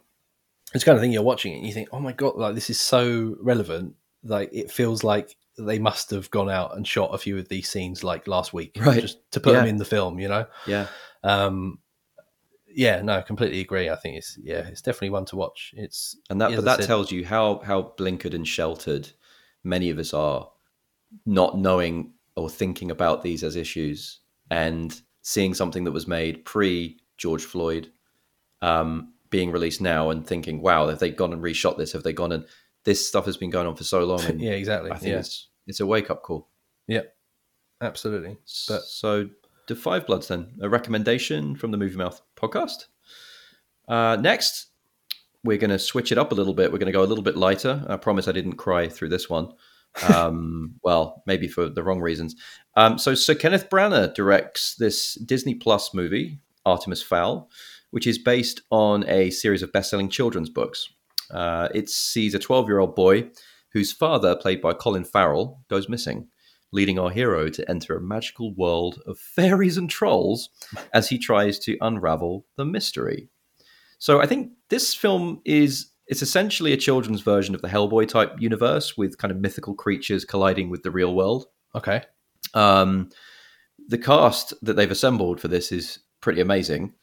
it's 0.73 0.83
kind 0.83 0.95
of 0.95 1.01
thing 1.01 1.11
you're 1.11 1.23
watching 1.23 1.53
it 1.53 1.57
and 1.57 1.65
you 1.67 1.73
think, 1.73 1.89
oh 1.91 1.99
my 1.99 2.11
god, 2.13 2.35
like 2.35 2.55
this 2.55 2.69
is 2.69 2.79
so 2.79 3.35
relevant. 3.41 3.95
Like 4.23 4.49
it 4.53 4.69
feels 4.71 5.03
like 5.03 5.35
they 5.57 5.79
must 5.79 6.11
have 6.11 6.29
gone 6.31 6.49
out 6.49 6.75
and 6.77 6.87
shot 6.87 7.13
a 7.13 7.17
few 7.17 7.37
of 7.37 7.49
these 7.49 7.67
scenes 7.69 8.03
like 8.03 8.27
last 8.27 8.53
week, 8.53 8.77
Right. 8.79 9.01
Just 9.01 9.17
to 9.31 9.39
put 9.39 9.53
them 9.53 9.65
in 9.67 9.77
the 9.77 9.85
film, 9.85 10.19
you 10.19 10.27
know. 10.29 10.45
Yeah, 10.65 10.87
Um, 11.23 11.79
yeah, 12.73 13.01
no, 13.01 13.21
completely 13.21 13.59
agree. 13.59 13.89
I 13.89 13.95
think 13.95 14.17
it's 14.17 14.37
yeah, 14.41 14.67
it's 14.67 14.81
definitely 14.81 15.09
one 15.09 15.25
to 15.25 15.35
watch. 15.35 15.73
It's 15.75 16.15
and 16.29 16.39
that 16.39 16.55
but 16.55 16.63
that 16.65 16.77
said- 16.79 16.87
tells 16.87 17.11
you 17.11 17.25
how 17.25 17.59
how 17.65 17.93
blinkered 17.97 18.33
and 18.33 18.47
sheltered 18.47 19.09
many 19.63 19.89
of 19.89 19.99
us 19.99 20.13
are, 20.13 20.49
not 21.25 21.57
knowing 21.57 22.13
or 22.35 22.49
thinking 22.49 22.91
about 22.91 23.21
these 23.21 23.43
as 23.43 23.55
issues 23.55 24.19
and 24.49 25.01
seeing 25.21 25.53
something 25.53 25.83
that 25.83 25.91
was 25.91 26.07
made 26.07 26.45
pre 26.45 26.97
George 27.17 27.43
Floyd 27.43 27.91
um, 28.61 29.13
being 29.29 29.51
released 29.51 29.81
now 29.81 30.09
and 30.09 30.25
thinking, 30.25 30.61
wow, 30.61 30.87
have 30.87 30.99
they 30.99 31.11
gone 31.11 31.33
and 31.33 31.41
reshot 31.41 31.77
this? 31.77 31.93
Have 31.93 32.03
they 32.03 32.13
gone 32.13 32.31
and 32.31 32.45
this 32.83 33.07
stuff 33.07 33.25
has 33.25 33.37
been 33.37 33.49
going 33.49 33.67
on 33.67 33.75
for 33.75 33.83
so 33.83 34.03
long? 34.03 34.23
And 34.25 34.41
yeah, 34.41 34.51
exactly. 34.51 34.91
I 34.91 34.97
think 34.97 35.11
Yeah, 35.11 35.19
it's 35.19 35.47
it's 35.67 35.79
a 35.79 35.85
wake 35.85 36.09
up 36.09 36.23
call. 36.23 36.47
Yeah, 36.87 37.03
absolutely. 37.81 38.37
But 38.67 38.81
so, 38.83 39.29
the 39.67 39.75
Five 39.75 40.05
Bloods 40.07 40.27
then 40.27 40.47
a 40.61 40.69
recommendation 40.69 41.55
from 41.55 41.71
the 41.71 41.77
Movie 41.77 41.97
Mouth 41.97 42.21
podcast. 42.35 42.87
Uh, 43.87 44.17
next, 44.19 44.67
we're 45.43 45.57
going 45.57 45.71
to 45.71 45.79
switch 45.79 46.11
it 46.11 46.17
up 46.17 46.31
a 46.31 46.35
little 46.35 46.53
bit. 46.53 46.71
We're 46.71 46.77
going 46.77 46.87
to 46.87 46.91
go 46.91 47.03
a 47.03 47.05
little 47.05 47.23
bit 47.23 47.37
lighter. 47.37 47.85
I 47.87 47.97
promise 47.97 48.27
I 48.27 48.31
didn't 48.31 48.53
cry 48.53 48.87
through 48.87 49.09
this 49.09 49.29
one. 49.29 49.53
Um, 50.13 50.75
well, 50.83 51.23
maybe 51.25 51.47
for 51.47 51.69
the 51.69 51.83
wrong 51.83 51.99
reasons. 51.99 52.35
Um, 52.75 52.97
so, 52.97 53.13
Sir 53.13 53.35
Kenneth 53.35 53.69
Branagh 53.69 54.13
directs 54.13 54.75
this 54.75 55.15
Disney 55.15 55.55
Plus 55.55 55.93
movie, 55.93 56.39
Artemis 56.65 57.01
Fowl, 57.01 57.49
which 57.91 58.07
is 58.07 58.17
based 58.17 58.61
on 58.71 59.07
a 59.09 59.29
series 59.29 59.61
of 59.61 59.71
best-selling 59.71 60.09
children's 60.09 60.49
books. 60.49 60.87
Uh, 61.29 61.67
it 61.73 61.89
sees 61.89 62.33
a 62.33 62.39
12-year-old 62.39 62.95
boy 62.95 63.29
whose 63.73 63.91
father, 63.91 64.35
played 64.35 64.61
by 64.61 64.73
Colin 64.73 65.03
Farrell, 65.03 65.61
goes 65.69 65.89
missing 65.89 66.27
leading 66.71 66.97
our 66.97 67.09
hero 67.09 67.49
to 67.49 67.69
enter 67.69 67.95
a 67.95 68.01
magical 68.01 68.53
world 68.53 69.01
of 69.05 69.19
fairies 69.19 69.77
and 69.77 69.89
trolls 69.89 70.49
as 70.93 71.09
he 71.09 71.17
tries 71.17 71.59
to 71.59 71.77
unravel 71.81 72.45
the 72.55 72.65
mystery. 72.65 73.29
So 73.99 74.21
I 74.21 74.25
think 74.25 74.51
this 74.69 74.95
film 74.95 75.41
is 75.45 75.90
it's 76.07 76.21
essentially 76.21 76.73
a 76.73 76.77
children's 76.77 77.21
version 77.21 77.55
of 77.55 77.61
the 77.61 77.67
Hellboy 77.67 78.07
type 78.07 78.33
universe 78.39 78.97
with 78.97 79.17
kind 79.17 79.31
of 79.31 79.39
mythical 79.39 79.73
creatures 79.73 80.25
colliding 80.25 80.69
with 80.69 80.83
the 80.83 80.91
real 80.91 81.13
world. 81.15 81.45
okay, 81.75 82.03
Um, 82.53 83.09
the 83.87 83.97
cast 83.97 84.53
that 84.61 84.75
they've 84.75 84.91
assembled 84.91 85.39
for 85.39 85.47
this 85.47 85.71
is 85.71 85.99
pretty 86.21 86.41
amazing. 86.41 86.93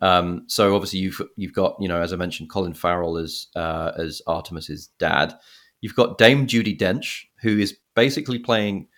Um, 0.00 0.44
so 0.48 0.74
obviously 0.74 0.98
you've 0.98 1.20
you've 1.36 1.54
got 1.54 1.76
you 1.80 1.88
know 1.88 2.00
as 2.00 2.12
I 2.12 2.16
mentioned 2.16 2.50
Colin 2.50 2.74
Farrell 2.74 3.16
as 3.16 3.46
uh, 3.56 3.92
as 3.96 4.20
Artemis's 4.26 4.88
dad. 4.98 5.34
You've 5.80 5.94
got 5.94 6.18
Dame 6.18 6.46
Judi 6.46 6.78
Dench 6.78 7.24
who 7.40 7.58
is 7.58 7.76
basically 7.94 8.38
playing 8.38 8.88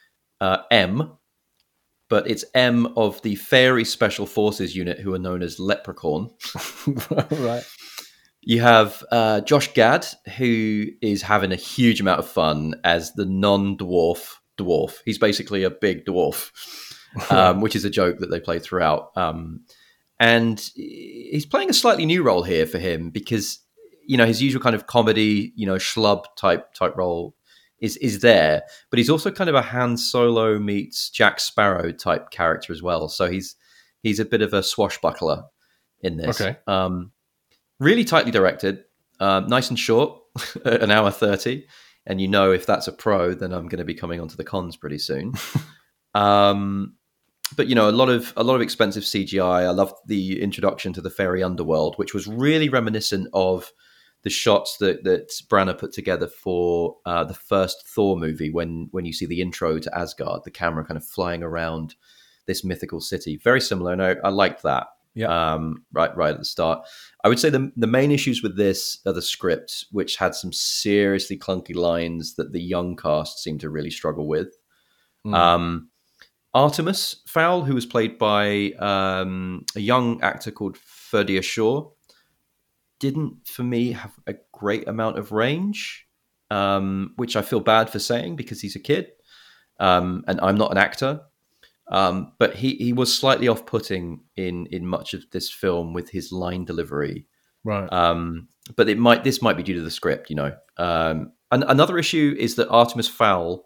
uh, 0.40 0.58
M, 0.70 1.12
but 2.08 2.28
it's 2.30 2.44
M 2.54 2.86
of 2.96 3.20
the 3.22 3.34
Fairy 3.34 3.84
Special 3.84 4.26
Forces 4.26 4.74
unit 4.74 4.98
who 4.98 5.14
are 5.14 5.18
known 5.18 5.42
as 5.42 5.58
Leprechaun. 5.58 6.30
right. 7.10 7.64
You 8.46 8.60
have 8.60 9.02
uh, 9.10 9.40
Josh 9.40 9.74
Gad, 9.74 10.06
who 10.36 10.86
is 11.02 11.20
having 11.20 11.50
a 11.50 11.56
huge 11.56 12.00
amount 12.00 12.20
of 12.20 12.28
fun 12.28 12.76
as 12.84 13.12
the 13.14 13.26
non-dwarf 13.26 14.36
dwarf. 14.56 14.98
He's 15.04 15.18
basically 15.18 15.64
a 15.64 15.70
big 15.70 16.04
dwarf, 16.04 16.52
um, 17.32 17.60
which 17.60 17.74
is 17.74 17.84
a 17.84 17.90
joke 17.90 18.20
that 18.20 18.30
they 18.30 18.38
play 18.38 18.60
throughout. 18.60 19.10
Um, 19.16 19.64
and 20.20 20.60
he's 20.76 21.44
playing 21.44 21.70
a 21.70 21.74
slightly 21.74 22.06
new 22.06 22.22
role 22.22 22.44
here 22.44 22.66
for 22.66 22.78
him 22.78 23.10
because 23.10 23.58
you 24.06 24.16
know 24.16 24.26
his 24.26 24.40
usual 24.40 24.62
kind 24.62 24.76
of 24.76 24.86
comedy, 24.86 25.52
you 25.56 25.66
know, 25.66 25.74
schlub 25.74 26.26
type 26.36 26.72
type 26.72 26.96
role 26.96 27.34
is 27.80 27.96
is 27.96 28.20
there, 28.20 28.62
but 28.90 28.98
he's 29.00 29.10
also 29.10 29.32
kind 29.32 29.50
of 29.50 29.56
a 29.56 29.62
Han 29.62 29.96
Solo 29.96 30.60
meets 30.60 31.10
Jack 31.10 31.40
Sparrow 31.40 31.90
type 31.90 32.30
character 32.30 32.72
as 32.72 32.80
well. 32.80 33.08
So 33.08 33.28
he's 33.28 33.56
he's 34.04 34.20
a 34.20 34.24
bit 34.24 34.40
of 34.40 34.54
a 34.54 34.62
swashbuckler 34.62 35.42
in 36.00 36.16
this. 36.16 36.40
Okay. 36.40 36.56
Um, 36.68 37.10
really 37.78 38.04
tightly 38.04 38.30
directed, 38.30 38.84
um, 39.20 39.46
nice 39.46 39.68
and 39.68 39.78
short, 39.78 40.20
an 40.64 40.90
hour 40.90 41.10
thirty, 41.10 41.66
and 42.06 42.20
you 42.20 42.28
know 42.28 42.52
if 42.52 42.66
that's 42.66 42.88
a 42.88 42.92
pro, 42.92 43.34
then 43.34 43.52
I'm 43.52 43.68
going 43.68 43.78
to 43.78 43.84
be 43.84 43.94
coming 43.94 44.20
onto 44.20 44.36
the 44.36 44.44
cons 44.44 44.76
pretty 44.76 44.98
soon. 44.98 45.34
um, 46.14 46.94
but 47.54 47.68
you 47.68 47.74
know, 47.74 47.88
a 47.88 47.92
lot 47.92 48.08
of 48.08 48.32
a 48.36 48.42
lot 48.42 48.56
of 48.56 48.60
expensive 48.60 49.04
CGI. 49.04 49.66
I 49.66 49.70
loved 49.70 49.94
the 50.06 50.42
introduction 50.42 50.92
to 50.94 51.00
the 51.00 51.10
fairy 51.10 51.42
underworld, 51.42 51.96
which 51.96 52.14
was 52.14 52.26
really 52.26 52.68
reminiscent 52.68 53.28
of 53.32 53.72
the 54.22 54.30
shots 54.30 54.78
that 54.78 55.04
that 55.04 55.28
Branagh 55.48 55.78
put 55.78 55.92
together 55.92 56.26
for 56.26 56.96
uh, 57.06 57.24
the 57.24 57.34
first 57.34 57.86
Thor 57.86 58.16
movie. 58.16 58.50
When 58.50 58.88
when 58.90 59.04
you 59.04 59.12
see 59.12 59.26
the 59.26 59.40
intro 59.40 59.78
to 59.78 59.98
Asgard, 59.98 60.42
the 60.44 60.50
camera 60.50 60.84
kind 60.84 60.96
of 60.96 61.04
flying 61.04 61.42
around 61.42 61.94
this 62.46 62.64
mythical 62.64 63.00
city, 63.00 63.36
very 63.36 63.60
similar. 63.60 63.92
And 63.92 64.02
I, 64.02 64.16
I 64.24 64.28
liked 64.30 64.62
that. 64.62 64.86
Yeah. 65.16 65.54
Um, 65.54 65.84
right, 65.92 66.14
right 66.16 66.34
at 66.34 66.38
the 66.38 66.44
start. 66.44 66.86
I 67.24 67.28
would 67.28 67.40
say 67.40 67.50
the 67.50 67.72
the 67.74 67.86
main 67.86 68.12
issues 68.12 68.42
with 68.42 68.56
this 68.56 69.00
are 69.06 69.12
the 69.12 69.22
script, 69.22 69.86
which 69.90 70.16
had 70.16 70.34
some 70.34 70.52
seriously 70.52 71.38
clunky 71.38 71.74
lines 71.74 72.36
that 72.36 72.52
the 72.52 72.60
young 72.60 72.96
cast 72.96 73.42
seemed 73.42 73.60
to 73.60 73.70
really 73.70 73.90
struggle 73.90 74.28
with. 74.28 74.54
Mm. 75.26 75.34
Um, 75.34 75.90
Artemis 76.52 77.22
Fowl, 77.26 77.64
who 77.64 77.74
was 77.74 77.86
played 77.86 78.18
by 78.18 78.72
um, 78.78 79.64
a 79.74 79.80
young 79.80 80.22
actor 80.22 80.50
called 80.50 80.76
Ferdia 80.76 81.42
Shaw, 81.42 81.90
didn't, 83.00 83.46
for 83.46 83.62
me, 83.62 83.92
have 83.92 84.12
a 84.26 84.34
great 84.52 84.86
amount 84.86 85.18
of 85.18 85.32
range, 85.32 86.06
um, 86.50 87.12
which 87.16 87.36
I 87.36 87.42
feel 87.42 87.60
bad 87.60 87.90
for 87.90 87.98
saying 87.98 88.36
because 88.36 88.60
he's 88.60 88.76
a 88.76 88.80
kid 88.80 89.08
um, 89.78 90.24
and 90.26 90.40
I'm 90.40 90.56
not 90.56 90.70
an 90.70 90.78
actor. 90.78 91.20
Um, 91.88 92.32
but 92.38 92.54
he, 92.56 92.74
he 92.76 92.92
was 92.92 93.16
slightly 93.16 93.48
off 93.48 93.64
putting 93.64 94.20
in, 94.36 94.66
in 94.66 94.86
much 94.86 95.14
of 95.14 95.24
this 95.30 95.50
film 95.50 95.92
with 95.92 96.10
his 96.10 96.32
line 96.32 96.64
delivery. 96.64 97.26
right. 97.64 97.90
Um, 97.92 98.48
but 98.74 98.88
it 98.88 98.98
might 98.98 99.22
this 99.22 99.40
might 99.40 99.56
be 99.56 99.62
due 99.62 99.74
to 99.74 99.82
the 99.82 99.90
script, 99.90 100.28
you 100.30 100.36
know. 100.36 100.56
Um, 100.76 101.32
and 101.52 101.64
another 101.68 101.98
issue 101.98 102.34
is 102.38 102.56
that 102.56 102.68
Artemis 102.68 103.08
Fowl 103.08 103.64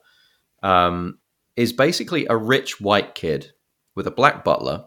um, 0.63 1.19
is 1.57 1.73
basically 1.73 2.27
a 2.29 2.37
rich 2.37 2.81
white 2.81 3.15
kid 3.15 3.53
with 3.95 4.07
a 4.07 4.11
black 4.11 4.45
butler. 4.45 4.85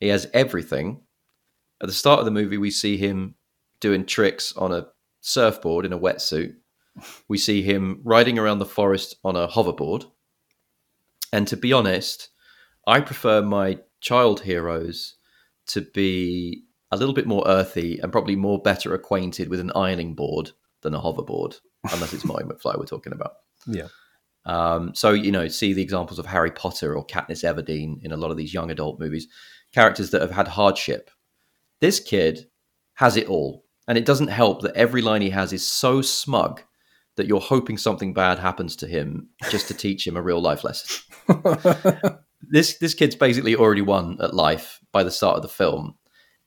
He 0.00 0.08
has 0.08 0.28
everything. 0.34 1.02
At 1.80 1.88
the 1.88 1.94
start 1.94 2.18
of 2.18 2.24
the 2.24 2.30
movie, 2.30 2.58
we 2.58 2.70
see 2.70 2.96
him 2.96 3.36
doing 3.80 4.04
tricks 4.04 4.52
on 4.56 4.72
a 4.72 4.88
surfboard 5.20 5.84
in 5.86 5.92
a 5.92 5.98
wetsuit. 5.98 6.54
We 7.28 7.38
see 7.38 7.62
him 7.62 8.00
riding 8.04 8.38
around 8.38 8.58
the 8.58 8.66
forest 8.66 9.16
on 9.24 9.36
a 9.36 9.48
hoverboard. 9.48 10.04
And 11.32 11.48
to 11.48 11.56
be 11.56 11.72
honest, 11.72 12.28
I 12.86 13.00
prefer 13.00 13.42
my 13.42 13.78
child 14.00 14.40
heroes 14.40 15.16
to 15.68 15.80
be 15.80 16.64
a 16.90 16.96
little 16.96 17.14
bit 17.14 17.26
more 17.26 17.44
earthy 17.46 17.98
and 17.98 18.12
probably 18.12 18.36
more 18.36 18.60
better 18.60 18.94
acquainted 18.94 19.48
with 19.48 19.60
an 19.60 19.72
ironing 19.74 20.14
board 20.14 20.50
than 20.82 20.94
a 20.94 21.00
hoverboard, 21.00 21.58
unless 21.92 22.12
it's 22.12 22.24
Marty 22.24 22.44
McFly 22.48 22.78
we're 22.78 22.84
talking 22.84 23.12
about. 23.12 23.32
yeah. 23.66 23.88
Um, 24.44 24.92
so 24.94 25.12
you 25.12 25.30
know, 25.30 25.46
see 25.46 25.72
the 25.72 25.82
examples 25.82 26.18
of 26.18 26.26
Harry 26.26 26.50
Potter 26.50 26.96
or 26.96 27.06
Katniss 27.06 27.44
Everdeen 27.44 28.02
in 28.02 28.10
a 28.10 28.16
lot 28.16 28.32
of 28.32 28.36
these 28.36 28.52
young 28.52 28.70
adult 28.70 28.98
movies, 28.98 29.28
characters 29.72 30.10
that 30.10 30.20
have 30.20 30.32
had 30.32 30.48
hardship. 30.48 31.10
This 31.80 32.00
kid 32.00 32.48
has 32.94 33.16
it 33.16 33.28
all, 33.28 33.64
and 33.86 33.96
it 33.96 34.04
doesn't 34.04 34.28
help 34.28 34.62
that 34.62 34.76
every 34.76 35.00
line 35.00 35.22
he 35.22 35.30
has 35.30 35.52
is 35.52 35.66
so 35.66 36.02
smug 36.02 36.62
that 37.16 37.26
you're 37.26 37.40
hoping 37.40 37.78
something 37.78 38.14
bad 38.14 38.38
happens 38.38 38.74
to 38.76 38.86
him 38.86 39.28
just 39.50 39.68
to 39.68 39.74
teach 39.74 40.06
him 40.06 40.16
a 40.16 40.22
real 40.22 40.40
life 40.40 40.64
lesson. 40.64 41.02
this 42.52 42.76
this 42.78 42.94
kid's 42.94 43.16
basically 43.16 43.56
already 43.56 43.80
won 43.80 44.18
at 44.20 44.34
life 44.34 44.78
by 44.92 45.02
the 45.02 45.10
start 45.10 45.36
of 45.36 45.42
the 45.42 45.48
film, 45.48 45.94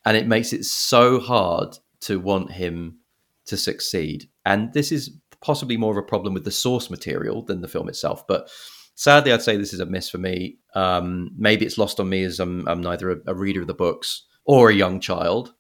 and 0.06 0.16
it 0.16 0.28
makes 0.28 0.54
it 0.54 0.64
so 0.64 1.20
hard 1.20 1.78
to 2.02 2.20
want 2.20 2.52
him 2.52 3.00
to 3.48 3.58
succeed. 3.58 4.30
And 4.46 4.72
this 4.74 4.92
is 4.92 5.18
possibly 5.42 5.78
more 5.78 5.92
of 5.92 5.98
a 5.98 6.04
problem 6.04 6.34
with 6.34 6.46
the 6.46 6.52
source 6.52 6.90
material 6.90 7.44
than 7.44 7.62
the 7.62 7.68
film 7.68 7.90
itself. 7.90 8.26
But 8.28 8.50
sadly, 8.94 9.34
I'd 9.34 9.42
say 9.42 9.58
this 9.58 9.74
is 9.74 9.80
a 9.80 9.86
miss 9.86 10.10
for 10.10 10.20
me. 10.20 10.58
Um, 10.76 11.32
maybe 11.38 11.66
it's 11.66 11.78
lost 11.78 12.00
on 12.00 12.08
me 12.08 12.24
as 12.24 12.40
I'm, 12.40 12.68
I'm 12.68 12.82
neither 12.82 13.12
a, 13.12 13.18
a 13.28 13.36
reader 13.36 13.62
of 13.62 13.68
the 13.68 13.74
books 13.74 14.26
or 14.46 14.70
a 14.70 14.76
young 14.76 15.00
child. 15.00 15.54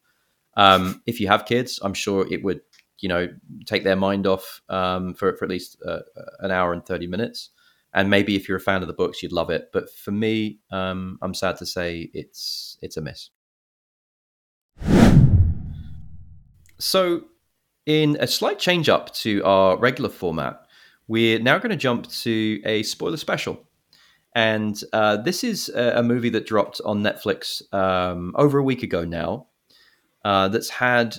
Um, 0.57 1.01
if 1.05 1.19
you 1.19 1.27
have 1.27 1.45
kids, 1.45 1.79
I'm 1.81 1.93
sure 1.93 2.25
it 2.31 2.43
would, 2.43 2.61
you 2.99 3.09
know, 3.09 3.27
take 3.65 3.83
their 3.83 3.95
mind 3.95 4.25
off 4.25 4.61
um, 4.69 5.13
for, 5.15 5.35
for 5.35 5.45
at 5.45 5.51
least 5.51 5.77
uh, 5.85 5.99
an 6.39 6.51
hour 6.51 6.71
and 6.71 6.85
30 6.85 7.07
minutes. 7.07 7.49
And 7.95 8.09
maybe 8.09 8.35
if 8.35 8.47
you're 8.47 8.57
a 8.57 8.61
fan 8.61 8.81
of 8.81 8.87
the 8.87 8.93
books, 8.93 9.23
you'd 9.23 9.31
love 9.31 9.49
it. 9.49 9.69
But 9.71 9.89
for 9.89 10.11
me, 10.11 10.59
um, 10.69 11.17
I'm 11.21 11.33
sad 11.33 11.55
to 11.57 11.65
say 11.65 12.11
it's 12.13 12.77
it's 12.81 12.97
a 12.97 13.01
miss. 13.01 13.29
So, 16.77 17.21
in 17.85 18.17
a 18.19 18.27
slight 18.27 18.59
change 18.59 18.89
up 18.89 19.13
to 19.15 19.41
our 19.45 19.77
regular 19.77 20.09
format, 20.09 20.67
we're 21.07 21.39
now 21.39 21.57
going 21.57 21.69
to 21.69 21.77
jump 21.77 22.09
to 22.09 22.61
a 22.65 22.83
spoiler 22.83 23.17
special. 23.17 23.63
And 24.35 24.77
uh, 24.91 25.17
this 25.17 25.45
is 25.45 25.69
a, 25.69 26.03
movie 26.03 26.29
that 26.31 26.45
dropped 26.45 26.81
on 26.83 27.01
Netflix 27.01 27.61
um, 27.73 28.33
over 28.35 28.57
a 28.57 28.63
week 28.63 28.83
ago 28.83 29.05
now, 29.05 29.47
uh, 30.25 30.49
that's 30.49 30.69
had 30.69 31.15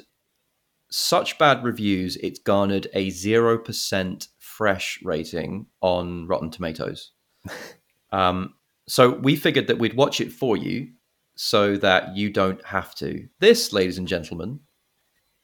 such 0.91 1.39
bad 1.39 1.65
reviews, 1.65 2.17
it's 2.17 2.39
garnered 2.39 2.89
a 2.93 3.09
0% 3.09 4.29
fresh 4.57 4.99
rating 5.03 5.67
on 5.83 6.27
Rotten 6.27 6.51
Tomatoes. 6.51 7.13
um, 8.13 8.55
so 8.89 9.11
we 9.11 9.37
figured 9.37 9.67
that 9.67 9.79
we'd 9.79 9.95
watch 9.97 10.21
it 10.21 10.33
for 10.33 10.57
you 10.57 10.89
so 11.35 11.77
that 11.77 12.17
you 12.17 12.31
don't 12.31 12.65
have 12.65 12.95
to. 12.95 13.29
This, 13.39 13.75
ladies 13.75 13.99
and 13.99 14.09
gentlemen, 14.09 14.61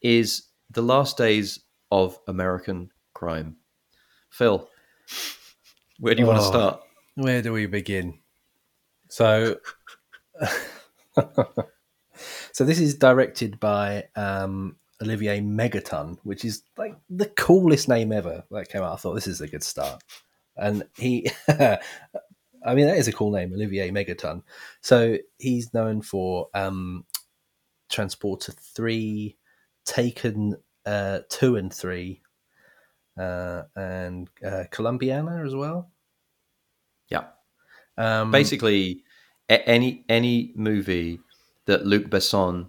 is 0.01 0.45
the 0.71 0.81
last 0.81 1.19
days 1.19 1.61
of 1.91 2.19
American 2.27 2.91
crime. 3.13 3.57
Phil, 4.31 4.67
where 5.99 6.15
do 6.15 6.23
you 6.23 6.27
want 6.27 6.39
to 6.41 6.47
Oh. 6.47 6.51
start? 6.51 6.81
Where 7.17 7.43
do 7.43 7.53
we 7.53 7.67
begin? 7.67 8.19
So, 9.11 9.59
so 12.53 12.65
this 12.65 12.81
is 12.81 12.95
directed 12.95 13.61
by 13.61 14.05
um, 14.17 14.77
Olivier 15.03 15.41
Megaton, 15.41 16.19
which 16.23 16.45
is 16.45 16.63
like 16.77 16.97
the 17.11 17.27
coolest 17.27 17.89
name 17.89 18.13
ever 18.13 18.45
that 18.51 18.69
came 18.69 18.83
out. 18.83 18.95
I 18.95 18.97
thought 18.97 19.15
this 19.15 19.27
is 19.27 19.41
a 19.41 19.49
good 19.49 19.63
start, 19.63 20.03
and 20.57 20.85
he, 20.97 21.31
I 21.49 21.79
mean, 22.75 22.87
that 22.87 22.97
is 22.97 23.09
a 23.09 23.13
cool 23.13 23.33
name, 23.33 23.53
Olivier 23.53 23.91
Megaton. 23.91 24.43
So 24.81 25.19
he's 25.39 25.75
known 25.75 26.03
for 26.03 26.49
um, 26.55 27.05
Transporter 27.91 28.53
Three, 28.53 29.37
Taken 29.85 30.57
uh, 30.87 31.21
Two 31.29 31.57
and 31.57 31.73
Three, 31.73 32.23
uh, 33.19 33.63
and 33.77 34.29
uh, 34.45 34.65
Columbiana 34.71 35.45
as 35.45 35.55
well. 35.55 35.91
Yeah. 37.09 37.25
Um, 37.99 38.31
Basically, 38.31 39.05
any 39.49 40.05
any 40.09 40.53
movie 40.55 41.21
that 41.67 41.87
Luc 41.87 42.05
Besson 42.05 42.69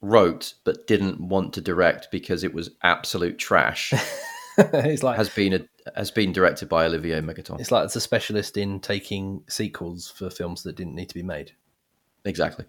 wrote 0.00 0.54
but 0.64 0.86
didn't 0.86 1.20
want 1.20 1.52
to 1.52 1.60
direct 1.60 2.08
because 2.10 2.42
it 2.42 2.54
was 2.54 2.70
absolute 2.82 3.38
trash 3.38 3.92
it's 4.58 5.02
like 5.02 5.16
has 5.16 5.28
been 5.28 5.52
a, 5.52 5.60
has 5.94 6.10
been 6.10 6.32
directed 6.32 6.68
by 6.68 6.86
Olivier 6.86 7.20
Megaton. 7.20 7.60
it's 7.60 7.70
like 7.70 7.84
it's 7.84 7.96
a 7.96 8.00
specialist 8.00 8.56
in 8.56 8.80
taking 8.80 9.42
sequels 9.48 10.10
for 10.10 10.30
films 10.30 10.62
that 10.62 10.76
didn't 10.76 10.94
need 10.94 11.08
to 11.08 11.14
be 11.14 11.22
made. 11.22 11.52
Exactly. 12.24 12.66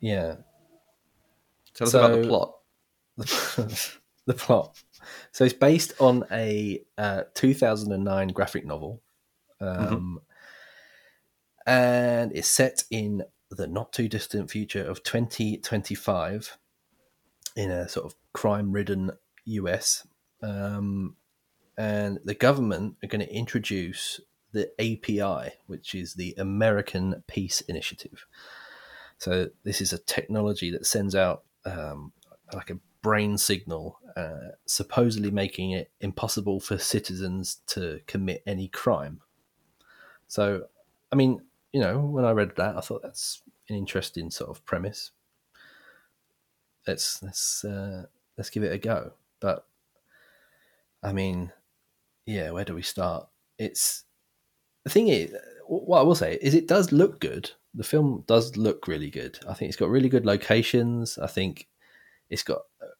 Yeah, 0.00 0.36
Tell 1.74 1.88
us 1.88 1.94
about 1.94 2.22
the 2.22 2.28
plot. 2.28 2.54
the 4.26 4.34
plot. 4.34 4.82
So 5.32 5.44
it's 5.44 5.54
based 5.54 5.94
on 6.00 6.24
a 6.30 6.82
uh, 6.96 7.22
2009 7.34 8.28
graphic 8.28 8.64
novel, 8.64 9.02
um, 9.60 10.20
and 11.66 12.32
it's 12.34 12.48
set 12.48 12.84
in 12.90 13.24
the 13.56 13.66
not 13.66 13.92
too 13.92 14.08
distant 14.08 14.50
future 14.50 14.84
of 14.84 15.02
2025 15.02 16.58
in 17.56 17.70
a 17.70 17.88
sort 17.88 18.06
of 18.06 18.14
crime-ridden 18.32 19.12
US. 19.44 20.06
Um, 20.42 21.16
and 21.76 22.18
the 22.24 22.34
government 22.34 22.96
are 23.02 23.08
going 23.08 23.26
to 23.26 23.34
introduce 23.34 24.20
the 24.52 24.70
API, 24.80 25.54
which 25.66 25.94
is 25.94 26.14
the 26.14 26.34
American 26.38 27.22
Peace 27.26 27.60
Initiative. 27.62 28.26
So 29.18 29.50
this 29.64 29.80
is 29.80 29.92
a 29.92 29.98
technology 29.98 30.70
that 30.70 30.86
sends 30.86 31.14
out 31.14 31.44
um, 31.64 32.12
like 32.52 32.70
a 32.70 32.78
brain 33.02 33.36
signal, 33.36 33.98
uh, 34.16 34.52
supposedly 34.66 35.30
making 35.30 35.72
it 35.72 35.90
impossible 36.00 36.60
for 36.60 36.78
citizens 36.78 37.60
to 37.66 38.00
commit 38.06 38.42
any 38.46 38.68
crime. 38.68 39.20
So, 40.28 40.64
I 41.12 41.16
mean, 41.16 41.42
you 41.74 41.80
know, 41.80 41.98
when 41.98 42.24
I 42.24 42.30
read 42.30 42.52
that, 42.56 42.76
I 42.76 42.80
thought 42.80 43.02
that's 43.02 43.42
an 43.68 43.74
interesting 43.74 44.30
sort 44.30 44.48
of 44.48 44.64
premise. 44.64 45.10
Let's 46.86 47.20
let's 47.20 47.64
uh, 47.64 48.04
let's 48.38 48.48
give 48.48 48.62
it 48.62 48.72
a 48.72 48.78
go. 48.78 49.14
But 49.40 49.66
I 51.02 51.12
mean, 51.12 51.50
yeah, 52.26 52.52
where 52.52 52.64
do 52.64 52.76
we 52.76 52.82
start? 52.82 53.26
It's 53.58 54.04
the 54.84 54.90
thing 54.90 55.08
is, 55.08 55.34
what 55.66 55.98
I 55.98 56.02
will 56.02 56.14
say 56.14 56.38
is, 56.40 56.54
it 56.54 56.68
does 56.68 56.92
look 56.92 57.18
good. 57.18 57.50
The 57.74 57.82
film 57.82 58.22
does 58.28 58.56
look 58.56 58.86
really 58.86 59.10
good. 59.10 59.40
I 59.48 59.54
think 59.54 59.68
it's 59.68 59.76
got 59.76 59.90
really 59.90 60.08
good 60.08 60.24
locations. 60.24 61.18
I 61.18 61.26
think 61.26 61.66
it's 62.30 62.44
got, 62.44 62.60
uh, 62.80 62.94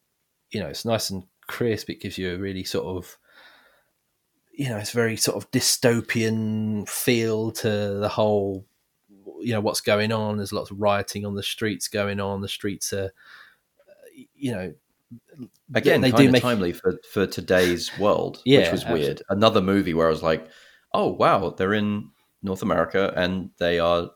you 0.51 0.59
know, 0.59 0.67
it's 0.67 0.85
nice 0.85 1.11
and 1.11 1.25
crisp. 1.47 1.91
It 1.91 2.01
gives 2.01 2.19
you 2.19 2.35
a 2.35 2.39
really 2.39 2.65
sort 2.65 2.87
of, 2.87 3.19
you 4.57 4.69
know, 4.69 4.77
it's 4.79 4.93
very 4.93 5.17
sort 5.17 5.37
of 5.37 5.51
dystopian 5.51 6.89
feel 6.89 7.51
to 7.53 7.69
the 7.99 8.09
whole, 8.09 8.67
you 9.41 9.53
know 9.53 9.61
what's 9.61 9.81
going 9.81 10.13
on. 10.13 10.37
There's 10.37 10.53
lots 10.53 10.71
of 10.71 10.81
rioting 10.81 11.27
on 11.27 11.35
the 11.35 11.43
streets 11.43 11.89
going 11.89 12.21
on. 12.21 12.41
The 12.41 12.49
streets 12.49 12.93
are, 12.93 13.11
you 14.35 14.53
know, 14.53 14.75
Again, 15.75 16.01
they 16.01 16.11
do 16.11 16.31
make- 16.31 16.43
timely 16.43 16.73
for, 16.73 16.99
for 17.13 17.27
today's 17.27 17.97
world, 17.99 18.37
which 18.39 18.43
Yeah, 18.47 18.71
was 18.73 18.85
weird. 18.87 19.23
Another 19.29 19.61
movie 19.61 19.95
where 19.95 20.07
I 20.07 20.11
was 20.11 20.23
like, 20.23 20.49
oh, 20.93 21.13
wow, 21.13 21.51
they're 21.51 21.75
in 21.75 22.11
North 22.43 22.63
America 22.63 23.13
and 23.17 23.51
they 23.59 23.79
are 23.79 24.11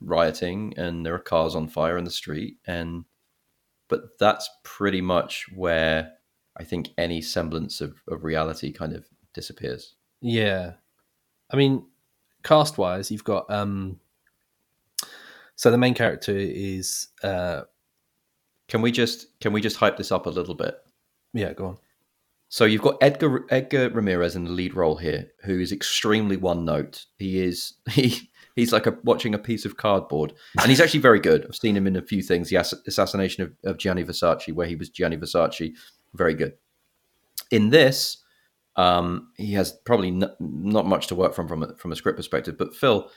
rioting 0.00 0.74
and 0.76 1.04
there 1.04 1.14
are 1.14 1.18
cars 1.18 1.54
on 1.54 1.68
fire 1.68 1.98
in 1.98 2.04
the 2.04 2.10
street. 2.10 2.56
And, 2.66 3.04
but 3.88 4.18
that's 4.18 4.48
pretty 4.62 5.00
much 5.00 5.46
where 5.54 6.12
I 6.56 6.64
think 6.64 6.90
any 6.96 7.20
semblance 7.20 7.80
of, 7.80 7.94
of 8.08 8.24
reality 8.24 8.72
kind 8.72 8.94
of 8.94 9.06
disappears. 9.38 9.94
Yeah, 10.20 10.72
I 11.52 11.56
mean, 11.56 11.86
cast 12.42 12.76
wise, 12.78 13.10
you've 13.10 13.24
got 13.34 13.50
um. 13.50 14.00
So 15.54 15.70
the 15.70 15.78
main 15.78 15.94
character 15.94 16.36
is 16.36 17.08
uh 17.22 17.62
Can 18.68 18.80
we 18.82 18.90
just 18.92 19.18
can 19.40 19.52
we 19.52 19.60
just 19.60 19.76
hype 19.76 19.96
this 19.96 20.12
up 20.12 20.26
a 20.26 20.30
little 20.30 20.54
bit? 20.54 20.74
yeah 21.34 21.52
go 21.52 21.66
on 21.66 21.78
So 22.48 22.64
you've 22.64 22.86
got 22.88 22.96
Edgar 23.00 23.44
Edgar 23.50 23.90
Ramirez 23.90 24.34
in 24.36 24.44
the 24.44 24.50
lead 24.50 24.74
role 24.74 24.96
here, 24.96 25.22
who 25.44 25.60
is 25.60 25.72
extremely 25.72 26.36
one 26.36 26.64
note. 26.64 27.06
He 27.18 27.40
is 27.48 27.74
he 27.90 28.30
he's 28.56 28.72
like 28.72 28.86
a, 28.86 28.96
watching 29.04 29.34
a 29.34 29.38
piece 29.38 29.64
of 29.64 29.76
cardboard, 29.76 30.32
and 30.60 30.68
he's 30.70 30.80
actually 30.80 31.00
very 31.00 31.20
good. 31.20 31.44
I've 31.44 31.56
seen 31.56 31.76
him 31.76 31.86
in 31.86 31.96
a 31.96 32.02
few 32.12 32.22
things. 32.22 32.48
The 32.48 32.56
ass- 32.56 32.82
assassination 32.86 33.42
of, 33.44 33.50
of 33.70 33.78
Gianni 33.78 34.04
Versace, 34.04 34.52
where 34.52 34.66
he 34.66 34.76
was 34.76 34.88
Gianni 34.90 35.16
Versace, 35.16 35.74
very 36.14 36.34
good. 36.34 36.54
In 37.50 37.70
this, 37.70 38.18
um, 38.78 39.32
he 39.36 39.52
has 39.54 39.72
probably 39.84 40.08
n- 40.08 40.30
not 40.38 40.86
much 40.86 41.08
to 41.08 41.14
work 41.16 41.34
from 41.34 41.48
from 41.48 41.64
a, 41.64 41.74
from 41.74 41.92
a 41.92 41.96
script 41.96 42.16
perspective. 42.16 42.56
But 42.56 42.74
Phil, 42.74 43.10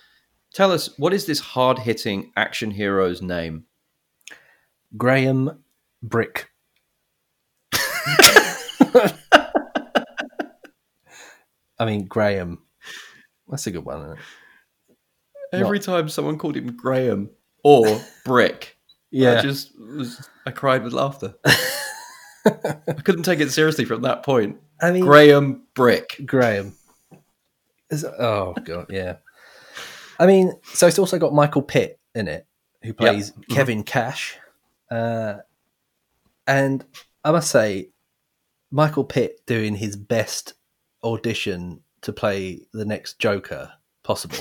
tell 0.54 0.72
us 0.72 0.98
what 0.98 1.14
is 1.14 1.28
this 1.28 1.40
hard 1.40 1.80
hitting 1.80 2.32
action 2.36 2.72
hero's 2.72 3.22
name? 3.22 3.66
Graham 4.98 5.64
Brick. 6.04 6.50
I 11.80 11.86
mean 11.86 12.08
Graham. 12.08 12.60
That's 13.48 13.68
a 13.68 13.72
good 13.72 13.86
one. 13.86 14.02
Isn't 14.02 14.18
it? 14.18 14.20
Every 15.54 15.80
time 15.80 16.10
someone 16.10 16.38
called 16.40 16.58
him 16.58 16.76
Graham 16.76 17.30
or 17.64 18.02
Brick, 18.26 18.78
yeah, 19.12 19.38
I 19.38 19.42
just 19.42 19.78
was 19.80 20.28
I 20.46 20.52
cried 20.52 20.84
with 20.84 20.94
laughter. 20.94 21.36
I 22.46 23.02
couldn't 23.04 23.24
take 23.24 23.40
it 23.40 23.52
seriously 23.52 23.86
from 23.86 24.02
that 24.02 24.24
point. 24.24 24.58
I 24.82 24.92
mean 24.92 25.04
Graham 25.04 25.64
Brick. 25.74 26.22
Graham. 26.26 26.74
Is, 27.90 28.06
oh 28.06 28.54
god, 28.64 28.88
yeah. 28.90 29.18
I 30.20 30.26
mean, 30.26 30.54
so 30.64 30.88
it's 30.88 31.00
also 31.00 31.20
got 31.20 31.34
Michael 31.34 31.62
Pitt 31.62 32.00
in 32.16 32.28
it, 32.28 32.46
who 32.84 32.94
plays 32.94 33.34
Kevin 33.50 33.84
Cash, 33.84 34.38
uh, 34.90 35.38
and 36.48 36.86
I 37.24 37.32
must 37.32 37.52
say, 37.52 37.90
Michael 38.72 39.04
Pitt 39.04 39.42
doing 39.46 39.76
his 39.76 39.96
best 39.96 40.54
audition 41.04 41.82
to 42.02 42.14
play 42.14 42.62
the 42.72 42.86
next 42.86 43.20
Joker 43.20 43.72
possible. 44.04 44.38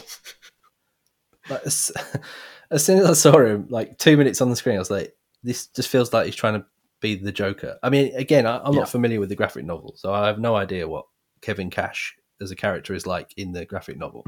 like, 1.50 1.62
as, 1.66 1.92
as 2.70 2.84
soon 2.84 2.98
as 2.98 3.10
I 3.10 3.12
saw 3.14 3.40
him, 3.40 3.66
like 3.68 3.98
two 3.98 4.16
minutes 4.16 4.40
on 4.40 4.50
the 4.50 4.56
screen, 4.56 4.76
I 4.76 4.80
was 4.80 4.90
like, 4.90 5.14
"This 5.42 5.66
just 5.68 5.88
feels 5.88 6.12
like 6.12 6.26
he's 6.26 6.36
trying 6.36 6.60
to 6.60 6.66
be 7.00 7.14
the 7.14 7.32
Joker." 7.32 7.78
I 7.82 7.90
mean, 7.90 8.14
again, 8.14 8.46
I, 8.46 8.58
I'm 8.64 8.72
Yeah. 8.74 8.80
not 8.80 8.88
familiar 8.90 9.20
with 9.20 9.28
the 9.28 9.36
graphic 9.36 9.64
novel, 9.64 9.94
so 9.96 10.12
I 10.12 10.26
have 10.26 10.38
no 10.38 10.56
idea 10.56 10.88
what 10.88 11.06
Kevin 11.40 11.70
Cash 11.70 12.14
as 12.40 12.50
a 12.50 12.56
character 12.56 12.94
is 12.94 13.06
like 13.06 13.32
in 13.36 13.52
the 13.52 13.64
graphic 13.66 13.96
novel. 13.98 14.26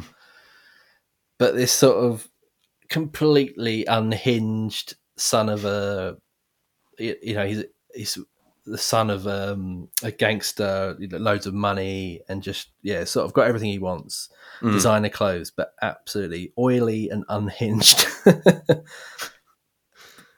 but 1.39 1.55
this 1.55 1.73
sort 1.73 1.97
of 2.05 2.29
completely 2.89 3.85
unhinged 3.87 4.97
son 5.17 5.49
of 5.49 5.65
a, 5.65 6.17
you 6.99 7.17
you 7.23 7.35
know, 7.35 7.47
he's 7.47 7.65
he's 7.95 8.19
the 8.65 8.79
son 8.79 9.11
of 9.11 9.27
um, 9.27 9.89
a 10.05 10.13
gangster, 10.13 10.97
loads 11.11 11.47
of 11.47 11.55
money, 11.55 12.21
and 12.29 12.43
just 12.43 12.69
yeah, 12.83 13.03
sort 13.05 13.27
of 13.27 13.33
got 13.33 13.49
everything 13.49 13.71
he 13.71 13.79
wants. 13.79 14.29
Mm. 14.61 14.73
Designer 14.73 15.09
clothes, 15.09 15.51
but 15.51 15.73
absolutely 15.83 16.53
oily 16.59 17.09
and 17.11 17.25
unhinged. 17.29 18.07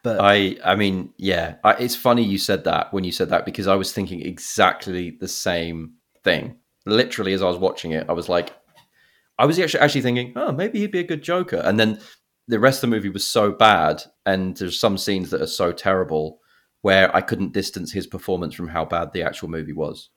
but 0.05 0.20
I 0.20 0.57
I 0.64 0.76
mean, 0.76 1.12
yeah. 1.16 1.57
I, 1.64 1.72
it's 1.72 1.96
funny 1.96 2.22
you 2.22 2.38
said 2.38 2.62
that 2.64 2.92
when 2.92 3.02
you 3.02 3.11
said 3.11 3.30
that 3.30 3.44
because 3.44 3.66
I 3.66 3.74
was 3.74 3.92
thinking 3.92 4.22
exactly 4.22 5.11
the 5.11 5.26
same 5.26 5.94
thing. 6.22 6.59
Literally, 6.86 7.32
as 7.32 7.42
I 7.42 7.46
was 7.48 7.57
watching 7.59 7.90
it, 7.90 8.07
I 8.09 8.12
was 8.12 8.28
like, 8.28 8.52
I 9.38 9.46
was 9.46 9.59
actually 9.59 9.80
actually 9.80 10.02
thinking, 10.02 10.32
oh, 10.36 10.52
maybe 10.52 10.78
he'd 10.78 10.92
be 10.92 11.00
a 11.00 11.05
good 11.05 11.22
Joker. 11.22 11.57
And 11.57 11.80
then 11.80 11.98
the 12.46 12.61
rest 12.61 12.78
of 12.84 12.90
the 12.90 12.96
movie 12.96 13.09
was 13.09 13.26
so 13.26 13.50
bad, 13.50 14.02
and 14.26 14.57
there's 14.57 14.78
some 14.78 14.98
scenes 14.98 15.30
that 15.30 15.40
are 15.42 15.46
so 15.46 15.72
terrible 15.72 16.38
where 16.82 17.14
I 17.16 17.22
couldn't 17.22 17.55
distance 17.55 17.90
his 17.90 18.07
performance 18.07 18.55
from 18.55 18.68
how 18.68 18.84
bad 18.84 19.12
the 19.12 19.22
actual 19.22 19.48
movie 19.48 19.72
was. 19.72 20.11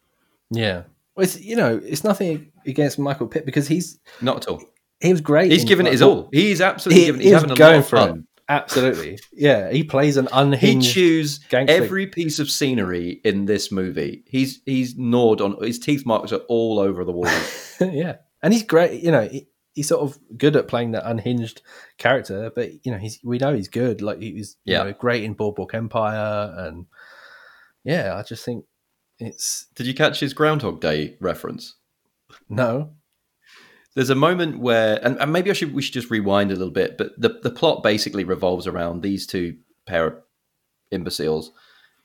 yeah, 0.52 0.84
well, 1.16 1.24
it's 1.24 1.40
you 1.40 1.56
know, 1.56 1.80
it's 1.84 2.04
nothing 2.04 2.52
against 2.66 3.00
Michael 3.00 3.28
Pitt 3.28 3.46
because 3.46 3.68
he's 3.68 4.00
Not 4.22 4.38
at 4.38 4.48
all. 4.50 4.62
he 5.00 5.12
was 5.12 5.22
great. 5.22 5.52
He's 5.52 5.62
in, 5.62 5.68
given 5.70 5.88
it 5.88 5.94
his 5.94 6.02
all. 6.02 6.30
He's 6.34 6.60
absolutely 6.62 7.00
He, 7.00 7.06
given. 7.08 7.22
he 7.22 7.28
He's 7.28 7.34
was 7.34 7.42
having 7.44 7.52
a 7.54 7.56
going 7.58 7.74
lot 7.76 7.80
of 7.80 7.88
for 7.90 7.98
fun. 7.98 8.27
Absolutely, 8.50 9.20
yeah. 9.34 9.70
He 9.72 9.84
plays 9.84 10.16
an 10.18 10.28
unhinged. 10.32 10.88
He 10.88 10.94
chews 10.94 11.40
gangster. 11.50 11.76
every 11.84 12.08
piece 12.08 12.40
of 12.40 12.50
scenery 12.50 13.20
in 13.24 13.46
this 13.46 13.72
movie. 13.72 14.24
He's 14.28 14.62
he's 14.66 14.98
gnawed 14.98 15.42
on 15.42 15.62
his 15.62 15.80
teeth 15.80 16.06
marks 16.06 16.32
are 16.32 16.42
all 16.48 16.80
over 16.80 17.04
the 17.04 17.12
wall. 17.12 17.30
yeah, 17.82 18.18
and 18.42 18.54
he's 18.54 18.64
great. 18.64 19.04
You 19.04 19.12
know, 19.12 19.28
he, 19.28 19.48
he's 19.74 19.90
sort 19.90 20.02
of 20.02 20.18
good 20.38 20.56
at 20.56 20.68
playing 20.70 20.92
that 20.92 21.06
unhinged 21.10 21.62
character, 21.98 22.50
but 22.56 22.86
you 22.86 22.92
know, 22.92 22.98
he's 22.98 23.20
we 23.24 23.38
know 23.38 23.54
he's 23.54 23.68
good. 23.68 24.02
Like 24.02 24.20
he 24.22 24.34
was, 24.34 24.56
you 24.64 24.74
Yeah. 24.76 24.84
know, 24.84 24.94
great 24.94 25.24
in 25.24 25.34
Boardwalk 25.34 25.74
Empire, 25.74 26.54
and 26.58 26.86
yeah, 27.84 28.16
I 28.16 28.24
just 28.24 28.46
think 28.46 28.64
it's 29.20 29.68
Did 29.76 29.88
you 29.88 29.94
catch 29.94 30.20
his 30.22 30.34
Groundhog 30.34 30.80
Day 30.80 31.18
reference? 31.20 31.76
no, 32.50 32.92
There's 33.98 34.12
a 34.12 34.16
moment 34.16 34.60
where, 34.60 35.04
and, 35.04 35.20
and 35.20 35.34
maybe 35.34 35.50
I 35.50 35.54
should 35.54 35.74
we 35.74 35.82
should 35.82 35.96
just 35.96 36.12
rewind 36.12 36.52
a 36.52 36.56
little 36.56 36.72
bit, 36.72 37.00
but 37.00 37.20
the 37.20 37.40
the 37.42 37.50
plot 37.50 37.82
basically 37.82 38.24
revolves 38.24 38.68
around 38.68 39.02
these 39.02 39.26
two 39.26 39.58
pair 39.88 40.06
of 40.06 40.14
imbeciles 40.92 41.52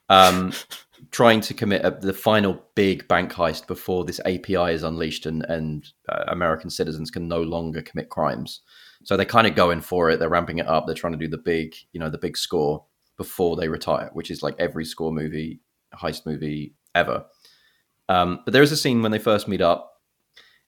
um, 0.09 0.53
trying 1.11 1.39
to 1.41 1.53
commit 1.53 1.85
a, 1.85 1.91
the 1.91 2.11
final 2.11 2.63
big 2.73 3.07
bank 3.07 3.31
heist 3.31 3.67
before 3.67 4.05
this 4.05 4.19
API 4.21 4.73
is 4.73 4.81
unleashed 4.81 5.27
and 5.27 5.45
and 5.47 5.87
uh, 6.09 6.23
American 6.29 6.71
citizens 6.71 7.11
can 7.11 7.27
no 7.27 7.43
longer 7.43 7.83
commit 7.83 8.09
crimes. 8.09 8.61
So 9.03 9.15
they're 9.15 9.25
kind 9.27 9.45
of 9.45 9.53
going 9.53 9.81
for 9.81 10.09
it. 10.09 10.19
They're 10.19 10.29
ramping 10.29 10.57
it 10.57 10.67
up. 10.67 10.87
They're 10.87 10.95
trying 10.95 11.13
to 11.13 11.19
do 11.19 11.27
the 11.27 11.37
big, 11.37 11.75
you 11.91 11.99
know, 11.99 12.09
the 12.09 12.17
big 12.17 12.37
score 12.37 12.85
before 13.17 13.55
they 13.55 13.67
retire, 13.67 14.09
which 14.13 14.31
is 14.31 14.41
like 14.41 14.55
every 14.57 14.85
score 14.85 15.11
movie, 15.11 15.59
heist 15.93 16.25
movie 16.25 16.73
ever. 16.95 17.25
Um, 18.09 18.39
but 18.45 18.53
there 18.53 18.63
is 18.63 18.71
a 18.71 18.77
scene 18.77 19.03
when 19.03 19.11
they 19.11 19.19
first 19.19 19.47
meet 19.47 19.61
up, 19.61 19.92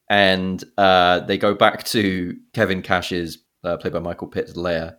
and 0.10 0.64
uh, 0.78 1.22
they 1.22 1.38
go 1.38 1.54
back 1.56 1.84
to 1.86 2.36
Kevin 2.54 2.82
Cash's, 2.82 3.40
uh, 3.64 3.78
played 3.78 3.94
by 3.94 4.00
Michael 4.00 4.28
Pitt's 4.28 4.56
lair, 4.56 4.98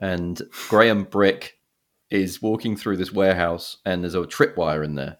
and 0.00 0.40
Graham 0.68 1.04
Brick 1.04 1.58
is 2.10 2.40
walking 2.40 2.76
through 2.76 2.96
this 2.96 3.12
warehouse, 3.12 3.76
and 3.84 4.02
there's 4.02 4.14
a 4.14 4.20
tripwire 4.20 4.84
in 4.84 4.94
there, 4.94 5.18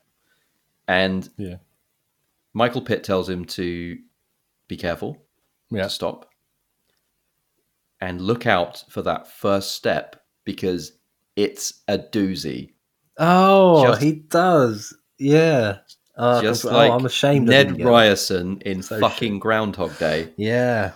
and 0.87 1.29
Yeah. 1.37 1.57
Michael 2.55 2.81
Pitt 2.83 3.05
tells 3.05 3.29
him 3.29 3.45
to 3.45 3.99
be 4.69 4.77
careful, 4.77 5.23
yeah, 5.71 5.85
to 5.85 5.91
stop, 5.91 6.31
and 8.01 8.21
look 8.21 8.47
out 8.47 8.85
for 8.89 9.03
that 9.03 9.27
first 9.29 9.73
step 9.73 10.17
because 10.45 10.93
it's 11.37 11.83
a 11.89 11.99
doozy. 11.99 12.73
oh, 13.19 13.85
Just- 13.89 14.03
he 14.03 14.13
does, 14.13 14.97
yeah. 15.19 15.79
Uh, 16.19 16.43
Just 16.43 16.67
oh, 16.67 16.71
like 16.71 16.91
I'm 16.91 17.07
ashamed. 17.07 17.47
Ned. 17.47 17.81
Ryerson 17.83 18.61
in 18.63 18.83
So 18.83 18.99
fucking 18.99 19.39
Groundhog 19.39 19.97
Day. 19.99 20.33
Yeah, 20.37 20.93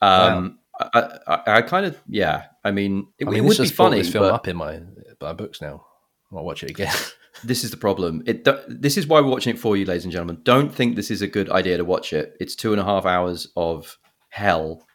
Um, 0.00 0.58
I, 0.80 1.18
I, 1.26 1.42
I 1.46 1.62
kind 1.62 1.84
of, 1.86 2.00
yeah. 2.08 2.46
I 2.64 2.70
mean, 2.70 3.06
it, 3.18 3.26
I 3.26 3.30
mean, 3.30 3.44
it 3.44 3.46
would 3.46 3.58
be 3.58 3.68
funny, 3.68 3.98
This 3.98 4.10
film 4.10 4.24
but 4.24 4.32
up 4.32 4.48
in 4.48 4.56
my 4.56 4.80
my 5.20 5.32
books 5.32 5.60
now. 5.60 5.84
I'll 6.32 6.44
watch 6.44 6.62
it 6.62 6.70
again. 6.70 6.92
this 7.44 7.64
is 7.64 7.70
the 7.70 7.76
problem. 7.76 8.22
It, 8.26 8.46
this 8.68 8.96
is 8.96 9.06
why 9.06 9.20
we're 9.20 9.30
watching 9.30 9.54
it 9.54 9.58
for 9.58 9.76
you, 9.76 9.84
ladies 9.84 10.04
and 10.04 10.12
gentlemen. 10.12 10.40
Don't 10.42 10.74
think 10.74 10.96
this 10.96 11.10
is 11.10 11.22
a 11.22 11.26
good 11.26 11.50
idea 11.50 11.76
to 11.76 11.84
watch 11.84 12.12
it. 12.12 12.36
It's 12.40 12.56
two 12.56 12.72
and 12.72 12.80
a 12.80 12.84
half 12.84 13.06
hours 13.06 13.48
of 13.56 13.98
hell. 14.30 14.86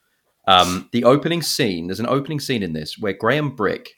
Um, 0.48 0.90
the 0.92 1.04
opening 1.04 1.42
scene. 1.42 1.88
There's 1.88 2.00
an 2.00 2.08
opening 2.08 2.40
scene 2.40 2.64
in 2.64 2.74
this 2.74 2.98
where 2.98 3.14
Graham 3.14 3.56
Brick 3.56 3.90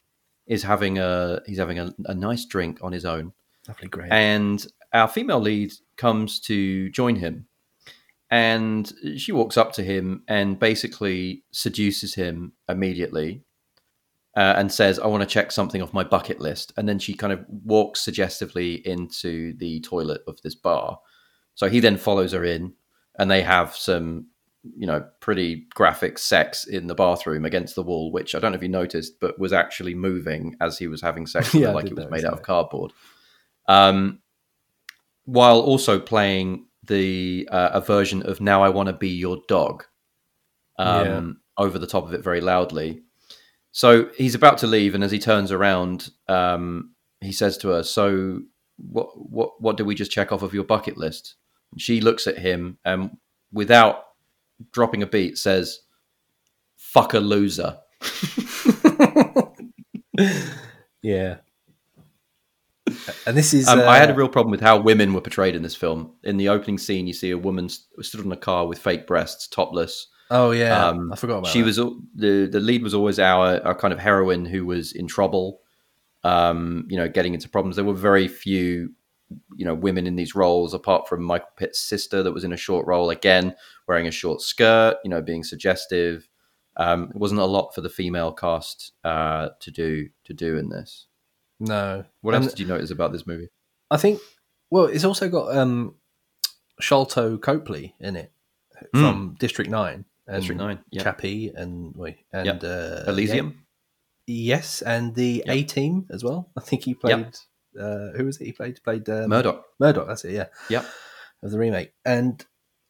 is 0.46 0.64
having 0.64 1.00
a 1.00 1.42
he's 1.46 1.58
having 1.58 1.80
a, 1.80 1.94
a 2.06 2.14
nice 2.14 2.46
drink 2.46 2.80
on 2.82 2.92
his 2.92 3.06
own, 3.06 3.34
Lovely, 3.68 3.88
Graham. 3.88 4.12
and 4.12 4.68
our 4.94 5.08
female 5.08 5.40
lead 5.40 5.74
comes 5.98 6.40
to 6.40 6.90
join 6.90 7.16
him 7.16 7.48
and 8.30 8.94
she 9.18 9.32
walks 9.32 9.58
up 9.58 9.74
to 9.74 9.84
him 9.84 10.24
and 10.28 10.60
basically 10.60 11.44
seduces 11.52 12.16
him 12.16 12.54
immediately 12.68 13.44
uh, 14.36 14.54
and 14.58 14.72
says 14.72 15.00
i 15.00 15.08
want 15.08 15.22
to 15.22 15.28
check 15.28 15.52
something 15.52 15.82
off 15.82 15.94
my 15.94 16.04
bucket 16.04 16.40
list 16.40 16.74
and 16.78 16.88
then 16.88 17.00
she 17.00 17.14
kind 17.14 17.34
of 17.34 17.46
walks 17.48 18.02
suggestively 18.02 18.76
into 18.88 19.56
the 19.58 19.80
toilet 19.82 20.22
of 20.28 20.42
this 20.42 20.56
bar 20.56 21.00
so 21.56 21.70
he 21.70 21.80
then 21.80 21.98
follows 21.98 22.32
her 22.32 22.44
in 22.44 22.74
and 23.20 23.30
they 23.30 23.44
have 23.44 23.76
some 23.76 24.28
you 24.78 24.88
know, 24.88 25.06
pretty 25.20 25.68
graphic 25.74 26.18
sex 26.18 26.66
in 26.66 26.88
the 26.88 26.96
bathroom 26.96 27.46
against 27.46 27.76
the 27.76 27.84
wall, 27.84 28.12
which 28.12 28.34
I 28.34 28.40
don't 28.40 28.52
know 28.52 28.58
if 28.58 28.64
you 28.64 28.70
noticed, 28.70 29.20
but 29.20 29.38
was 29.38 29.52
actually 29.52 29.94
moving 29.94 30.56
as 30.62 30.78
he 30.78 30.88
was 30.88 31.02
having 31.02 31.28
sex 31.28 31.54
Yeah, 31.54 31.72
like 31.72 31.86
it 31.86 31.96
was 31.96 32.10
made 32.10 32.26
out 32.26 32.34
of 32.34 32.42
cardboard. 32.44 32.94
Um, 33.68 34.20
while 35.26 35.60
also 35.60 36.00
playing 36.00 36.66
the 36.84 37.48
uh, 37.52 37.72
a 37.74 37.82
version 37.82 38.24
of 38.24 38.42
"Now 38.42 38.64
I 38.64 38.70
Want 38.70 38.88
to 38.88 38.94
Be 38.94 39.10
Your 39.10 39.38
Dog" 39.48 39.86
um, 40.78 41.42
over 41.58 41.80
the 41.80 41.88
top 41.88 42.06
of 42.06 42.14
it 42.14 42.24
very 42.24 42.42
loudly. 42.42 43.02
So 43.72 44.10
he's 44.16 44.36
about 44.36 44.60
to 44.60 44.68
leave, 44.68 44.96
and 44.96 45.04
as 45.04 45.12
he 45.12 45.20
turns 45.20 45.52
around, 45.52 46.10
um, 46.28 46.94
he 47.22 47.32
says 47.32 47.58
to 47.60 47.70
her, 47.70 47.84
"So, 47.84 48.42
what 48.78 49.08
what 49.16 49.62
what 49.62 49.78
did 49.78 49.88
we 49.88 49.96
just 49.96 50.12
check 50.12 50.32
off 50.32 50.44
of 50.44 50.54
your 50.54 50.64
bucket 50.64 50.98
list?" 50.98 51.36
And 51.72 51.82
she 51.82 52.02
looks 52.02 52.28
at 52.28 52.38
him 52.38 52.78
and, 52.86 53.18
without 53.52 54.06
dropping 54.72 55.04
a 55.04 55.08
beat, 55.08 55.38
says, 55.38 55.80
"Fuck 56.76 57.14
a 57.14 57.20
loser." 57.20 57.78
yeah. 61.02 61.38
And 63.28 63.38
this 63.38 63.54
is 63.54 63.68
Um, 63.68 63.80
I 63.82 63.98
had 63.98 64.10
a 64.10 64.14
uh, 64.14 64.18
real 64.18 64.30
problem 64.30 64.52
with 64.52 64.62
how 64.62 64.80
women 64.80 65.14
were 65.14 65.22
portrayed 65.22 65.56
in 65.56 65.64
this 65.64 65.76
film. 65.76 66.14
In 66.24 66.38
the 66.38 66.50
opening 66.50 66.78
scene, 66.78 67.08
you 67.08 67.14
see 67.14 67.32
a 67.32 67.38
woman 67.38 67.70
stood 67.70 68.26
on 68.26 68.32
a 68.32 68.38
car 68.38 68.68
with 68.68 68.80
fake 68.80 69.08
breasts, 69.08 69.48
topless. 69.48 70.08
Oh 70.30 70.52
yeah, 70.52 70.88
Um, 70.88 71.12
I 71.12 71.16
forgot 71.16 71.40
about 71.40 71.48
she 71.52 71.62
that. 71.62 71.66
was 71.66 71.76
the 72.16 72.48
the 72.52 72.60
lead 72.60 72.82
was 72.82 72.94
always 72.94 73.20
our, 73.20 73.62
our 73.64 73.76
kind 73.76 73.94
of 73.94 74.00
heroine 74.00 74.46
who 74.46 74.66
was 74.66 74.92
in 74.92 75.08
trouble 75.08 75.60
um 76.24 76.86
you 76.90 76.98
know 76.98 77.08
getting 77.08 77.34
into 77.34 77.50
problems 77.50 77.76
there 77.76 77.86
were 77.86 77.94
very 77.94 78.28
few 78.28 78.92
you 79.56 79.66
know 79.66 79.74
women 79.74 80.08
in 80.08 80.16
these 80.16 80.36
roles 80.36 80.74
apart 80.74 81.08
from 81.08 81.24
michael 81.24 81.50
pitt's 81.58 81.80
sister 81.80 82.24
that 82.24 82.32
was 82.32 82.44
in 82.44 82.54
a 82.54 82.58
short 82.58 82.86
role 82.88 83.10
again 83.10 83.54
wearing 83.88 84.08
a 84.08 84.12
short 84.12 84.42
skirt 84.42 84.96
you 85.04 85.10
know 85.10 85.22
being 85.22 85.44
suggestive 85.44 86.28
um 86.78 87.10
it 87.14 87.18
wasn't 87.18 87.40
a 87.40 87.46
lot 87.46 87.74
for 87.76 87.82
the 87.82 87.90
female 87.90 88.32
cast 88.32 88.94
uh 89.04 89.50
to 89.60 89.72
do 89.72 90.08
to 90.24 90.34
do 90.34 90.58
in 90.58 90.70
this 90.70 91.08
no. 91.68 92.04
what 92.22 92.36
And 92.36 92.44
else 92.44 92.54
did 92.54 92.60
you 92.62 92.68
notice 92.68 92.92
about 92.92 93.12
this 93.12 93.26
movie 93.28 93.50
I 93.92 93.98
think. 93.98 94.20
Well, 94.72 94.86
it's 94.86 95.04
also 95.04 95.30
got 95.30 95.56
um, 95.56 95.96
Sharlto 96.82 97.40
Copley 97.42 97.96
in 98.00 98.16
it 98.16 98.32
from 98.94 99.36
District 99.40 99.70
Nine. 99.70 100.06
And 100.26 100.36
Hmm. 100.36 100.40
District 100.40 100.58
9, 100.62 100.80
yeah. 100.92 101.04
Chappie 101.04 101.52
and 101.54 101.94
wait 101.96 102.18
and 102.32 102.46
Yep. 102.46 102.64
uh, 102.64 103.04
elysium 103.12 103.66
Yes, 104.26 104.82
and 104.82 105.14
the 105.16 105.44
A 105.48 105.64
Team 105.64 106.06
as 106.10 106.24
well. 106.24 106.50
I 106.58 106.62
think 106.62 106.84
he 106.86 106.94
played. 106.94 107.36
Uh, 107.78 108.12
who 108.16 108.24
was 108.26 108.40
it? 108.40 108.46
He 108.46 108.52
played 108.54 108.82
played 108.82 109.10
um, 109.10 109.28
murdoch 109.30 109.66
Murdock. 109.82 110.08
That's 110.08 110.24
it. 110.24 110.32
Yeah. 110.34 110.48
Yep. 110.70 110.86
Of 111.44 111.52
the 111.52 111.60
remake, 111.60 111.92
and 112.06 112.44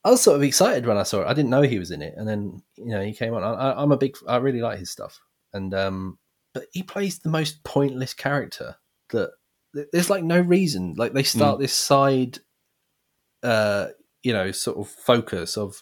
I 0.05 0.11
was 0.11 0.21
sort 0.21 0.35
of 0.35 0.43
excited 0.43 0.85
when 0.85 0.95
I 0.97 1.01
saw 1.03 1.21
it. 1.21 1.27
I 1.27 1.33
didn't 1.33 1.49
know 1.49 1.63
he 1.63 1.79
was 1.79 1.89
in 1.89 2.03
it, 2.03 2.13
and 2.17 2.27
then 2.27 2.61
you 2.77 2.85
know 2.93 3.01
he 3.01 3.13
came 3.13 3.33
on. 3.33 3.43
I, 3.43 3.53
I- 3.71 3.81
I'm 3.81 3.91
a 3.91 3.97
big. 3.97 4.15
I 4.27 4.35
really 4.37 4.61
like 4.61 4.77
his 4.77 4.91
stuff, 4.91 5.19
and 5.53 5.73
um, 5.73 6.19
but 6.53 6.65
he 6.71 6.83
plays 6.83 7.19
the 7.19 7.29
most 7.29 7.63
pointless 7.63 8.13
character 8.13 8.75
that 9.09 9.31
there's 9.91 10.09
like 10.09 10.23
no 10.23 10.39
reason. 10.39 10.93
Like 10.97 11.13
they 11.13 11.23
start 11.23 11.59
this 11.59 11.73
side, 11.73 12.39
uh, 13.41 13.87
you 14.21 14.33
know, 14.33 14.51
sort 14.51 14.77
of 14.77 14.87
focus 14.89 15.57
of 15.57 15.81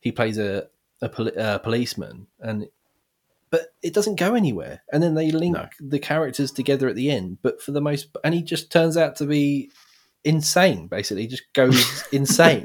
he 0.00 0.12
plays 0.12 0.38
a 0.38 0.68
a, 1.02 1.08
poli- 1.08 1.36
uh, 1.36 1.58
policeman, 1.58 2.26
and 2.40 2.68
but 3.50 3.74
it 3.82 3.92
doesn't 3.94 4.18
go 4.18 4.34
anywhere. 4.34 4.82
And 4.92 5.02
then 5.02 5.14
they 5.14 5.30
link 5.30 5.56
No. 5.56 5.68
the 5.80 5.98
characters 5.98 6.50
together 6.52 6.88
at 6.88 6.94
the 6.96 7.10
end. 7.10 7.38
But 7.42 7.60
for 7.62 7.72
the 7.72 7.80
most, 7.80 8.08
and 8.24 8.34
he 8.34 8.42
just 8.42 8.70
turns 8.72 8.96
out 8.96 9.16
to 9.16 9.26
be 9.26 9.70
insane. 10.24 10.86
Basically, 10.88 11.22
he 11.22 11.28
just 11.28 11.52
goes 11.52 12.04
insane. 12.12 12.64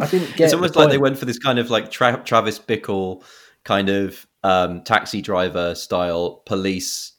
I 0.00 0.06
didn't 0.08 0.34
get. 0.36 0.46
it's 0.46 0.54
almost 0.54 0.76
like 0.76 0.90
they 0.90 0.98
went 0.98 1.18
for 1.18 1.24
this 1.24 1.38
kind 1.38 1.58
of 1.58 1.70
like 1.70 1.90
Tra- 1.90 2.22
Travis 2.24 2.58
Bickle 2.58 3.22
kind 3.64 3.88
of 3.88 4.26
um, 4.44 4.82
taxi 4.82 5.20
driver 5.20 5.74
style 5.74 6.42
police 6.46 7.12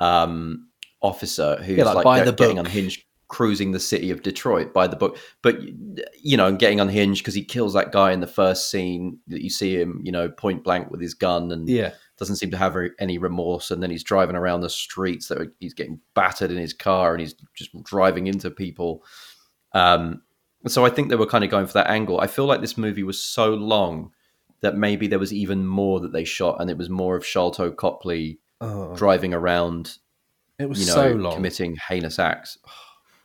um, 0.00 0.68
officer 1.00 1.56
who's 1.62 1.78
Yeah, 1.78 1.84
like 1.84 2.04
like, 2.04 2.24
get- 2.24 2.36
getting 2.36 2.58
unhinged, 2.58 3.04
cruising 3.28 3.72
the 3.72 3.80
city 3.80 4.10
of 4.10 4.22
Detroit 4.22 4.74
by 4.74 4.86
the 4.86 4.96
book. 4.96 5.16
But 5.42 5.58
you 6.22 6.36
know, 6.36 6.52
getting 6.54 6.80
unhinged 6.80 7.22
because 7.22 7.34
he 7.34 7.44
kills 7.44 7.72
that 7.74 7.92
guy 7.92 8.12
in 8.12 8.20
the 8.20 8.26
first 8.26 8.70
scene 8.70 9.18
that 9.28 9.42
you 9.42 9.48
see 9.48 9.80
him, 9.80 10.00
you 10.04 10.12
know, 10.12 10.28
point 10.28 10.64
blank 10.64 10.90
with 10.90 11.00
his 11.00 11.14
gun 11.14 11.50
and 11.52 11.68
Yeah, 11.68 11.92
doesn't 12.18 12.36
seem 12.36 12.50
to 12.50 12.56
have 12.58 12.76
any 12.98 13.16
remorse. 13.18 13.70
And 13.70 13.82
then 13.82 13.90
he's 13.90 14.04
driving 14.04 14.36
around 14.36 14.60
the 14.60 14.70
streets 14.70 15.28
that 15.28 15.50
he's 15.60 15.74
getting 15.74 16.00
battered 16.14 16.50
in 16.50 16.58
his 16.58 16.72
car 16.74 17.12
and 17.12 17.20
he's 17.20 17.34
just 17.54 17.70
driving 17.84 18.26
into 18.26 18.50
people. 18.50 19.04
Um, 19.72 20.22
so 20.66 20.84
I 20.84 20.90
think 20.90 21.10
they 21.10 21.16
were 21.16 21.26
kind 21.26 21.44
of 21.44 21.50
going 21.50 21.66
for 21.66 21.74
that 21.74 21.90
angle. 21.90 22.20
I 22.20 22.26
feel 22.26 22.46
like 22.46 22.60
this 22.60 22.76
movie 22.78 23.04
was 23.04 23.22
so 23.22 23.50
long 23.54 24.10
that 24.60 24.76
maybe 24.76 25.06
there 25.06 25.18
was 25.18 25.32
even 25.32 25.66
more 25.66 26.00
that 26.00 26.12
they 26.12 26.24
shot, 26.24 26.60
and 26.60 26.70
it 26.70 26.78
was 26.78 26.88
more 26.88 27.16
of 27.16 27.24
Sharlto 27.24 27.74
Copley 27.76 28.38
oh, 28.60 28.94
driving 28.96 29.34
around, 29.34 29.98
it 30.58 30.68
was 30.68 30.80
you 30.80 30.86
know, 30.86 30.94
so 30.94 31.12
long. 31.12 31.34
committing 31.34 31.76
heinous 31.88 32.18
acts. 32.18 32.58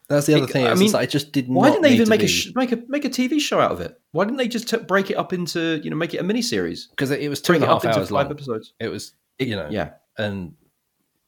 That's 0.09 0.25
the 0.25 0.33
other 0.35 0.43
It- 0.43 0.49
thing. 0.49 0.67
I 0.67 0.75
mean, 0.75 0.93
I 0.93 1.05
just 1.05 1.31
did 1.31 1.47
Why 1.47 1.69
didn't 1.69 1.83
they 1.83 1.93
even 1.93 2.09
make 2.09 2.21
a 2.21 2.27
sh- 2.27 2.51
make 2.53 2.73
a 2.73 2.79
make 2.87 3.05
a 3.05 3.09
TV 3.09 3.39
show 3.39 3.61
out 3.61 3.71
of 3.71 3.79
it? 3.79 3.99
Why 4.11 4.25
didn't 4.25 4.37
they 4.37 4.49
just 4.49 4.67
t- 4.67 4.75
break 4.77 5.09
it 5.09 5.15
up 5.15 5.31
into 5.31 5.79
you 5.83 5.89
know 5.89 5.95
make 5.95 6.13
it 6.13 6.17
a 6.17 6.23
mini 6.23 6.41
series? 6.41 6.87
because 6.87 7.11
it 7.11 7.29
was 7.29 7.41
two 7.41 7.53
Break 7.53 7.61
and 7.61 7.69
a 7.69 7.73
half 7.73 7.85
into 7.85 7.97
hours 7.97 8.09
five 8.09 8.25
long. 8.25 8.31
episodes. 8.33 8.73
It 8.79 8.89
was, 8.89 9.13
you 9.39 9.55
know, 9.55 9.69
yeah. 9.71 9.91
and 10.17 10.53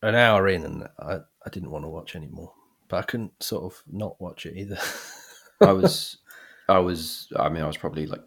an 0.02 0.16
hour 0.16 0.50
in, 0.50 0.66
and 0.66 0.88
I, 1.00 1.20
I 1.46 1.50
didn't 1.50 1.72
want 1.72 1.86
to 1.86 1.90
watch 1.90 2.14
anymore. 2.18 2.52
But 2.90 2.98
I 2.98 3.02
couldn't 3.04 3.42
sort 3.42 3.64
of 3.64 3.82
not 3.90 4.20
watch 4.20 4.46
it 4.46 4.58
either. 4.58 4.78
I 5.62 5.72
was, 5.72 6.18
I 6.68 6.80
was. 6.80 7.32
I 7.40 7.48
mean, 7.48 7.64
I 7.64 7.68
was 7.68 7.78
probably 7.78 8.06
like 8.06 8.20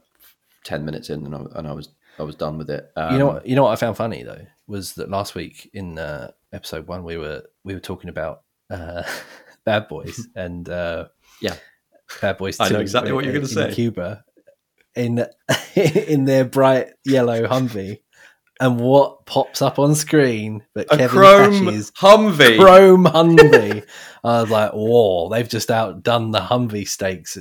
ten 0.66 0.84
minutes 0.84 1.08
in, 1.10 1.24
and 1.24 1.34
I, 1.34 1.40
and 1.58 1.66
I 1.68 1.72
was 1.72 1.88
I 2.18 2.22
was 2.24 2.34
done 2.34 2.58
with 2.58 2.68
it. 2.70 2.90
Um, 2.96 3.12
you 3.12 3.18
know, 3.18 3.26
what, 3.26 3.46
you 3.46 3.54
know 3.56 3.62
what 3.62 3.72
I 3.72 3.76
found 3.76 3.96
funny 3.96 4.22
though 4.22 4.44
was 4.66 4.94
that 4.94 5.08
last 5.08 5.34
week 5.34 5.70
in 5.72 5.98
uh, 5.98 6.30
episode 6.52 6.86
one 6.88 7.04
we 7.04 7.16
were 7.16 7.44
we 7.64 7.72
were 7.74 7.80
talking 7.80 8.10
about 8.10 8.42
uh, 8.70 9.02
Bad 9.64 9.88
Boys 9.88 10.26
and 10.34 10.68
uh, 10.68 11.06
Yeah. 11.40 11.56
Bad 12.20 12.36
Boys. 12.38 12.58
I 12.60 12.68
know 12.68 12.76
2 12.76 12.80
exactly 12.82 13.12
what 13.12 13.24
you're 13.24 13.34
gonna 13.34 13.46
say. 13.46 13.68
in 13.68 13.74
Cuba 13.74 14.24
in 14.94 15.24
in 15.74 16.24
their 16.24 16.44
bright 16.44 16.88
yellow 17.04 17.46
Humvee, 17.46 18.00
and 18.60 18.80
what 18.80 19.26
pops 19.26 19.60
up 19.60 19.78
on 19.78 19.94
screen 19.94 20.62
but 20.74 20.86
a 20.92 20.96
Kevin 20.96 21.08
chrome 21.08 21.64
Cash's 21.66 21.90
Humvee. 21.92 22.58
chrome 22.58 23.04
Humvee. 23.04 23.84
I 24.24 24.40
was 24.40 24.50
like, 24.50 24.72
whoa, 24.72 25.28
they've 25.28 25.48
just 25.48 25.70
outdone 25.70 26.30
the 26.30 26.40
Humvee 26.40 26.88
stakes. 26.88 27.36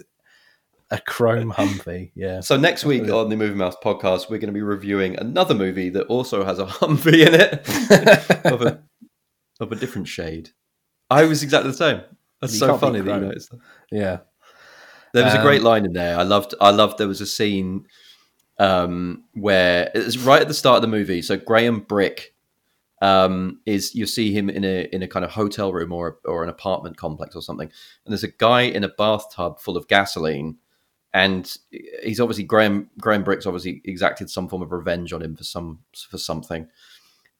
A 0.91 0.99
chrome 0.99 1.51
Humvee, 1.51 2.11
yeah. 2.15 2.41
So 2.41 2.57
next 2.57 2.85
week 2.85 3.09
on 3.09 3.29
the 3.29 3.35
Movie 3.35 3.55
Mouth 3.55 3.81
podcast, 3.81 4.29
we're 4.29 4.37
going 4.37 4.47
to 4.47 4.53
be 4.53 4.61
reviewing 4.61 5.17
another 5.17 5.55
movie 5.55 5.89
that 5.89 6.05
also 6.07 6.45
has 6.45 6.59
a 6.59 6.65
Humvee 6.65 7.25
in 7.25 7.33
it 7.33 8.45
of 8.45 8.61
a 8.61 8.83
of 9.59 9.71
a 9.71 9.75
different 9.75 10.07
shade. 10.07 10.49
I 11.09 11.23
was 11.25 11.41
exactly 11.41 11.71
the 11.71 11.77
same. 11.77 12.01
That's 12.39 12.53
You 12.53 12.59
so 12.59 12.77
funny 12.77 13.01
that 13.01 13.15
you 13.15 13.19
noticed 13.27 13.49
that. 13.51 13.59
Yeah. 13.91 14.17
There 15.13 15.23
was 15.23 15.33
a 15.33 15.37
Um, 15.37 15.43
great 15.43 15.61
line 15.63 15.85
in 15.85 15.93
there. 15.93 16.17
I 16.19 16.23
loved. 16.23 16.53
I 16.61 16.69
loved. 16.71 16.97
There 16.99 17.07
was 17.07 17.21
a 17.21 17.25
scene 17.25 17.87
um, 18.59 19.23
where 19.33 19.89
it's 19.95 20.17
right 20.17 20.41
at 20.41 20.47
the 20.47 20.53
start 20.53 20.75
of 20.77 20.81
the 20.81 20.87
movie. 20.87 21.21
So 21.21 21.35
Graham 21.37 21.79
Brick 21.79 22.35
um, 23.01 23.59
is 23.65 23.95
you 23.95 24.05
see 24.05 24.33
him 24.33 24.49
in 24.49 24.63
a 24.63 24.87
in 24.91 25.01
a 25.01 25.07
kind 25.07 25.25
of 25.25 25.31
hotel 25.31 25.73
room 25.73 25.91
or 25.91 26.19
or 26.25 26.43
an 26.43 26.49
apartment 26.49 26.97
complex 26.97 27.35
or 27.35 27.41
something, 27.41 27.71
and 28.05 28.11
there's 28.11 28.23
a 28.23 28.31
guy 28.31 28.61
in 28.61 28.83
a 28.83 28.89
bathtub 28.89 29.59
full 29.59 29.77
of 29.77 29.87
gasoline, 29.87 30.57
and 31.15 31.57
he's 32.03 32.19
obviously 32.19 32.43
Graham 32.43 32.89
Graham 32.99 33.23
Brick's 33.23 33.45
obviously 33.45 33.81
exacted 33.85 34.29
some 34.29 34.49
form 34.49 34.61
of 34.61 34.73
revenge 34.73 35.13
on 35.13 35.21
him 35.21 35.33
for 35.33 35.45
some 35.45 35.79
for 36.09 36.17
something. 36.17 36.67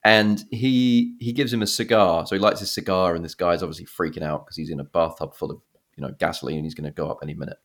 And 0.05 0.45
he 0.49 1.17
he 1.19 1.33
gives 1.33 1.51
him 1.51 1.61
a 1.61 1.67
cigar, 1.67 2.25
so 2.25 2.35
he 2.35 2.39
lights 2.39 2.61
his 2.61 2.71
cigar, 2.71 3.15
and 3.15 3.25
this 3.25 3.35
guy's 3.35 3.61
obviously 3.61 3.85
freaking 3.85 4.23
out 4.23 4.45
because 4.45 4.55
he's 4.55 4.69
in 4.69 4.79
a 4.79 4.85
bathtub 4.85 5.35
full 5.35 5.51
of 5.51 5.61
you 5.97 6.01
know 6.03 6.13
gasoline, 6.19 6.55
and 6.55 6.65
he's 6.65 6.73
going 6.73 6.89
to 6.89 6.95
go 6.95 7.11
up 7.11 7.19
any 7.21 7.33
minute. 7.33 7.57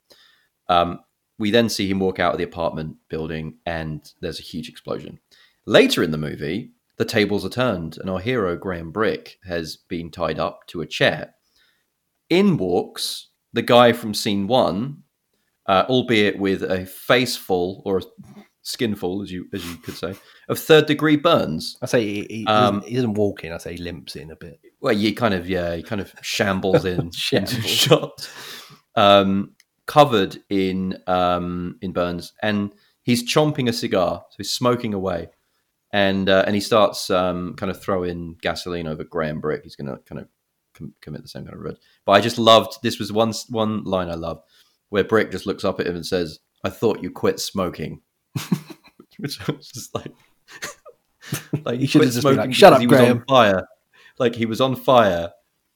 Um, 0.68 0.98
we 1.38 1.52
then 1.52 1.68
see 1.68 1.88
him 1.88 2.00
walk 2.00 2.18
out 2.18 2.32
of 2.32 2.38
the 2.38 2.44
apartment 2.44 2.96
building, 3.08 3.58
and 3.64 4.12
there's 4.20 4.40
a 4.40 4.42
huge 4.42 4.68
explosion. 4.68 5.20
Later 5.64 6.02
in 6.02 6.10
the 6.10 6.18
movie, 6.18 6.72
the 6.96 7.04
tables 7.04 7.46
are 7.46 7.50
turned, 7.50 7.98
and 7.98 8.10
our 8.10 8.18
hero 8.18 8.56
Graham 8.56 8.90
Brick 8.90 9.38
has 9.44 9.76
been 9.76 10.10
tied 10.10 10.40
up 10.40 10.66
to 10.68 10.80
a 10.80 10.86
chair. 10.86 11.34
In 12.28 12.56
walks 12.56 13.28
the 13.52 13.62
guy 13.62 13.92
from 13.92 14.12
scene 14.12 14.48
one, 14.48 15.04
uh, 15.70 15.86
albeit 15.88 16.36
with 16.36 16.64
a 16.64 16.84
face 16.84 17.36
full 17.36 17.80
or 17.84 17.98
a 17.98 18.02
skin 18.62 18.96
full, 18.96 19.22
as 19.22 19.30
you 19.30 19.46
as 19.54 19.64
you 19.64 19.76
could 19.76 19.94
say, 19.94 20.14
of 20.48 20.58
third 20.58 20.86
degree 20.86 21.16
burns. 21.16 21.78
I 21.80 21.86
say 21.86 22.04
he, 22.04 22.26
he, 22.28 22.46
Um, 22.46 22.78
doesn't, 22.78 22.88
he 22.88 22.94
doesn't 22.96 23.14
walk 23.14 23.44
in. 23.44 23.52
I 23.52 23.58
say 23.58 23.76
he 23.76 23.78
limps 23.82 24.16
in 24.16 24.32
a 24.32 24.36
bit. 24.36 24.58
Well, 24.80 24.96
he 24.96 25.12
kind 25.12 25.32
of 25.32 25.48
yeah, 25.48 25.76
he 25.76 25.84
kind 25.84 26.00
of 26.00 26.12
shambles 26.22 26.84
in 26.84 27.12
into 27.32 27.62
shot, 27.62 28.28
um, 28.96 29.52
covered 29.86 30.42
in 30.48 30.98
um, 31.06 31.78
in 31.80 31.92
burns, 31.92 32.32
and 32.42 32.74
he's 33.02 33.22
chomping 33.22 33.68
a 33.68 33.72
cigar, 33.72 34.24
so 34.28 34.34
he's 34.38 34.50
smoking 34.50 34.92
away, 34.92 35.28
and 35.92 36.28
uh, 36.28 36.42
and 36.46 36.56
he 36.56 36.60
starts 36.60 37.10
um, 37.10 37.54
kind 37.54 37.70
of 37.70 37.80
throwing 37.80 38.36
gasoline 38.42 38.88
over 38.88 39.04
Graham 39.04 39.40
Brick. 39.40 39.62
He's 39.62 39.76
going 39.76 39.86
to 39.86 40.02
kind 40.02 40.20
of 40.22 40.26
com- 40.74 40.94
commit 41.00 41.22
the 41.22 41.28
same 41.28 41.44
kind 41.44 41.54
of 41.54 41.62
red. 41.62 41.76
But 42.04 42.12
I 42.12 42.20
just 42.20 42.38
loved 42.38 42.78
this 42.82 42.98
was 42.98 43.12
one 43.12 43.32
one 43.50 43.84
line 43.84 44.10
I 44.10 44.14
loved 44.14 44.42
where 44.90 45.04
Brick 45.04 45.30
just 45.30 45.46
looks 45.46 45.64
up 45.64 45.80
at 45.80 45.86
him 45.86 45.96
and 45.96 46.06
says, 46.06 46.38
I 46.64 46.70
thought 46.70 47.02
you 47.02 47.10
quit 47.10 47.40
smoking. 47.40 48.00
Which 49.18 49.44
was 49.48 49.68
just 49.68 49.94
like, 49.94 50.12
like 51.64 51.74
You 51.74 51.80
he 51.80 51.86
should 51.86 52.02
have 52.02 52.12
just 52.12 52.22
been 52.24 52.36
like, 52.36 52.54
"Shut 52.54 52.72
up, 52.72 52.80
he 52.80 52.86
was 52.86 53.00
on 53.00 53.24
fire. 53.28 53.66
Like 54.18 54.34
he 54.34 54.46
was 54.46 54.60
on 54.60 54.76
fire, 54.76 55.30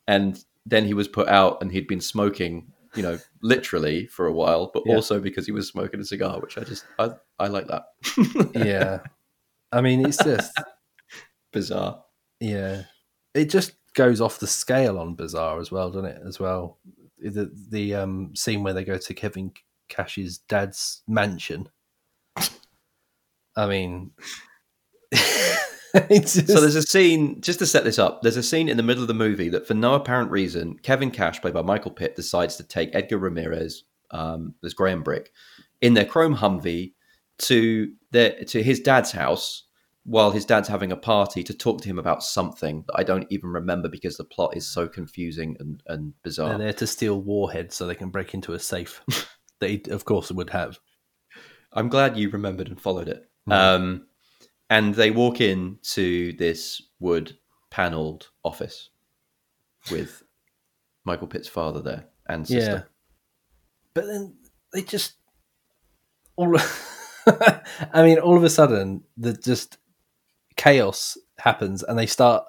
and 0.07 0.43
then 0.67 0.85
he 0.85 0.95
was 0.95 1.09
put 1.09 1.29
out, 1.29 1.59
and 1.61 1.71
he'd 1.71 1.87
been 1.87 2.01
smoking, 2.01 2.73
you 2.95 3.03
know, 3.03 3.19
literally 3.43 4.07
for 4.07 4.27
a 4.27 4.33
while, 4.33 4.71
but 4.73 4.83
Yeah. 4.87 4.95
also 4.97 5.21
because 5.21 5.47
he 5.47 5.53
was 5.53 5.69
smoking 5.69 6.01
a 6.01 6.05
cigar, 6.05 6.41
which 6.41 6.57
I 6.59 6.65
just 6.65 6.85
I 6.99 7.11
I 7.39 7.49
like 7.49 7.67
that. 7.69 7.85
yeah. 8.55 9.01
I 9.73 9.81
mean, 9.81 10.07
it's 10.07 10.23
just 10.23 10.53
Bizarre. 11.53 12.03
yeah. 12.41 12.83
It 13.35 13.51
just 13.51 13.73
goes 13.95 14.21
off 14.21 14.39
the 14.39 14.47
scale 14.47 14.99
on 14.99 15.15
Bizarre 15.17 15.59
as 15.61 15.71
well, 15.73 15.91
doesn't 15.91 16.09
it? 16.09 16.23
As 16.27 16.39
well, 16.41 16.79
the 17.31 17.51
the 17.71 17.95
um, 17.95 18.35
scene 18.35 18.63
where 18.63 18.73
they 18.73 18.85
go 18.85 18.99
to 18.99 19.15
Kevin 19.15 19.53
Cash's 19.89 20.39
dad's 20.39 21.03
mansion. 21.07 21.69
I 23.57 23.67
mean, 23.67 24.11
just, 26.11 26.49
So 26.49 26.61
there's 26.61 26.75
a 26.75 26.83
scene, 26.83 27.41
just 27.41 27.61
to 27.61 27.67
set 27.67 27.85
this 27.85 27.99
up, 27.99 28.23
there's 28.23 28.37
a 28.37 28.43
scene 28.43 28.69
in 28.69 28.77
the 28.77 28.83
middle 28.83 29.03
of 29.03 29.09
the 29.09 29.15
movie 29.15 29.49
that 29.51 29.67
for 29.67 29.75
no 29.75 29.95
apparent 29.95 30.31
reason, 30.31 30.77
Kevin 30.79 31.11
Cash, 31.11 31.41
played 31.41 31.55
by 31.55 31.63
Michael 31.63 31.93
Pitt, 31.93 32.17
decides 32.17 32.57
to 32.57 32.65
take 32.65 32.95
Edgar 32.95 33.19
Ramirez, 33.19 33.85
um, 34.11 34.55
as 34.65 34.75
Graham 34.75 35.03
Brick, 35.03 35.33
in 35.81 35.95
their 35.95 36.05
chrome 36.05 36.37
Humvee 36.37 36.95
to 37.39 37.93
their 38.11 38.45
to 38.45 38.63
his 38.63 38.81
dad's 38.81 39.13
house 39.13 39.65
while 40.05 40.31
his 40.31 40.45
dad's 40.45 40.69
having 40.69 40.93
a 40.93 40.97
party 40.97 41.43
to 41.43 41.55
talk 41.55 41.81
to 41.81 41.89
him 41.89 41.99
about 41.99 42.23
something 42.23 42.85
that 42.87 42.95
I 42.97 43.03
don't 43.05 43.27
even 43.31 43.49
remember 43.51 43.89
because 43.89 44.17
the 44.17 44.25
plot 44.25 44.57
is 44.57 44.67
so 44.67 44.87
confusing 44.87 45.57
and, 45.59 45.83
and 45.87 46.13
bizarre. 46.23 46.51
they're 46.51 46.59
there 46.59 46.73
to 46.75 46.87
steal 46.87 47.21
warheads 47.23 47.75
so 47.75 47.87
they 47.87 47.95
can 47.95 48.11
break 48.11 48.35
into 48.35 48.53
a 48.53 48.59
safe 48.59 49.01
that 49.61 49.71
he, 49.71 49.83
of 49.91 50.05
course, 50.05 50.31
would 50.31 50.51
have. 50.51 50.79
I'm 51.73 51.89
glad 51.89 52.17
you 52.19 52.29
remembered 52.31 52.69
and 52.69 52.81
followed 52.81 53.09
it. 53.09 53.29
Mhm. 53.49 53.53
Um, 53.53 54.07
and 54.71 54.95
they 54.95 55.11
walk 55.11 55.41
in 55.41 55.79
to 55.95 56.33
this 56.35 56.81
wood 57.01 57.37
paneled 57.71 58.29
office 58.45 58.91
with 59.91 60.23
Michael 61.05 61.27
Pitt's 61.29 61.49
father 61.49 61.81
there 61.83 62.07
and 62.29 62.49
Yeah, 62.49 62.59
sister. 62.61 62.89
but 63.95 64.07
then 64.07 64.37
they 64.73 64.83
just 64.83 65.15
all. 66.37 66.57
I 67.27 68.03
mean, 68.03 68.19
all 68.19 68.37
of 68.37 68.45
a 68.45 68.51
sudden, 68.51 69.03
the 69.17 69.33
just 69.33 69.79
chaos 70.57 71.17
happens, 71.39 71.83
and 71.83 71.99
they 71.99 72.07
start 72.07 72.45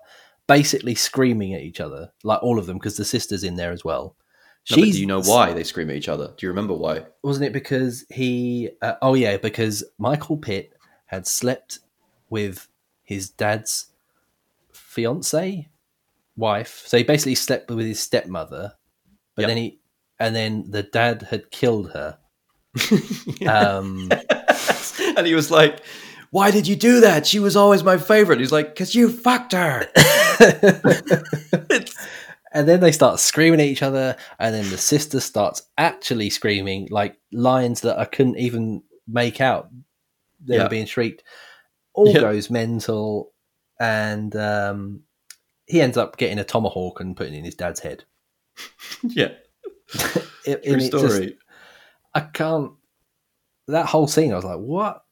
basically 0.47 0.95
screaming 0.95 1.53
at 1.53 1.61
each 1.61 1.79
other, 1.79 2.11
like 2.23 2.41
all 2.43 2.59
of 2.59 2.65
them, 2.65 2.77
because 2.77 2.97
the 2.97 3.05
sister's 3.05 3.43
in 3.43 3.55
there 3.55 3.71
as 3.71 3.83
well. 3.83 4.15
No, 4.71 4.77
but 4.77 4.85
do 4.85 4.99
you 4.99 5.05
know 5.05 5.21
why 5.21 5.53
they 5.53 5.63
scream 5.63 5.91
at 5.91 5.95
each 5.95 6.09
other? 6.09 6.33
Do 6.37 6.45
you 6.45 6.49
remember 6.49 6.73
why? 6.73 7.05
Wasn't 7.23 7.45
it 7.45 7.53
because 7.53 8.03
he? 8.09 8.69
Uh, 8.81 8.95
oh 9.01 9.13
yeah, 9.13 9.37
because 9.37 9.83
Michael 9.99 10.37
Pitt 10.37 10.73
had 11.05 11.27
slept 11.27 11.79
with 12.29 12.67
his 13.03 13.29
dad's 13.29 13.91
fiance 14.71 15.69
wife. 16.35 16.83
So 16.85 16.97
he 16.97 17.03
basically 17.03 17.35
slept 17.35 17.69
with 17.69 17.85
his 17.85 17.99
stepmother, 17.99 18.73
but 19.35 19.43
Yep. 19.43 19.47
then 19.49 19.57
he 19.57 19.79
and 20.19 20.35
then 20.35 20.71
the 20.71 20.83
dad 20.83 21.23
had 21.23 21.51
killed 21.51 21.91
her. 21.91 22.17
Um, 23.47 24.09
and 25.17 25.27
he 25.27 25.35
was 25.35 25.51
like, 25.51 25.81
"Why 26.35 26.51
did 26.51 26.67
you 26.67 26.75
do 26.75 26.99
that? 27.01 27.25
She 27.25 27.39
was 27.39 27.55
always 27.55 27.83
my 27.83 27.97
favorite." 27.97 28.39
He's 28.39 28.51
like, 28.51 28.75
"Cause 28.75 28.93
you 28.93 29.09
fucked 29.09 29.53
her." 29.53 29.87
And 32.53 32.69
then 32.69 32.79
they 32.79 32.93
start 32.93 33.19
screaming 33.19 33.59
at 33.59 33.65
each 33.65 33.81
other, 33.83 34.15
and 34.39 34.55
then 34.55 34.69
the 34.69 34.77
sister 34.77 35.19
starts 35.19 35.63
actually 35.77 36.29
screaming 36.29 36.87
like 36.89 37.17
lines 37.33 37.81
that 37.81 37.99
I 37.99 38.05
couldn't 38.05 38.37
even 38.37 38.81
make 39.09 39.41
out. 39.41 39.69
They 40.39 40.55
Yeah. 40.55 40.63
were 40.63 40.69
being 40.69 40.85
shrieked. 40.85 41.21
All 41.93 42.07
Yeah. 42.07 42.21
goes 42.21 42.49
mental, 42.49 43.33
and 43.77 44.33
um, 44.37 45.01
he 45.65 45.81
ends 45.81 45.97
up 45.97 46.15
getting 46.15 46.39
a 46.39 46.45
tomahawk 46.45 47.01
and 47.01 47.17
putting 47.17 47.33
it 47.33 47.39
in 47.39 47.43
his 47.43 47.55
dad's 47.55 47.81
head. 47.81 48.05
yeah, 49.03 49.33
It, 50.45 50.63
true 50.63 50.73
it 50.77 50.91
just- 50.91 51.21
I 52.13 52.21
can't. 52.21 52.71
That 53.67 53.87
whole 53.87 54.07
scene, 54.07 54.31
I 54.31 54.35
was 54.37 54.45
like, 54.45 54.59
"What?" 54.59 55.03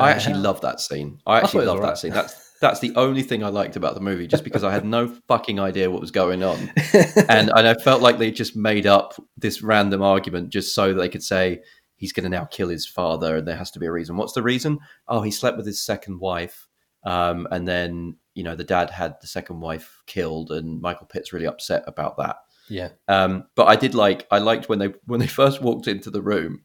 I 0.00 0.10
actually 0.10 0.34
hell? 0.34 0.42
love 0.42 0.60
that 0.62 0.80
scene. 0.80 1.20
I 1.26 1.38
actually 1.38 1.64
it 1.64 1.68
was 1.68 1.74
love 1.74 1.82
that 1.82 1.98
scene. 1.98 2.12
That's 2.12 2.50
that's 2.60 2.80
the 2.80 2.94
only 2.94 3.22
thing 3.22 3.42
I 3.42 3.48
liked 3.48 3.76
about 3.76 3.94
the 3.94 4.00
movie, 4.00 4.26
just 4.26 4.44
because 4.44 4.62
I 4.62 4.70
had 4.72 4.84
no 4.84 5.08
fucking 5.28 5.58
idea 5.58 5.90
what 5.90 6.00
was 6.00 6.10
going 6.12 6.42
on, 6.42 6.72
and 7.28 7.50
and 7.50 7.66
I 7.68 7.74
felt 7.74 8.02
like 8.02 8.18
they 8.18 8.30
just 8.30 8.56
made 8.56 8.86
up 8.86 9.14
this 9.36 9.62
random 9.62 10.02
argument 10.02 10.50
just 10.50 10.74
so 10.74 10.88
that 10.88 11.00
they 11.00 11.08
could 11.08 11.22
say 11.24 11.60
he's 11.96 12.12
going 12.12 12.24
to 12.24 12.30
now 12.30 12.44
kill 12.46 12.68
his 12.68 12.86
father, 12.86 13.36
and 13.36 13.48
there 13.48 13.56
has 13.56 13.70
to 13.72 13.78
be 13.78 13.86
a 13.86 13.92
reason. 13.92 14.16
What's 14.16 14.32
the 14.32 14.42
reason? 14.42 14.78
Oh, 15.08 15.22
he 15.22 15.30
slept 15.30 15.56
with 15.56 15.66
his 15.66 15.80
second 15.84 16.20
wife, 16.20 16.68
um, 17.04 17.46
and 17.50 17.66
then 17.66 18.16
you 18.34 18.44
know 18.44 18.54
the 18.54 18.64
dad 18.64 18.90
had 18.90 19.16
the 19.20 19.26
second 19.26 19.60
wife 19.60 20.02
killed, 20.06 20.50
and 20.52 20.80
Michael 20.80 21.06
Pitt's 21.06 21.32
really 21.32 21.46
upset 21.46 21.82
about 21.86 22.16
that. 22.18 22.36
yeah, 22.68 22.90
Um, 23.08 23.44
but 23.56 23.66
I 23.66 23.76
did 23.76 23.94
like 23.94 24.26
I 24.30 24.38
liked 24.38 24.68
when 24.68 24.78
they 24.78 24.94
when 25.06 25.20
they 25.20 25.26
first 25.42 25.60
walked 25.60 25.88
into 25.88 26.10
the 26.10 26.22
room, 26.22 26.62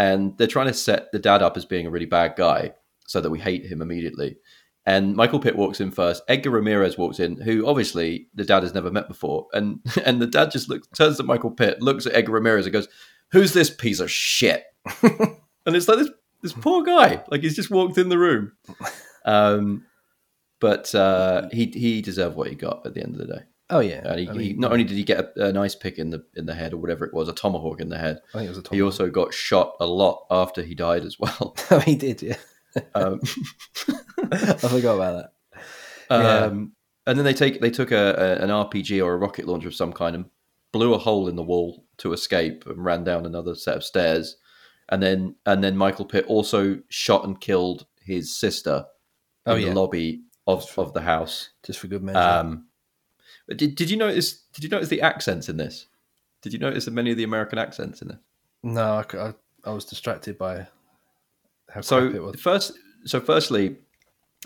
and 0.00 0.38
they're 0.38 0.46
trying 0.46 0.66
to 0.66 0.72
set 0.72 1.12
the 1.12 1.18
dad 1.18 1.42
up 1.42 1.58
as 1.58 1.66
being 1.66 1.86
a 1.86 1.90
really 1.90 2.06
bad 2.06 2.34
guy, 2.34 2.72
so 3.06 3.20
that 3.20 3.28
we 3.28 3.38
hate 3.38 3.66
him 3.66 3.82
immediately. 3.82 4.38
And 4.86 5.14
Michael 5.14 5.40
Pitt 5.40 5.56
walks 5.56 5.78
in 5.78 5.90
first. 5.90 6.22
Edgar 6.26 6.48
Ramirez 6.48 6.96
walks 6.96 7.20
in, 7.20 7.38
who 7.38 7.66
obviously 7.66 8.28
the 8.34 8.46
dad 8.46 8.62
has 8.62 8.72
never 8.72 8.90
met 8.90 9.08
before, 9.08 9.46
and 9.52 9.80
and 10.06 10.20
the 10.22 10.26
dad 10.26 10.50
just 10.50 10.70
looks 10.70 10.88
turns 10.96 11.18
to 11.18 11.22
Michael 11.22 11.50
Pitt, 11.50 11.82
looks 11.82 12.06
at 12.06 12.14
Edgar 12.14 12.32
Ramirez, 12.32 12.64
and 12.64 12.72
goes, 12.72 12.88
"Who's 13.32 13.52
this 13.52 13.68
piece 13.68 14.00
of 14.00 14.10
shit?" 14.10 14.64
and 15.02 15.76
it's 15.76 15.86
like 15.86 15.98
this 15.98 16.10
this 16.40 16.54
poor 16.54 16.82
guy, 16.82 17.22
like 17.30 17.42
he's 17.42 17.56
just 17.56 17.70
walked 17.70 17.98
in 17.98 18.08
the 18.08 18.18
room. 18.18 18.52
Um, 19.26 19.84
but 20.60 20.94
uh, 20.94 21.50
he 21.52 21.66
he 21.66 22.00
deserved 22.00 22.34
what 22.34 22.48
he 22.48 22.54
got 22.54 22.86
at 22.86 22.94
the 22.94 23.02
end 23.02 23.14
of 23.14 23.18
the 23.18 23.34
day. 23.34 23.42
Oh 23.70 23.80
yeah. 23.80 24.02
And 24.04 24.20
he, 24.20 24.28
I 24.28 24.32
he, 24.34 24.52
not 24.54 24.72
only 24.72 24.84
did 24.84 24.96
he 24.96 25.04
get 25.04 25.32
a, 25.36 25.46
a 25.46 25.52
nice 25.52 25.74
pick 25.74 25.98
in 25.98 26.10
the 26.10 26.24
in 26.36 26.46
the 26.46 26.54
head 26.54 26.72
or 26.72 26.76
whatever 26.78 27.04
it 27.04 27.14
was, 27.14 27.28
a 27.28 27.32
tomahawk 27.32 27.80
in 27.80 27.88
the 27.88 27.98
head, 27.98 28.20
I 28.34 28.38
think 28.38 28.46
it 28.46 28.56
was 28.56 28.66
a 28.66 28.74
he 28.74 28.82
also 28.82 29.10
got 29.10 29.32
shot 29.34 29.76
a 29.80 29.86
lot 29.86 30.26
after 30.30 30.62
he 30.62 30.74
died 30.74 31.04
as 31.04 31.18
well. 31.18 31.56
Oh, 31.70 31.78
he 31.80 31.96
did. 31.96 32.22
Yeah, 32.22 32.36
Um, 32.94 33.20
I 34.32 34.54
forgot 34.56 34.94
about 34.96 35.32
that. 35.50 35.62
Yeah. 36.10 36.44
um, 36.44 36.72
and 37.06 37.18
then 37.18 37.24
they 37.24 37.34
take 37.34 37.60
they 37.60 37.70
took 37.70 37.90
a, 37.92 38.14
a, 38.40 38.42
an 38.44 38.50
RPG 38.50 39.04
or 39.04 39.12
a 39.14 39.16
rocket 39.16 39.46
launcher 39.46 39.68
of 39.68 39.74
some 39.74 39.92
kind 39.92 40.14
and 40.16 40.24
blew 40.72 40.94
a 40.94 40.98
hole 40.98 41.28
in 41.28 41.36
the 41.36 41.42
wall 41.42 41.84
to 41.98 42.12
escape 42.12 42.64
and 42.66 42.84
ran 42.84 43.04
down 43.04 43.26
another 43.26 43.54
set 43.54 43.76
of 43.76 43.84
stairs. 43.84 44.36
And 44.88 45.02
then 45.02 45.36
and 45.46 45.62
then 45.62 45.76
Michael 45.76 46.04
Pitt 46.04 46.24
also 46.26 46.80
shot 46.88 47.24
and 47.24 47.40
killed 47.40 47.86
his 48.00 48.36
sister 48.36 48.84
in 49.46 49.52
Oh 49.52 49.56
yeah, 49.56 49.68
the 49.68 49.74
lobby 49.80 50.22
of, 50.46 50.66
of 50.76 50.92
the 50.92 51.00
house. 51.00 51.50
just 51.64 51.78
for 51.78 51.86
good 51.86 52.02
measure. 52.02 52.18
Um, 52.18 52.66
did, 53.56 53.74
did 53.74 53.90
you 53.90 53.96
notice? 53.96 54.44
Did 54.52 54.64
you 54.64 54.70
notice 54.70 54.88
the 54.88 55.02
accents 55.02 55.48
in 55.48 55.56
this? 55.56 55.86
Did 56.42 56.52
you 56.52 56.58
notice 56.58 56.88
many 56.88 57.10
of 57.10 57.16
the 57.16 57.24
American 57.24 57.58
accents 57.58 58.02
in 58.02 58.08
this? 58.08 58.18
no, 58.62 59.04
I 59.64 59.70
was 59.70 59.84
distracted 59.84 60.38
by 60.38 60.66
how 61.70 61.80
it 61.80 61.84
So 61.84 62.10
was. 62.22 62.40
first, 62.40 62.72
so 63.04 63.20
firstly, 63.20 63.76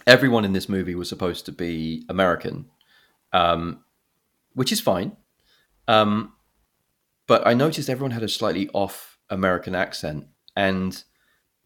everyone 0.06 0.44
in 0.44 0.52
this 0.52 0.68
movie 0.68 0.94
was 0.94 1.08
supposed 1.08 1.46
to 1.46 1.52
be 1.52 2.04
American, 2.08 2.66
um, 3.32 3.84
which 4.54 4.72
is 4.72 4.80
fine. 4.80 5.16
Um, 5.88 6.32
but 7.26 7.46
I 7.46 7.54
noticed 7.54 7.88
everyone 7.88 8.12
had 8.12 8.22
a 8.22 8.28
slightly 8.28 8.68
off 8.72 9.18
American 9.30 9.74
accent, 9.74 10.26
and 10.56 11.02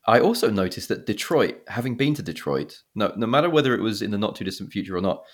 I 0.06 0.20
also 0.20 0.50
noticed 0.50 0.88
that 0.88 1.06
Detroit, 1.06 1.56
having 1.68 1.96
been 1.96 2.14
to 2.14 2.22
Detroit, 2.22 2.82
no, 2.94 3.12
no 3.16 3.26
matter 3.26 3.50
whether 3.50 3.74
it 3.74 3.80
was 3.82 4.00
in 4.00 4.10
the 4.10 4.18
not 4.18 4.36
too 4.36 4.44
distant 4.44 4.72
future 4.72 4.96
or 4.96 5.00
not, 5.00 5.24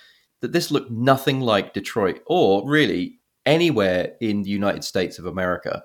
that 0.44 0.52
this 0.52 0.70
looked 0.70 0.90
nothing 0.90 1.40
like 1.40 1.72
Detroit 1.72 2.20
or 2.26 2.68
really 2.68 3.18
anywhere 3.46 4.12
in 4.20 4.42
the 4.42 4.50
United 4.50 4.84
States 4.84 5.18
of 5.18 5.24
America. 5.24 5.82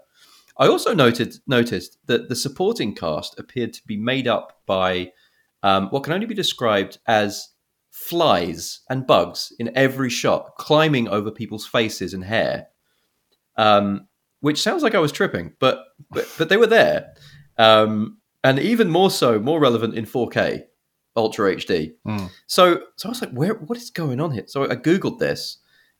I 0.57 0.68
also 0.68 0.93
noted 0.93 1.38
noticed 1.47 1.97
that 2.07 2.28
the 2.28 2.36
supporting 2.36 2.93
cast 2.93 3.39
appeared 3.39 3.72
to 3.72 3.88
be 3.88 3.95
made 3.95 4.28
up 4.28 4.60
by 4.66 5.14
um, 5.64 5.88
what 5.91 6.03
can 6.03 6.12
only 6.12 6.26
be 6.26 6.34
described 6.34 6.97
as 7.07 7.47
flies 7.89 8.82
and 8.89 9.07
bugs 9.07 9.53
in 9.60 9.72
every 9.78 10.10
shot, 10.10 10.57
climbing 10.57 11.07
over 11.07 11.32
people's 11.32 11.66
faces 11.66 12.14
and 12.14 12.26
hair. 12.26 12.68
Um, 13.55 14.10
which 14.41 14.62
sounds 14.62 14.84
like 14.84 14.93
I 14.93 14.99
was 14.99 15.14
tripping, 15.14 15.53
but 15.62 15.86
but, 16.12 16.28
but 16.38 16.49
they 16.49 16.57
were 16.57 16.68
there, 16.68 17.14
um, 17.57 18.18
and 18.43 18.60
even 18.60 18.89
more 18.89 19.10
so, 19.10 19.39
more 19.39 19.62
relevant 19.62 19.95
in 19.95 20.05
4K, 20.05 20.64
Ultra 21.20 21.55
HD. 21.55 21.93
Mm. 22.07 22.30
So 22.47 22.82
so 22.97 23.09
I 23.09 23.11
was 23.11 23.22
like, 23.22 23.32
where 23.32 23.53
what 23.55 23.78
is 23.78 23.89
going 23.91 24.20
on 24.22 24.32
here? 24.32 24.45
So 24.47 24.63
I 24.70 24.76
googled 24.76 25.20
this, 25.20 25.57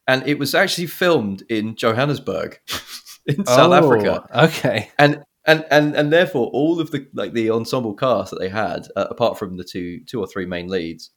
and 0.07 0.26
it 0.28 0.39
was 0.39 0.55
actually 0.55 0.88
filmed 0.88 1.43
in 1.49 1.76
Johannesburg, 1.76 2.59
in 3.26 3.45
South 3.45 3.72
Oh, 3.72 3.74
Africa 3.74 4.24
Okay. 4.45 4.89
and 4.97 5.20
and 5.45 5.65
and 5.72 5.95
and 5.95 6.11
therefore 6.11 6.47
all 6.47 6.80
of 6.80 6.91
the 6.91 7.07
like 7.13 7.34
the 7.34 7.49
ensemble 7.51 7.93
cast 7.95 8.32
that 8.32 8.39
they 8.39 8.49
had 8.49 8.88
uh, 8.95 9.07
apart 9.09 9.38
from 9.39 9.57
the 9.57 9.63
two 9.63 10.01
two 10.05 10.20
or 10.20 10.28
three 10.28 10.45
main 10.45 10.67
leads 10.67 11.11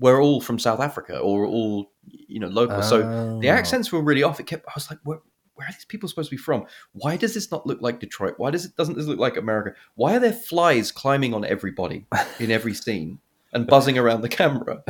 were 0.00 0.20
all 0.20 0.40
from 0.40 0.58
south 0.58 0.80
africa 0.80 1.18
or 1.18 1.46
all 1.46 1.90
you 2.04 2.38
know 2.40 2.48
local 2.48 2.82
so 2.82 2.98
the 3.40 3.48
Oh. 3.48 3.52
accents 3.52 3.90
were 3.92 4.02
really 4.02 4.22
off 4.24 4.38
it 4.40 4.46
kept 4.46 4.64
i 4.68 4.72
was 4.74 4.90
like 4.90 4.98
where, 5.04 5.20
where 5.58 5.66
are 5.66 5.72
these 5.72 5.84
people 5.84 6.08
supposed 6.08 6.30
to 6.30 6.36
be 6.36 6.40
from? 6.40 6.66
Why 6.92 7.16
does 7.16 7.34
this 7.34 7.50
not 7.50 7.66
look 7.66 7.82
like 7.82 7.98
Detroit? 7.98 8.34
Why 8.36 8.52
does 8.52 8.64
it 8.64 8.76
doesn't 8.76 8.96
this 8.96 9.06
look 9.06 9.18
like 9.18 9.36
America? 9.36 9.74
Why 9.96 10.14
are 10.16 10.20
there 10.20 10.32
flies 10.32 10.92
climbing 10.92 11.34
on 11.34 11.44
everybody 11.44 12.06
in 12.38 12.52
every 12.52 12.74
scene 12.84 13.18
and 13.52 13.66
buzzing 13.66 13.98
around 13.98 14.20
the 14.20 14.28
camera? 14.28 14.84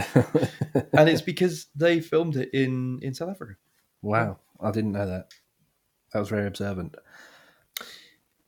and 0.92 1.08
it's 1.08 1.22
because 1.22 1.68
they 1.74 2.00
filmed 2.00 2.36
it 2.36 2.50
in 2.52 2.98
in 3.00 3.14
South 3.14 3.30
Africa. 3.30 3.54
wow, 4.02 4.36
I 4.60 4.70
didn't 4.70 4.92
know 4.92 5.06
that. 5.06 5.32
That 6.12 6.18
was 6.18 6.28
very 6.28 6.46
observant. 6.46 6.94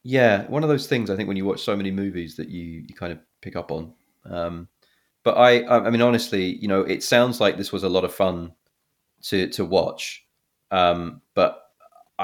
Yeah, 0.02 0.46
one 0.46 0.62
of 0.62 0.68
those 0.68 0.86
things 0.86 1.08
I 1.08 1.16
think 1.16 1.26
when 1.26 1.38
you 1.38 1.46
watch 1.46 1.62
so 1.62 1.74
many 1.74 1.90
movies 1.90 2.36
that 2.36 2.50
you 2.50 2.84
you 2.86 2.94
kind 2.94 3.12
of 3.12 3.18
pick 3.40 3.56
up 3.56 3.72
on. 3.72 3.94
Um, 4.26 4.68
but 5.24 5.38
I 5.38 5.62
I 5.62 5.86
I 5.86 5.90
mean 5.90 6.02
honestly, 6.02 6.54
you 6.56 6.68
know, 6.68 6.82
it 6.82 7.02
sounds 7.02 7.40
like 7.40 7.56
this 7.56 7.72
was 7.72 7.82
a 7.82 7.88
lot 7.88 8.04
of 8.04 8.12
fun 8.12 8.52
to 9.22 9.48
to 9.48 9.64
watch. 9.64 10.26
Um, 10.70 11.22
but 11.34 11.69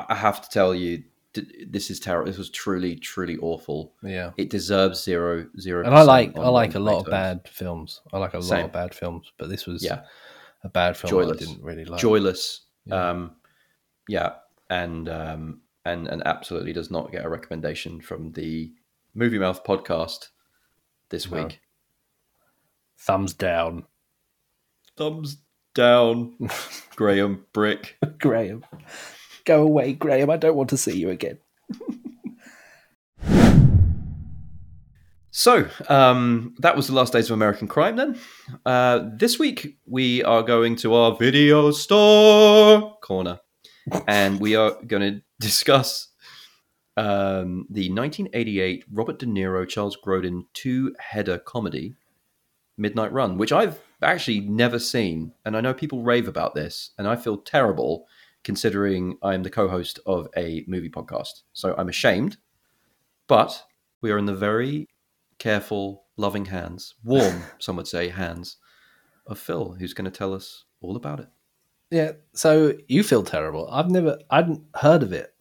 I 0.09 0.15
have 0.15 0.43
to 0.43 0.49
tell 0.51 0.75
you, 0.75 1.03
this 1.69 1.91
is 1.91 2.01
terrible. 2.01 2.27
This 2.31 2.39
was 2.39 2.51
truly 2.51 2.97
truly 2.97 3.37
awful. 3.39 3.93
Yeah. 4.03 4.31
It 4.37 4.51
deserves 4.51 5.03
zero 5.03 5.47
zero. 5.61 5.85
And 5.85 5.95
I 5.95 6.03
like 6.03 6.37
I 6.37 6.49
like 6.49 6.75
a 6.75 6.79
lot 6.81 7.01
of 7.01 7.11
bad 7.11 7.49
films. 7.49 8.01
I 8.13 8.19
like 8.19 8.35
a 8.35 8.39
lot 8.39 8.65
of 8.65 8.73
bad 8.73 8.95
films, 8.95 9.31
but 9.39 9.49
this 9.49 9.67
was 9.67 9.85
Yeah. 9.85 10.03
a 10.65 10.69
bad 10.69 10.97
film 10.97 11.11
Joyless. 11.11 11.43
I 11.43 11.45
didn't 11.47 11.63
really 11.63 11.85
like. 11.85 12.01
joyless. 12.01 12.63
Yeah. 12.87 13.11
Um, 13.11 13.37
yeah, 14.09 14.35
and 14.71 15.09
um, 15.09 15.61
and 15.85 16.07
and 16.09 16.23
absolutely 16.27 16.73
does 16.73 16.91
not 16.91 17.11
get 17.13 17.25
a 17.25 17.29
recommendation 17.29 18.01
from 18.01 18.33
the 18.33 18.73
Movie 19.15 19.39
Mouth 19.39 19.65
podcast 19.65 20.29
this 21.11 21.31
No. 21.31 21.43
week. 21.45 21.61
Thumbs 22.99 23.35
down, 23.35 23.85
Thumbs 24.97 25.37
down, 25.75 26.35
Graham 26.97 27.45
Brick. 27.53 27.99
Graham. 28.19 28.65
Go 29.47 29.63
away, 29.63 29.95
Graham. 29.95 30.29
I 30.29 30.37
don't 30.37 30.57
want 30.57 30.71
to 30.71 30.77
see 30.77 30.99
you 30.99 31.09
again. 31.09 31.39
So 35.39 35.69
um, 35.91 36.55
that 36.61 36.77
was 36.77 36.87
the 36.87 36.95
last 36.95 37.13
days 37.13 37.27
of 37.27 37.35
American 37.35 37.69
Crime. 37.69 37.97
Then 37.97 38.19
uh, 38.65 39.05
this 39.19 39.39
week 39.39 39.77
we 39.85 40.25
are 40.25 40.43
going 40.43 40.77
to 40.77 40.95
our 40.95 41.15
video 41.15 41.71
store 41.73 42.97
corner, 43.03 43.39
and 44.09 44.41
we 44.41 44.57
are 44.57 44.83
going 44.87 45.03
to 45.03 45.23
discuss 45.39 46.09
um, 46.97 47.67
the 47.69 47.91
1988 47.91 48.87
Robert 48.91 49.19
De 49.19 49.27
Niro 49.27 49.69
Charles 49.69 49.99
Grodin 50.03 50.47
two-header 50.55 51.37
comedy 51.41 51.95
Midnight 52.79 53.13
Run, 53.13 53.37
which 53.37 53.53
I've 53.53 53.79
actually 54.03 54.41
never 54.41 54.79
seen, 54.79 55.33
and 55.45 55.55
I 55.55 55.61
know 55.61 55.75
people 55.75 56.03
rave 56.03 56.29
about 56.29 56.55
this, 56.55 56.93
and 56.97 57.07
I 57.07 57.15
feel 57.15 57.37
terrible 57.37 58.07
considering 58.47 59.19
I 59.25 59.35
am 59.35 59.43
the 59.43 59.51
co-host 59.51 59.99
of 60.07 60.29
a 60.37 60.65
movie 60.69 60.89
podcast, 60.89 61.43
so 61.53 61.75
I'm 61.77 61.89
ashamed. 61.89 62.37
But 63.27 63.65
we 64.01 64.13
are 64.13 64.19
in 64.19 64.27
the 64.27 64.37
very 64.37 64.89
careful, 65.39 66.05
loving 66.17 66.45
hands, 66.45 66.95
warm, 67.03 67.43
some 67.59 67.75
would 67.75 67.89
say, 67.89 68.09
hands 68.09 68.59
of 69.27 69.41
Phil, 69.41 69.75
who's 69.77 69.95
going 69.95 70.05
to 70.05 70.17
tell 70.17 70.33
us 70.33 70.65
all 70.81 70.95
about 70.95 71.19
it. 71.19 71.27
Yeah. 71.91 72.13
So 72.35 72.75
you 72.87 73.03
feel 73.03 73.25
terrible. 73.25 73.69
I've 73.69 73.91
never, 73.91 74.17
I 74.31 74.37
hadn't 74.37 74.63
heard 74.77 75.03
of 75.03 75.13
it, 75.13 75.35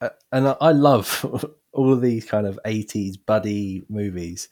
Uh, 0.00 0.10
and 0.30 0.46
I, 0.46 0.56
I 0.60 0.70
love 0.70 1.26
all 1.72 1.92
of 1.92 2.02
these 2.02 2.24
kind 2.24 2.46
of 2.46 2.60
'80s 2.64 3.16
buddy 3.26 3.84
movies. 3.88 4.48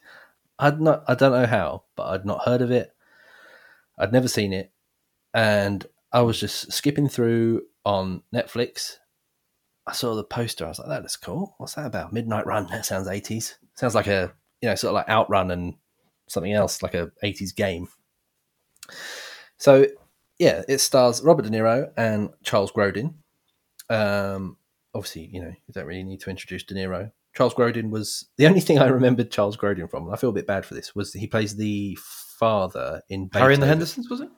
I'd 0.58 0.80
not, 0.80 1.04
I 1.06 1.14
don't 1.14 1.40
know 1.40 1.46
how, 1.46 1.84
but 1.94 2.08
I'd 2.08 2.26
not 2.26 2.46
heard 2.46 2.62
of 2.62 2.72
it. 2.72 2.92
I'd 3.96 4.12
never 4.12 4.26
seen 4.26 4.52
it, 4.52 4.72
and 5.32 5.86
I 6.12 6.22
was 6.22 6.40
just 6.40 6.72
skipping 6.72 7.08
through 7.08 7.62
on 7.84 8.22
Netflix. 8.34 8.96
I 9.86 9.92
saw 9.92 10.14
the 10.14 10.24
poster. 10.24 10.64
I 10.64 10.68
was 10.68 10.78
like, 10.78 10.88
"That 10.88 11.02
looks 11.02 11.16
cool. 11.16 11.54
What's 11.58 11.74
that 11.74 11.86
about? 11.86 12.12
Midnight 12.12 12.46
Run. 12.46 12.66
That 12.70 12.86
sounds 12.86 13.08
'80s. 13.08 13.54
Sounds 13.74 13.94
like 13.94 14.06
a 14.06 14.32
you 14.60 14.68
know 14.68 14.74
sort 14.74 14.90
of 14.90 14.94
like 14.94 15.08
Outrun 15.08 15.50
and 15.50 15.74
something 16.28 16.52
else, 16.52 16.82
like 16.82 16.94
a 16.94 17.10
'80s 17.22 17.54
game." 17.54 17.88
So 19.58 19.86
yeah, 20.38 20.62
it 20.68 20.78
stars 20.78 21.22
Robert 21.22 21.42
De 21.42 21.50
Niro 21.50 21.90
and 21.96 22.30
Charles 22.42 22.72
Grodin. 22.72 23.14
Um, 23.88 24.56
obviously, 24.94 25.28
you 25.32 25.40
know, 25.40 25.48
you 25.48 25.74
don't 25.74 25.86
really 25.86 26.02
need 26.02 26.20
to 26.20 26.30
introduce 26.30 26.64
De 26.64 26.74
Niro. 26.74 27.12
Charles 27.34 27.54
Grodin 27.54 27.90
was 27.90 28.28
the 28.36 28.46
only 28.46 28.60
thing 28.60 28.78
I 28.78 28.86
remembered 28.88 29.30
Charles 29.30 29.56
Grodin 29.56 29.88
from, 29.88 30.04
and 30.04 30.14
I 30.14 30.16
feel 30.16 30.30
a 30.30 30.34
bit 30.34 30.46
bad 30.46 30.66
for 30.66 30.74
this, 30.74 30.94
was 30.94 31.12
he 31.12 31.26
plays 31.26 31.56
the 31.56 31.96
father 32.38 33.02
in 33.08 33.30
Harry 33.32 33.54
and 33.54 33.62
the 33.62 33.66
Hendersons, 33.66 34.10
was 34.10 34.20
it? 34.20 34.28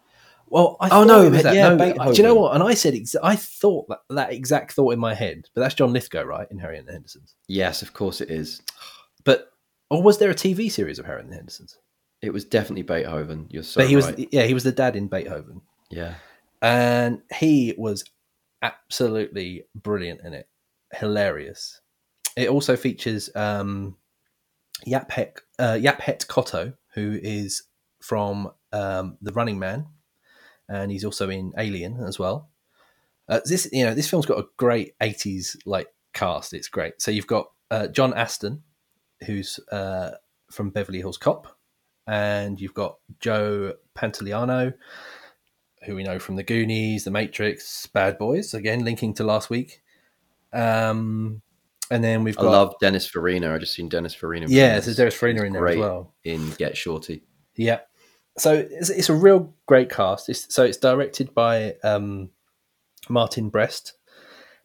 Well, 0.47 0.77
I 0.81 0.89
Oh, 0.91 1.05
no, 1.05 1.31
was 1.31 1.45
yeah, 1.45 1.75
No, 1.75 2.13
Do 2.13 2.17
you 2.17 2.23
know 2.23 2.35
what? 2.35 2.55
And 2.55 2.63
I 2.63 2.75
said, 2.75 2.95
ex- 2.95 3.17
I 3.23 3.35
thought 3.37 3.89
that, 3.89 4.01
that 4.11 4.33
exact 4.33 4.73
thought 4.73 4.93
in 4.93 4.99
my 4.99 5.15
head, 5.15 5.49
but 5.55 5.61
that's 5.63 5.75
John 5.75 5.93
Lithgow, 5.93 6.23
right, 6.25 6.47
in 6.51 6.59
Harry 6.59 6.79
and 6.79 6.87
the 6.87 6.93
Hendersons. 6.93 7.35
Yes, 7.49 7.83
of 7.83 7.93
course 7.93 8.21
it 8.21 8.31
is. 8.31 8.61
But 9.25 9.51
or 9.89 10.03
was 10.03 10.19
there 10.19 10.29
a 10.31 10.35
TV 10.35 10.71
series 10.71 10.99
of 10.99 11.07
Harry 11.07 11.23
and 11.23 11.31
the 11.31 11.37
Hendersons? 11.37 11.79
It 12.21 12.31
was 12.31 12.45
definitely 12.45 12.83
Beethoven. 12.83 13.47
You're 13.49 13.63
so 13.63 13.81
but 13.81 13.89
he 13.89 13.97
was, 13.97 14.05
right. 14.07 14.29
yeah, 14.31 14.43
he 14.43 14.53
was 14.53 14.65
the 14.65 14.73
dad 14.73 14.97
in 14.97 15.09
Beethoven. 15.09 15.63
Yeah. 15.91 16.15
and 16.61 17.23
he 17.35 17.75
was 17.79 18.05
absolutely 18.63 19.65
brilliant 19.75 20.21
in 20.25 20.33
it 20.35 20.49
hilarious 20.95 21.81
it 22.37 22.49
also 22.49 22.77
features 22.77 23.29
um 23.35 23.97
Yaphet 24.87 25.39
uh, 25.59 25.75
Yaphet 25.75 26.27
kotto 26.27 26.75
who 26.95 27.19
is 27.23 27.63
from 28.01 28.51
um 28.73 29.17
the 29.23 29.33
running 29.33 29.59
man 29.59 29.87
and 30.69 30.91
he's 30.91 31.05
also 31.05 31.31
in 31.31 31.53
alien 31.59 32.03
as 32.03 32.19
well 32.19 32.49
uh, 33.29 33.41
this 33.45 33.69
you 33.73 33.85
know 33.85 33.95
this 33.95 34.09
film's 34.09 34.27
got 34.27 34.39
a 34.39 34.47
great 34.57 34.99
80s 35.01 35.57
like 35.67 35.89
cast 36.12 36.53
it's 36.53 36.69
great 36.69 37.01
so 37.01 37.11
you've 37.11 37.27
got 37.27 37.47
uh, 37.71 37.89
John 37.89 38.15
Ashton 38.15 38.62
who's 39.27 39.59
uh 39.73 40.12
from 40.51 40.71
beverly 40.71 40.99
hills 40.99 41.17
cop 41.17 41.57
and 42.07 42.61
you've 42.61 42.75
got 42.75 42.97
joe 43.19 43.73
pantoliano 43.97 44.75
who 45.85 45.95
we 45.95 46.03
know 46.03 46.19
from 46.19 46.37
the 46.37 46.43
Goonies, 46.43 47.05
The 47.05 47.11
Matrix, 47.11 47.87
Bad 47.87 48.19
Boys, 48.19 48.55
again 48.55 48.85
linking 48.85 49.15
to 49.15 49.25
last 49.25 49.51
week. 49.51 49.83
Um, 50.53 51.43
and 51.91 52.03
then 52.03 52.25
we've 52.25 52.37
got. 52.37 52.47
I 52.47 52.51
love 52.51 52.75
Dennis 52.81 53.07
Farina. 53.07 53.55
I 53.55 53.59
just 53.59 53.75
seen 53.75 53.89
Dennis 53.89 54.15
Farina. 54.15 54.47
yeah, 54.49 54.81
there's 54.81 55.15
Farina 55.15 55.41
he's 55.41 55.47
in 55.47 55.53
there 55.53 55.69
as 55.69 55.77
well. 55.77 56.15
In 56.25 56.51
Get 56.53 56.77
Shorty. 56.77 57.23
Yeah, 57.57 57.81
so 58.37 58.55
it's, 58.70 58.91
it's 58.91 59.09
a 59.09 59.14
real 59.14 59.55
great 59.66 59.91
cast. 59.91 60.28
It's, 60.28 60.53
so 60.53 60.64
it's 60.64 60.76
directed 60.78 61.35
by 61.35 61.74
um, 61.82 62.30
Martin 63.09 63.49
Brest, 63.49 63.95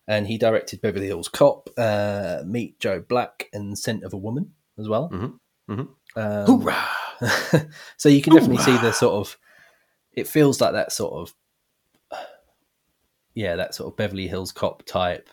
and 0.08 0.28
he 0.28 0.38
directed 0.38 0.82
Beverly 0.82 1.08
Hills 1.08 1.28
Cop, 1.28 1.70
uh, 1.78 2.42
Meet 2.46 2.80
Joe 2.80 3.00
Black, 3.00 3.48
and 3.54 3.78
Scent 3.78 4.04
of 4.04 4.14
a 4.14 4.18
Woman 4.18 4.54
as 4.78 4.88
well. 4.90 5.10
Mhm, 5.10 5.40
mhm. 5.70 5.88
Um, 6.16 6.46
Hoorah! 6.62 7.70
so 7.98 8.10
you 8.10 8.22
can 8.22 8.34
definitely 8.34 8.64
see 8.64 8.72
the 8.78 8.92
sort 8.92 9.14
of 9.14 9.38
it 10.14 10.28
feels 10.28 10.60
like 10.62 10.72
that 10.74 10.92
sort 10.92 11.14
of 11.14 11.34
yeah 13.36 13.56
that 13.56 13.76
sort 13.76 13.92
of 13.92 13.98
beverly 13.98 14.28
hills 14.28 14.52
cop 14.52 14.84
type 14.86 15.30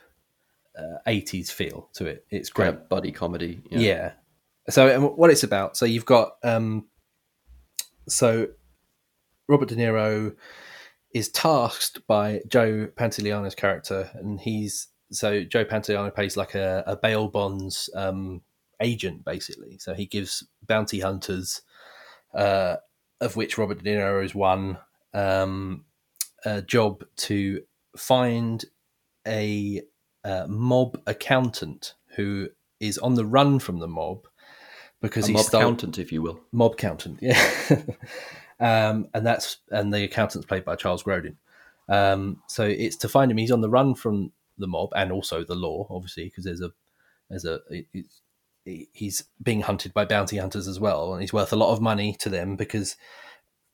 uh, 0.78 0.98
80s 1.06 1.50
feel 1.50 1.88
to 1.94 2.06
it 2.06 2.26
it's 2.30 2.50
great 2.50 2.66
Kind 2.66 2.76
of 2.76 2.88
buddy 2.88 3.12
comedy. 3.12 3.62
yeah. 3.70 4.12
so 4.68 4.88
and 4.88 5.16
what 5.16 5.30
it's 5.30 5.44
about 5.44 5.76
so 5.76 5.86
you've 5.86 6.04
got 6.04 6.32
um 6.42 6.86
so 8.08 8.48
robert 9.48 9.68
de 9.68 9.76
niro 9.76 10.34
is 11.12 11.28
tasked 11.28 12.06
by 12.06 12.40
joe 12.48 12.88
pantoliano's 12.96 13.54
character 13.54 14.10
and 14.14 14.40
he's 14.40 14.88
so 15.10 15.42
joe 15.44 15.64
pantoliano 15.64 16.14
plays 16.14 16.36
like 16.36 16.54
a, 16.54 16.82
a 16.86 16.96
bail 16.96 17.28
bonds 17.28 17.88
um 17.94 18.42
agent 18.80 19.24
basically. 19.24 19.78
So 19.78 19.94
he 19.94 20.06
gives 20.06 20.46
bounty 20.66 21.00
hunters 21.00 21.62
uh 22.34 22.76
of 23.20 23.36
which 23.36 23.56
robert 23.56 23.82
de 23.82 23.90
niro 23.90 24.24
is 24.24 24.34
one 24.34 24.78
um 25.14 25.84
a 26.44 26.60
job 26.62 27.04
to 27.16 27.62
find 27.96 28.64
a 29.26 29.82
uh, 30.24 30.46
mob 30.48 31.00
accountant 31.06 31.94
who 32.16 32.48
is 32.78 32.98
on 32.98 33.14
the 33.14 33.24
run 33.24 33.58
from 33.58 33.78
the 33.78 33.88
mob 33.88 34.26
because 35.00 35.26
he's 35.26 35.34
A 35.34 35.38
he 35.38 35.38
mob 35.38 35.46
stole 35.46 35.60
accountant, 35.60 35.98
if 35.98 36.12
you 36.12 36.22
will. 36.22 36.40
mob 36.52 36.72
accountant, 36.74 37.18
yeah. 37.20 37.40
um, 38.60 39.08
and 39.14 39.26
that's 39.26 39.58
and 39.70 39.92
the 39.92 40.04
accountant's 40.04 40.46
played 40.46 40.64
by 40.64 40.76
Charles 40.76 41.02
Grodin. 41.02 41.36
Um, 41.88 42.42
so 42.48 42.64
it's 42.64 42.96
to 42.96 43.08
find 43.08 43.30
him. 43.30 43.36
He's 43.36 43.50
on 43.50 43.60
the 43.60 43.70
run 43.70 43.94
from 43.94 44.32
the 44.58 44.66
mob 44.66 44.90
and 44.96 45.12
also 45.12 45.44
the 45.44 45.54
law, 45.54 45.86
obviously, 45.90 46.24
because 46.24 46.44
there's 46.44 46.60
a 46.60 46.72
there's 47.28 47.44
a 47.44 47.60
he's 48.64 49.24
being 49.42 49.62
hunted 49.62 49.94
by 49.94 50.04
bounty 50.04 50.38
hunters 50.38 50.68
as 50.68 50.80
well, 50.80 51.12
and 51.12 51.20
he's 51.20 51.32
worth 51.32 51.52
a 51.52 51.56
lot 51.56 51.72
of 51.72 51.80
money 51.80 52.16
to 52.18 52.28
them 52.28 52.56
because, 52.56 52.96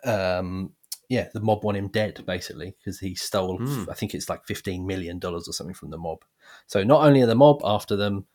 um, 0.04 0.72
yeah, 1.08 1.28
the 1.32 1.40
mob 1.40 1.64
want 1.64 1.78
him 1.78 1.88
dead 1.88 2.22
basically 2.26 2.74
because 2.78 3.00
he 3.00 3.14
stole. 3.14 3.58
Hmm. 3.58 3.84
I 3.90 3.94
think 3.94 4.14
it's 4.14 4.28
like 4.28 4.44
fifteen 4.44 4.86
million 4.86 5.18
dollars 5.18 5.48
or 5.48 5.52
something 5.52 5.74
from 5.74 5.90
the 5.90 5.98
mob. 5.98 6.24
So 6.66 6.84
not 6.84 7.04
only 7.04 7.22
are 7.22 7.26
the 7.26 7.34
mob 7.34 7.60
after 7.64 7.96
them, 7.96 8.26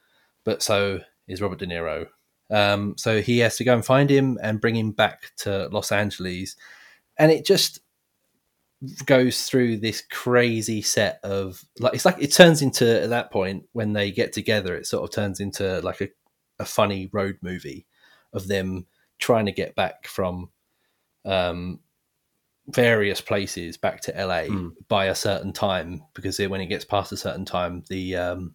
but 0.44 0.64
so 0.64 1.02
is 1.28 1.42
Robert 1.42 1.60
De 1.60 1.68
Niro. 1.68 2.08
Um, 2.50 2.96
so 2.98 3.22
he 3.22 3.40
has 3.40 3.58
to 3.58 3.64
go 3.64 3.74
and 3.74 3.86
find 3.86 4.10
him 4.10 4.38
and 4.42 4.62
bring 4.62 4.76
him 4.76 4.92
back 4.92 5.32
to 5.38 5.68
Los 5.72 5.92
Angeles, 5.92 6.56
and 7.18 7.32
it 7.32 7.46
just 7.46 7.82
goes 9.06 9.44
through 9.44 9.78
this 9.78 10.02
crazy 10.12 10.84
set 10.84 11.20
of 11.24 11.66
like 11.80 11.96
it's 11.96 12.06
like 12.06 12.22
it 12.22 12.32
turns 12.32 12.62
into 12.62 13.02
at 13.02 13.10
that 13.10 13.32
point 13.32 13.66
when 13.74 13.94
they 13.94 14.12
get 14.12 14.32
together 14.32 14.76
it 14.76 14.86
sort 14.86 15.04
of 15.04 15.10
turns 15.10 15.40
into 15.40 15.82
like 15.82 16.00
a, 16.00 16.10
a 16.60 16.66
funny 16.66 17.10
road 17.12 17.40
movie 17.42 17.88
of 18.34 18.48
them 18.48 18.86
trying 19.18 19.48
to 19.48 19.52
get 19.52 19.74
back 19.76 20.06
from 20.06 20.48
um 21.26 21.80
various 22.68 23.20
places 23.20 23.78
back 23.78 24.00
to 24.02 24.12
LA 24.12 24.44
Mm. 24.44 24.74
by 24.88 25.06
a 25.06 25.16
certain 25.16 25.54
time 25.54 26.04
because 26.14 26.38
when 26.38 26.62
it 26.62 26.68
gets 26.68 26.86
past 26.86 27.12
a 27.12 27.18
certain 27.18 27.46
time 27.46 27.84
the 27.90 28.16
um 28.16 28.54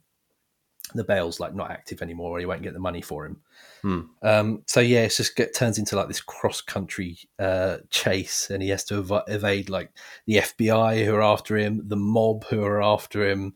the 0.94 1.04
bail's 1.04 1.40
like 1.40 1.54
not 1.54 1.70
active 1.70 2.02
anymore 2.02 2.30
or 2.32 2.40
you 2.40 2.48
won't 2.48 2.62
get 2.62 2.74
the 2.74 2.78
money 2.78 3.00
for 3.00 3.24
him 3.24 3.40
Hmm. 3.82 4.00
um, 4.22 4.62
so 4.68 4.78
yeah, 4.78 5.00
it's 5.00 5.16
just 5.16 5.34
get 5.34 5.56
turns 5.56 5.76
into 5.76 5.96
like 5.96 6.06
this 6.06 6.20
cross 6.20 6.60
country 6.60 7.18
uh, 7.40 7.78
chase, 7.90 8.48
and 8.48 8.62
he 8.62 8.68
has 8.68 8.84
to 8.84 8.98
ev- 8.98 9.24
evade 9.26 9.68
like 9.68 9.90
the 10.24 10.36
FBI 10.36 11.04
who 11.04 11.12
are 11.16 11.22
after 11.22 11.56
him, 11.56 11.82
the 11.88 11.96
mob 11.96 12.44
who 12.44 12.62
are 12.62 12.80
after 12.80 13.28
him, 13.28 13.54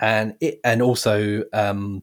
and 0.00 0.34
it, 0.40 0.60
and 0.64 0.80
also 0.80 1.44
um, 1.52 2.02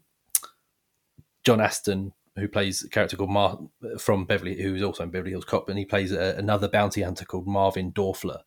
John 1.44 1.60
Ashton 1.60 2.14
who 2.36 2.48
plays 2.48 2.84
a 2.84 2.90
character 2.90 3.18
called 3.18 3.32
Mar 3.32 3.58
from 3.98 4.26
Beverly, 4.26 4.62
who's 4.62 4.84
also 4.84 5.02
in 5.02 5.10
Beverly 5.10 5.32
Hills 5.32 5.44
Cop, 5.46 5.68
and 5.68 5.80
he 5.80 5.86
plays 5.86 6.12
a, 6.12 6.36
another 6.38 6.68
bounty 6.68 7.02
hunter 7.02 7.26
called 7.26 7.48
Marvin 7.48 7.92
Dorfler, 7.92 8.42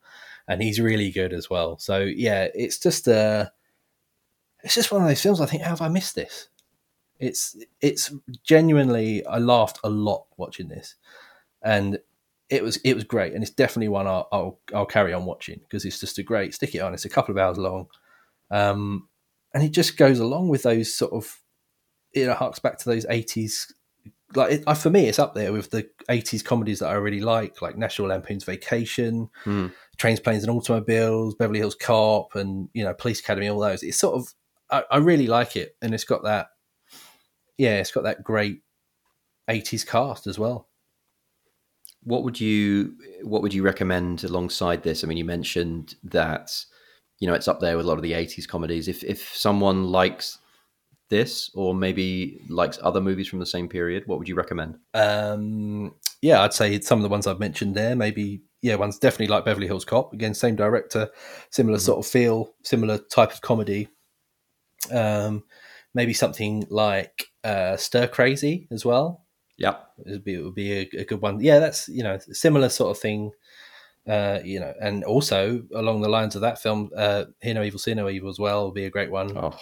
and 0.46 0.62
he's 0.62 0.78
really 0.78 1.10
good 1.10 1.32
as 1.32 1.50
well. 1.50 1.78
So 1.78 1.98
yeah, 1.98 2.46
it's 2.54 2.78
just 2.78 3.08
uh 3.08 3.48
it's 4.62 4.74
just 4.74 4.92
one 4.92 5.02
of 5.02 5.08
those 5.08 5.22
films. 5.22 5.40
I 5.40 5.46
think, 5.46 5.62
how 5.62 5.70
have 5.70 5.80
I 5.82 5.88
missed 5.88 6.14
this? 6.14 6.48
It's 7.18 7.56
it's 7.80 8.12
genuinely. 8.44 9.24
I 9.26 9.38
laughed 9.38 9.78
a 9.84 9.90
lot 9.90 10.26
watching 10.36 10.68
this, 10.68 10.94
and 11.62 11.98
it 12.48 12.62
was 12.62 12.78
it 12.78 12.94
was 12.94 13.04
great, 13.04 13.34
and 13.34 13.42
it's 13.42 13.52
definitely 13.52 13.88
one 13.88 14.06
I'll 14.06 14.28
I'll, 14.32 14.58
I'll 14.74 14.86
carry 14.86 15.12
on 15.12 15.26
watching 15.26 15.60
because 15.60 15.84
it's 15.84 16.00
just 16.00 16.18
a 16.18 16.22
great. 16.22 16.54
Stick 16.54 16.74
it 16.74 16.80
on. 16.80 16.94
It's 16.94 17.04
a 17.04 17.10
couple 17.10 17.32
of 17.32 17.38
hours 17.38 17.58
long, 17.58 17.88
um, 18.50 19.08
and 19.52 19.62
it 19.62 19.72
just 19.72 19.96
goes 19.96 20.18
along 20.18 20.48
with 20.48 20.62
those 20.62 20.94
sort 20.94 21.12
of. 21.12 21.40
You 22.14 22.30
It 22.30 22.36
harks 22.36 22.58
back 22.58 22.78
to 22.78 22.88
those 22.88 23.06
eighties. 23.08 23.72
Like 24.34 24.52
it, 24.52 24.76
for 24.76 24.90
me, 24.90 25.06
it's 25.06 25.18
up 25.18 25.34
there 25.34 25.52
with 25.52 25.70
the 25.70 25.90
'80s 26.08 26.44
comedies 26.44 26.78
that 26.78 26.88
I 26.88 26.94
really 26.94 27.20
like, 27.20 27.60
like 27.60 27.76
National 27.76 28.08
Lampoon's 28.08 28.44
Vacation, 28.44 29.28
Hmm. 29.44 29.66
Trains, 29.98 30.20
Planes, 30.20 30.42
and 30.42 30.50
Automobiles, 30.50 31.34
Beverly 31.34 31.58
Hills 31.58 31.74
Cop, 31.74 32.34
and 32.34 32.68
you 32.72 32.82
know 32.82 32.94
Police 32.94 33.20
Academy. 33.20 33.48
All 33.48 33.60
those. 33.60 33.82
It's 33.82 33.98
sort 33.98 34.14
of 34.14 34.32
I, 34.70 34.84
I 34.90 34.96
really 34.98 35.26
like 35.26 35.56
it, 35.56 35.76
and 35.82 35.94
it's 35.94 36.04
got 36.04 36.22
that. 36.24 36.48
Yeah, 37.58 37.76
it's 37.78 37.92
got 37.92 38.04
that 38.04 38.24
great 38.24 38.62
'80s 39.48 39.84
cast 39.84 40.26
as 40.26 40.38
well. 40.38 40.68
What 42.02 42.24
would 42.24 42.40
you 42.40 42.94
What 43.22 43.42
would 43.42 43.52
you 43.52 43.62
recommend 43.62 44.24
alongside 44.24 44.82
this? 44.82 45.04
I 45.04 45.06
mean, 45.06 45.18
you 45.18 45.24
mentioned 45.24 45.94
that 46.04 46.50
you 47.18 47.28
know 47.28 47.34
it's 47.34 47.48
up 47.48 47.60
there 47.60 47.76
with 47.76 47.84
a 47.84 47.88
lot 47.88 47.98
of 47.98 48.02
the 48.02 48.14
'80s 48.14 48.46
comedies. 48.48 48.88
If 48.88 49.04
if 49.04 49.34
someone 49.36 49.84
likes 49.84 50.38
this, 51.10 51.50
or 51.54 51.74
maybe 51.74 52.40
likes 52.48 52.78
other 52.82 53.00
movies 53.00 53.28
from 53.28 53.40
the 53.40 53.46
same 53.46 53.68
period, 53.68 54.04
what 54.06 54.18
would 54.18 54.28
you 54.28 54.36
recommend? 54.36 54.78
Um, 54.94 55.94
yeah, 56.22 56.42
I'd 56.42 56.54
say 56.54 56.80
some 56.80 56.98
of 57.00 57.02
the 57.04 57.08
ones 57.10 57.26
I've 57.26 57.40
mentioned 57.40 57.74
there. 57.74 57.96
Maybe 57.96 58.42
yeah, 58.62 58.76
one's 58.76 58.98
definitely 58.98 59.28
like 59.28 59.44
Beverly 59.44 59.66
Hills 59.66 59.84
Cop. 59.84 60.12
Again, 60.12 60.34
same 60.34 60.56
director, 60.56 61.10
similar 61.50 61.78
Mhm. 61.78 61.82
sort 61.82 61.98
of 61.98 62.10
feel, 62.10 62.54
similar 62.64 62.98
type 62.98 63.32
of 63.32 63.40
comedy. 63.42 63.88
Um, 64.90 65.44
maybe 65.94 66.12
something 66.12 66.66
like 66.70 67.26
uh, 67.44 67.76
Stir 67.76 68.06
Crazy 68.06 68.68
as 68.70 68.84
well. 68.84 69.24
Yep. 69.58 69.90
It 70.06 70.10
would 70.10 70.24
be, 70.24 70.34
it 70.34 70.44
would 70.44 70.54
be 70.54 70.72
a, 70.72 70.88
a 71.00 71.04
good 71.04 71.20
one. 71.20 71.40
Yeah, 71.40 71.58
that's 71.58 71.88
you 71.88 72.02
know 72.02 72.18
similar 72.32 72.68
sort 72.68 72.96
of 72.96 73.02
thing. 73.02 73.32
Uh, 74.08 74.40
you 74.42 74.58
know, 74.58 74.72
and 74.80 75.04
also 75.04 75.62
along 75.74 76.00
the 76.00 76.08
lines 76.08 76.34
of 76.34 76.40
that 76.40 76.60
film, 76.60 76.90
uh, 76.96 77.24
Hear 77.42 77.54
No 77.54 77.62
Evil, 77.62 77.78
See 77.78 77.94
No 77.94 78.08
Evil 78.08 78.30
as 78.30 78.38
well 78.38 78.64
would 78.64 78.74
be 78.74 78.86
a 78.86 78.90
great 78.90 79.10
one. 79.10 79.36
Oh, 79.36 79.54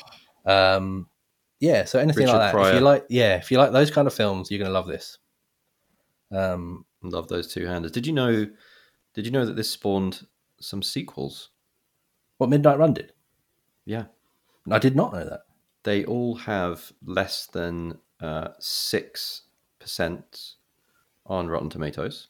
Um, 0.46 1.08
yeah, 1.60 1.84
so 1.84 1.98
anything 1.98 2.26
Richard 2.26 2.38
like 2.38 2.52
that. 2.52 2.68
If 2.68 2.74
you 2.74 2.80
like, 2.80 3.04
yeah, 3.08 3.36
if 3.36 3.50
you 3.50 3.58
like 3.58 3.72
those 3.72 3.90
kind 3.90 4.06
of 4.06 4.14
films, 4.14 4.50
you're 4.50 4.60
gonna 4.60 4.70
love 4.70 4.86
this. 4.86 5.18
Um, 6.30 6.86
love 7.02 7.28
those 7.28 7.52
two 7.52 7.66
handers. 7.66 7.90
Did 7.92 8.06
you 8.06 8.12
know? 8.12 8.46
Did 9.14 9.26
you 9.26 9.32
know 9.32 9.44
that 9.44 9.56
this 9.56 9.70
spawned 9.70 10.26
some 10.60 10.82
sequels? 10.82 11.50
what 12.36 12.48
Midnight 12.48 12.78
Run 12.78 12.94
did, 12.94 13.12
Yeah, 13.84 14.04
I 14.70 14.78
did 14.78 14.96
not 14.96 15.12
know 15.12 15.24
that. 15.24 15.40
they 15.84 16.04
all 16.04 16.34
have 16.36 16.92
less 17.04 17.46
than 17.46 17.98
uh, 18.20 18.48
six 18.58 19.42
percent 19.78 20.54
on 21.26 21.48
Rotten 21.48 21.70
Tomatoes. 21.70 22.28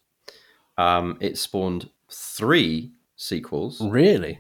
Um, 0.76 1.16
it 1.20 1.39
spawned 1.39 1.89
three 2.11 2.93
sequels. 3.16 3.80
Really? 3.80 4.39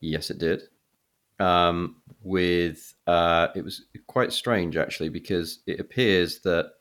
Yes, 0.00 0.30
it 0.30 0.38
did. 0.38 0.62
Um, 1.38 1.96
with 2.22 2.94
uh, 3.06 3.48
it 3.54 3.62
was 3.64 3.84
quite 4.06 4.32
strange 4.32 4.76
actually 4.76 5.08
because 5.10 5.60
it 5.66 5.80
appears 5.80 6.40
that 6.40 6.72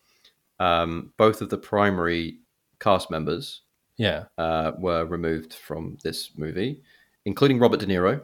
um, 0.60 1.12
both 1.18 1.42
of 1.42 1.50
the 1.50 1.58
primary 1.58 2.40
cast 2.80 3.12
members 3.12 3.62
Yeah. 3.98 4.26
uh, 4.38 4.72
were 4.78 5.06
removed 5.06 5.54
from 5.54 5.98
this 6.04 6.32
movie, 6.38 6.82
including 7.26 7.60
Robert 7.60 7.80
De 7.82 7.86
Niro. 7.86 8.22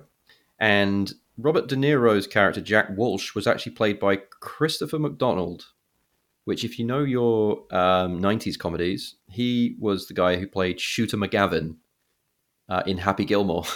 And 0.59 1.11
Robert 1.37 1.67
De 1.67 1.75
Niro's 1.75 2.27
character, 2.27 2.61
Jack 2.61 2.89
Walsh, 2.95 3.33
was 3.35 3.47
actually 3.47 3.71
played 3.73 3.99
by 3.99 4.17
Christopher 4.39 4.99
McDonald, 4.99 5.65
which, 6.45 6.63
if 6.63 6.77
you 6.77 6.85
know 6.85 7.03
your 7.03 7.63
um, 7.73 8.19
90s 8.21 8.57
comedies, 8.59 9.15
he 9.29 9.75
was 9.79 10.07
the 10.07 10.13
guy 10.13 10.35
who 10.37 10.47
played 10.47 10.79
Shooter 10.79 11.17
McGavin 11.17 11.75
uh, 12.69 12.83
in 12.85 12.97
Happy 12.99 13.25
Gilmore. 13.25 13.65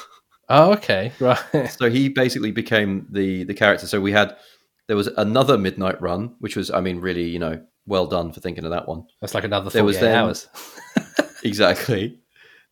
Oh, 0.47 0.73
okay. 0.73 1.11
Right. 1.19 1.39
so 1.71 1.89
he 1.89 2.07
basically 2.07 2.51
became 2.51 3.07
the, 3.09 3.45
the 3.45 3.55
character. 3.55 3.87
So 3.87 3.99
we 3.99 4.11
had, 4.11 4.37
there 4.85 4.95
was 4.95 5.07
another 5.07 5.57
Midnight 5.57 5.99
Run, 5.99 6.35
which 6.37 6.55
was, 6.55 6.69
I 6.69 6.81
mean, 6.81 6.99
really, 6.99 7.27
you 7.27 7.39
know, 7.39 7.63
well 7.87 8.05
done 8.05 8.31
for 8.31 8.41
thinking 8.41 8.63
of 8.63 8.69
that 8.69 8.87
one. 8.87 9.07
That's 9.21 9.33
like 9.33 9.43
another 9.43 9.71
There 9.71 9.83
was 9.83 9.95
48 9.97 10.07
then- 10.11 10.23
hours. 10.23 10.47
Exactly. 11.43 12.19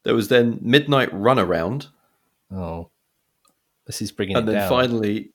There 0.03 0.13
was 0.13 0.27
then 0.27 0.59
Midnight 0.61 1.09
Runaround. 1.11 1.87
Oh, 2.51 2.89
this 3.85 4.01
is 4.01 4.11
bringing 4.11 4.35
and 4.37 4.47
it 4.47 4.51
then 4.51 4.61
down. 4.61 4.69
finally 4.69 5.31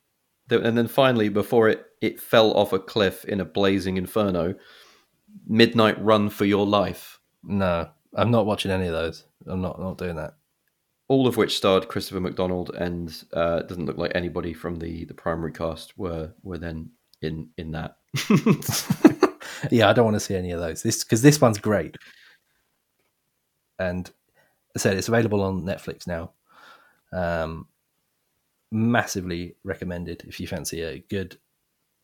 and 0.51 0.77
then 0.79 0.89
finally 0.89 1.29
before 1.29 1.69
it 1.69 1.87
it 2.01 2.21
fell 2.21 2.53
off 2.53 2.73
a 2.73 2.79
cliff 2.79 3.25
in 3.27 3.41
a 3.41 3.45
blazing 3.45 3.97
inferno 3.97 4.55
midnight 5.47 6.03
run 6.03 6.29
for 6.31 6.45
your 6.45 6.67
life 6.67 7.19
no, 7.45 7.89
I'm 8.15 8.31
not 8.33 8.47
watching 8.47 8.71
any 8.73 8.87
of 8.89 8.93
those. 8.93 9.25
I'm 9.47 9.61
not 9.61 9.79
not 9.81 9.97
doing 9.99 10.17
that. 10.17 10.35
all 11.09 11.27
of 11.27 11.37
which 11.37 11.57
starred 11.57 11.89
christopher 11.89 12.21
mcdonald 12.21 12.71
and 12.75 13.25
uh, 13.35 13.59
it 13.61 13.69
doesn't 13.69 13.87
look 13.87 13.99
like 13.99 14.13
anybody 14.15 14.53
from 14.53 14.77
the 14.77 15.05
the 15.05 15.15
primary 15.15 15.53
cast 15.53 15.97
were 15.99 16.33
were 16.43 16.59
then 16.59 16.91
in 17.23 17.49
in 17.59 17.71
that 17.73 17.97
yeah, 19.71 19.89
I 19.89 19.93
don't 19.93 20.05
want 20.05 20.15
to 20.17 20.21
see 20.21 20.35
any 20.35 20.51
of 20.53 20.61
those. 20.61 20.83
This 20.83 21.05
because 21.05 21.23
this 21.23 21.41
one's 21.41 21.59
great, 21.59 21.97
and 23.79 24.11
I 24.75 24.79
said 24.79 24.97
it's 24.97 25.09
available 25.09 25.43
on 25.43 25.63
Netflix 25.63 26.07
now. 26.07 26.33
Um, 27.13 27.67
massively 28.71 29.55
recommended 29.65 30.23
if 30.27 30.41
you 30.41 30.47
fancy 30.47 30.83
a 30.83 30.99
good, 31.09 31.39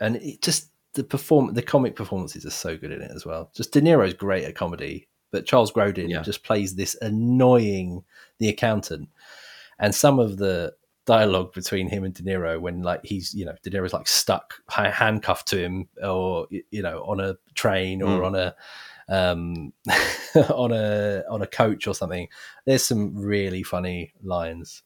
and 0.01 0.17
it 0.17 0.41
just 0.43 0.71
the 0.95 1.05
perform 1.05 1.55
the 1.55 1.62
comic 1.62 1.97
performances 1.97 2.47
are 2.47 2.51
so 2.51 2.77
good 2.77 2.93
in 2.93 3.03
it 3.03 3.11
as 3.15 3.27
well. 3.27 3.51
Just 3.55 3.73
De 3.73 3.81
Niro's 3.81 4.15
great 4.15 4.45
at 4.45 4.55
comedy, 4.55 5.09
but 5.31 5.47
Charles 5.47 5.73
Grodin 5.73 6.09
Yeah. 6.11 6.23
just 6.23 6.45
plays 6.45 6.75
this 6.77 6.97
annoying 7.03 8.05
the 8.39 8.49
accountant, 8.49 9.09
and 9.79 9.95
some 9.95 10.19
of 10.19 10.37
the 10.37 10.75
dialogue 11.07 11.53
between 11.53 11.87
him 11.89 12.03
and 12.05 12.15
De 12.15 12.23
Niro 12.23 12.59
when 12.59 12.81
like 12.83 13.05
he's 13.05 13.35
you 13.35 13.45
know 13.45 13.55
De 13.62 13.71
Niro's 13.71 13.93
like 13.93 14.09
stuck 14.09 14.55
handcuffed 14.71 15.47
to 15.49 15.59
him 15.59 15.87
or 16.03 16.47
you 16.51 16.81
know 16.83 17.05
on 17.05 17.21
a 17.21 17.37
train 17.55 18.01
or 18.01 18.23
Mm. 18.23 18.27
on 18.27 18.35
a 18.35 18.55
um 19.11 19.73
on 20.55 20.73
a 20.73 21.23
on 21.29 21.43
a 21.43 21.47
coach 21.47 21.87
or 21.87 21.95
something 21.95 22.27
there's 22.65 22.87
some 22.87 23.15
really 23.15 23.62
funny 23.62 24.15
lines 24.23 24.83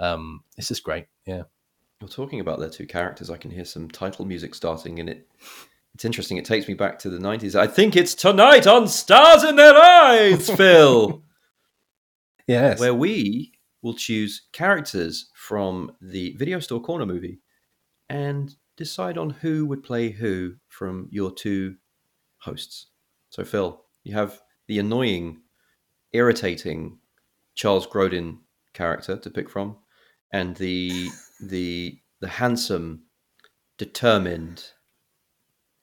um 0.00 0.42
it's 0.56 0.66
just 0.66 0.82
great 0.82 1.06
yeah 1.30 1.42
You're 2.00 2.08
talking 2.08 2.40
about 2.40 2.58
their 2.58 2.70
two 2.70 2.86
characters. 2.86 3.30
I 3.30 3.36
can 3.36 3.50
hear 3.50 3.64
some 3.64 3.88
title 3.88 4.24
music 4.24 4.54
starting, 4.54 4.98
and 4.98 5.08
it 5.08 5.28
it's 5.94 6.04
interesting. 6.04 6.36
It 6.36 6.44
takes 6.44 6.68
me 6.68 6.74
back 6.74 6.98
to 7.00 7.10
the 7.10 7.18
'90s. 7.18 7.54
I 7.54 7.66
think 7.66 7.96
it's 7.96 8.14
tonight 8.14 8.66
on 8.66 8.88
Stars 8.88 9.44
in 9.44 9.56
Their 9.56 9.76
Eyes, 9.76 10.50
Phil, 10.56 11.22
yes 12.46 12.80
where 12.80 12.94
we 12.94 13.52
will 13.82 13.94
choose 13.94 14.42
characters 14.52 15.30
from 15.34 15.92
the 16.00 16.34
Video 16.36 16.60
Store 16.60 16.80
Corner 16.80 17.06
movie 17.06 17.40
and 18.08 18.54
decide 18.76 19.16
on 19.16 19.30
who 19.30 19.66
would 19.66 19.82
play 19.82 20.10
who 20.10 20.54
from 20.68 21.08
your 21.10 21.30
two 21.32 21.76
hosts. 22.38 22.88
So, 23.30 23.44
Phil, 23.44 23.80
you 24.04 24.14
have 24.14 24.40
the 24.66 24.78
annoying, 24.78 25.42
irritating 26.12 26.98
Charles 27.54 27.86
Grodin 27.86 28.38
character 28.74 29.16
to 29.16 29.30
pick 29.30 29.48
from, 29.48 29.76
and 30.32 30.56
the 30.56 31.08
the 31.40 31.98
the 32.20 32.28
handsome, 32.28 33.04
determined 33.78 34.64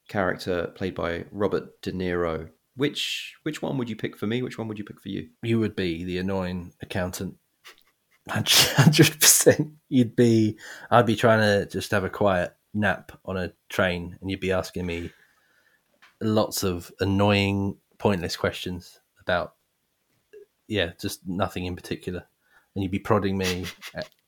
character 0.08 0.68
played 0.76 0.96
by 0.96 1.26
Robert 1.32 1.82
De 1.82 1.92
Niro. 1.92 2.50
Which 2.76 3.36
which 3.44 3.62
one 3.62 3.78
would 3.78 3.90
you 3.90 3.96
pick 3.96 4.16
for 4.16 4.28
me? 4.28 4.42
Which 4.42 4.58
one 4.58 4.68
would 4.68 4.78
you 4.78 4.86
pick 4.86 5.02
for 5.02 5.10
you? 5.10 5.30
you 5.42 5.60
would 5.60 5.76
be 5.76 6.04
the 6.04 6.20
annoying 6.20 6.74
accountant 6.82 7.38
hundred 8.30 9.20
percent. 9.20 9.72
You'd 9.90 10.16
be, 10.16 10.58
I'd 10.92 11.06
be 11.06 11.16
trying 11.16 11.40
to 11.40 11.66
just 11.66 11.92
have 11.92 12.04
a 12.04 12.10
quiet 12.10 12.54
nap 12.74 13.12
on 13.26 13.38
a 13.38 13.54
train, 13.70 14.18
and 14.20 14.30
you'd 14.30 14.40
be 14.40 14.52
asking 14.52 14.86
me 14.86 15.12
lots 16.20 16.64
of 16.64 16.92
annoying, 17.00 17.78
pointless 17.98 18.36
questions 18.36 19.00
about, 19.22 19.56
yeah, 20.68 20.92
just 21.00 21.26
nothing 21.26 21.66
in 21.66 21.76
particular, 21.76 22.26
and 22.76 22.84
you'd 22.84 22.92
be 22.92 23.00
prodding 23.00 23.38
me, 23.38 23.66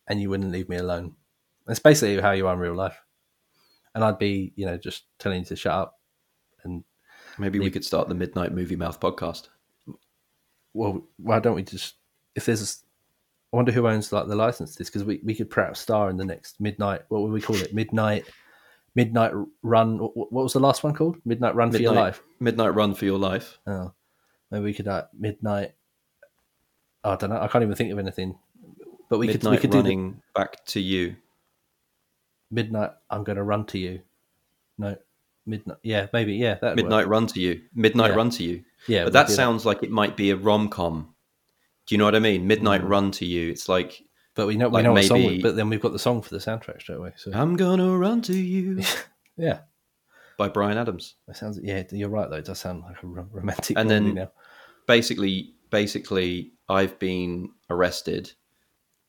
and 0.10 0.22
you 0.22 0.30
wouldn't 0.30 0.52
leave 0.52 0.68
me 0.68 0.78
alone. 0.78 1.14
That's 1.66 1.80
basically 1.80 2.20
how 2.20 2.32
you 2.32 2.48
are 2.48 2.54
in 2.54 2.60
real 2.60 2.76
life, 2.76 3.00
and 3.96 4.04
I'd 4.04 4.20
be, 4.20 4.52
you 4.56 4.66
know, 4.66 4.78
just 4.78 5.04
telling 5.20 5.40
you 5.40 5.46
to 5.46 5.56
shut 5.56 5.74
up, 5.74 6.00
and 6.64 6.84
Maybe 7.40 7.60
we 7.60 7.72
could 7.72 7.86
start 7.86 8.10
the 8.10 8.16
Midnight 8.16 8.54
Movie 8.54 8.76
Mouth 8.76 9.00
podcast. 9.00 9.48
well, 10.74 11.08
why 11.18 11.40
don't 11.40 11.56
we 11.56 11.64
just 11.64 11.96
if 12.36 12.46
there's 12.46 12.84
I 13.52 13.56
wonder 13.56 13.72
who 13.72 13.88
owns 13.88 14.12
like 14.12 14.28
the 14.28 14.36
license 14.36 14.74
to 14.74 14.78
this 14.78 14.90
because 14.90 15.04
we, 15.04 15.22
we 15.24 15.34
could 15.34 15.50
perhaps 15.50 15.80
star 15.80 16.10
in 16.10 16.18
the 16.18 16.26
next 16.26 16.60
midnight 16.60 17.02
what 17.08 17.22
would 17.22 17.32
we 17.32 17.42
call 17.42 17.56
it 17.56 17.74
midnight 17.74 18.26
midnight 18.94 19.32
run 19.64 19.98
what, 19.98 20.32
was 20.32 20.54
the 20.54 20.60
last 20.60 20.84
one 20.84 20.94
called 20.94 21.18
midnight 21.26 21.56
run 21.56 21.72
for 21.72 21.82
your 21.82 21.94
life 21.94 22.22
Midnight 22.40 22.76
Run 22.76 22.94
for 22.94 23.06
Your 23.06 23.18
Life. 23.18 23.58
oh 23.66 23.92
maybe 24.52 24.66
we 24.66 24.74
could 24.74 24.88
uh, 24.88 25.06
midnight 25.18 25.74
I 27.04 27.16
don't 27.16 27.32
know 27.32 27.42
I 27.42 27.48
can't 27.48 27.64
even 27.64 27.76
think 27.76 27.92
of 27.92 28.00
anything 28.00 28.38
but 29.10 29.18
we 29.20 29.28
could 29.28 29.44
we 29.44 29.50
Midnight 29.52 29.62
could 29.62 29.72
do 29.72 29.78
the 29.78 29.84
Running 29.84 30.22
Back 30.36 30.66
to 30.68 30.80
You. 30.80 31.16
midnight 32.52 32.92
I'm 33.10 33.24
going 33.24 33.36
to 33.38 33.44
run 33.44 33.66
to 33.68 33.78
you 33.80 34.02
no 34.78 34.96
midnight 35.46 35.78
yeah 35.84 36.08
maybe 36.14 36.36
yeah 36.36 36.56
that 36.62 36.76
Midnight 36.76 37.08
Run 37.08 37.28
to 37.28 37.40
You. 37.40 37.62
Midnight 37.74 38.12
Yeah. 38.12 38.16
Run 38.18 38.30
to 38.32 38.44
You. 38.44 38.64
yeah 38.88 39.04
But 39.06 39.14
that 39.14 39.30
sounds 39.30 39.66
like 39.66 39.84
it 39.84 39.92
might 39.92 40.16
be 40.18 40.32
a 40.32 40.36
rom 40.36 40.70
com. 40.70 41.14
Do 41.88 41.96
you 41.96 41.98
know 42.00 42.06
what 42.06 42.16
I 42.16 42.20
mean? 42.20 42.46
Midnight 42.48 42.82
Mm. 42.84 42.90
Run 42.90 43.12
to 43.12 43.26
You. 43.26 43.50
It's 43.50 43.68
like 43.68 44.04
but 44.36 44.46
we 44.48 44.56
know 44.58 44.68
like 44.70 44.82
we 44.82 44.84
know 44.84 44.94
what 44.94 45.04
song 45.06 45.22
maybe- 45.22 45.42
but 45.42 45.56
then 45.56 45.70
we've 45.70 45.82
got 45.82 45.92
the 45.92 46.00
song 46.00 46.22
for 46.22 46.30
the 46.30 46.38
soundtrack 46.40 46.82
straight 46.82 46.98
away 46.98 47.14
so 47.18 47.32
I'm 47.34 47.56
gonna 47.58 47.98
run 47.98 48.22
to 48.24 48.34
you 48.38 48.82
yeah 49.38 49.60
by 50.38 50.48
Bryan 50.48 50.78
Adams. 50.78 51.16
that 51.28 51.36
sounds 51.36 51.60
yeah 51.62 51.84
you're 51.92 52.10
right 52.10 52.30
though 52.30 52.38
it 52.38 52.46
does 52.46 52.60
sound 52.60 52.84
like 52.84 53.02
a 53.04 53.08
romantic 53.08 53.78
And 53.78 53.90
then- 53.90 54.14
now 54.16 54.32
Basically, 54.88 55.54
basically, 55.70 56.54
I've 56.68 56.98
been 56.98 57.52
arrested, 57.70 58.34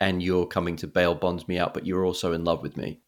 and 0.00 0.22
you're 0.22 0.46
coming 0.46 0.76
to 0.76 0.86
bail 0.86 1.14
bond 1.14 1.46
me 1.46 1.58
out, 1.58 1.74
but 1.74 1.86
you're 1.86 2.04
also 2.04 2.32
in 2.32 2.44
love 2.44 2.62
with 2.62 2.76
me, 2.76 3.00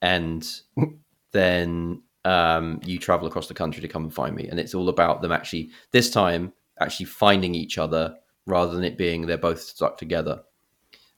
and 0.00 0.48
then 1.32 2.02
um, 2.24 2.80
you 2.84 2.98
travel 2.98 3.26
across 3.26 3.48
the 3.48 3.54
country 3.54 3.80
to 3.80 3.88
come 3.88 4.04
and 4.04 4.14
find 4.14 4.34
me, 4.34 4.48
and 4.48 4.58
it's 4.60 4.74
all 4.74 4.88
about 4.88 5.22
them 5.22 5.32
actually 5.32 5.70
this 5.92 6.10
time 6.10 6.52
actually 6.80 7.06
finding 7.06 7.54
each 7.54 7.78
other 7.78 8.16
rather 8.46 8.74
than 8.74 8.84
it 8.84 8.98
being 8.98 9.26
they're 9.26 9.38
both 9.38 9.60
stuck 9.60 9.96
together. 9.96 10.42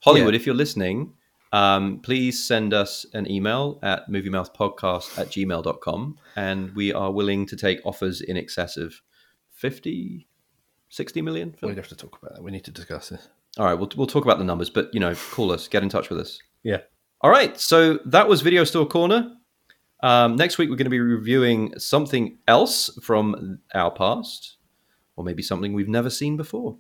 Hollywood, 0.03 0.35
if 0.35 0.45
you're 0.45 0.55
listening, 0.55 1.14
um, 1.53 2.01
please 2.01 2.45
send 2.45 2.75
us 2.75 3.07
an 3.14 3.31
email 3.31 3.79
at 3.83 4.11
moviemouthpodcast 4.11 5.18
at 5.18 5.29
gmail.com 5.29 6.18
and 6.37 6.75
we 6.75 6.93
are 6.93 7.11
willing 7.11 7.47
to 7.47 7.57
take 7.57 7.81
offers 7.87 8.20
in 8.20 8.37
excess 8.37 8.77
of 8.77 9.01
50, 9.53 10.27
60 10.89 11.22
million. 11.22 11.55
We'd 11.62 11.77
have 11.77 11.89
to 11.89 11.97
talk 11.97 12.18
about 12.20 12.35
that. 12.35 12.43
We 12.43 12.51
need 12.51 12.64
to 12.64 12.70
discuss 12.70 13.09
this. 13.09 13.29
All 13.57 13.64
right, 13.64 13.74
we'll, 13.74 13.90
we'll 13.96 14.09
talk 14.09 14.24
about 14.24 14.38
the 14.38 14.44
numbers, 14.44 14.68
but, 14.68 14.90
you 14.92 14.98
know, 14.98 15.14
call 15.32 15.52
us, 15.52 15.68
get 15.68 15.82
in 15.82 15.88
touch 15.88 16.11
with 16.11 16.18
us. 16.18 16.40
Yeah. 16.64 16.78
All 17.20 17.30
right, 17.30 17.59
so 17.59 18.00
that 18.07 18.28
was 18.28 18.40
Video 18.40 18.64
Store 18.64 18.84
Corner. 18.84 19.32
Um, 20.02 20.34
next 20.36 20.59
week, 20.59 20.68
we're 20.70 20.76
going 20.76 20.86
to 20.86 20.90
be 20.90 21.00
reviewing 21.00 21.78
something 21.78 22.38
else 22.48 22.90
from 23.00 23.61
our 23.72 23.90
past, 23.92 24.57
or 25.16 25.24
maybe 25.24 25.42
something 25.42 25.72
we've 25.72 25.88
never 25.88 26.11
seen 26.11 26.36
before. 26.36 26.78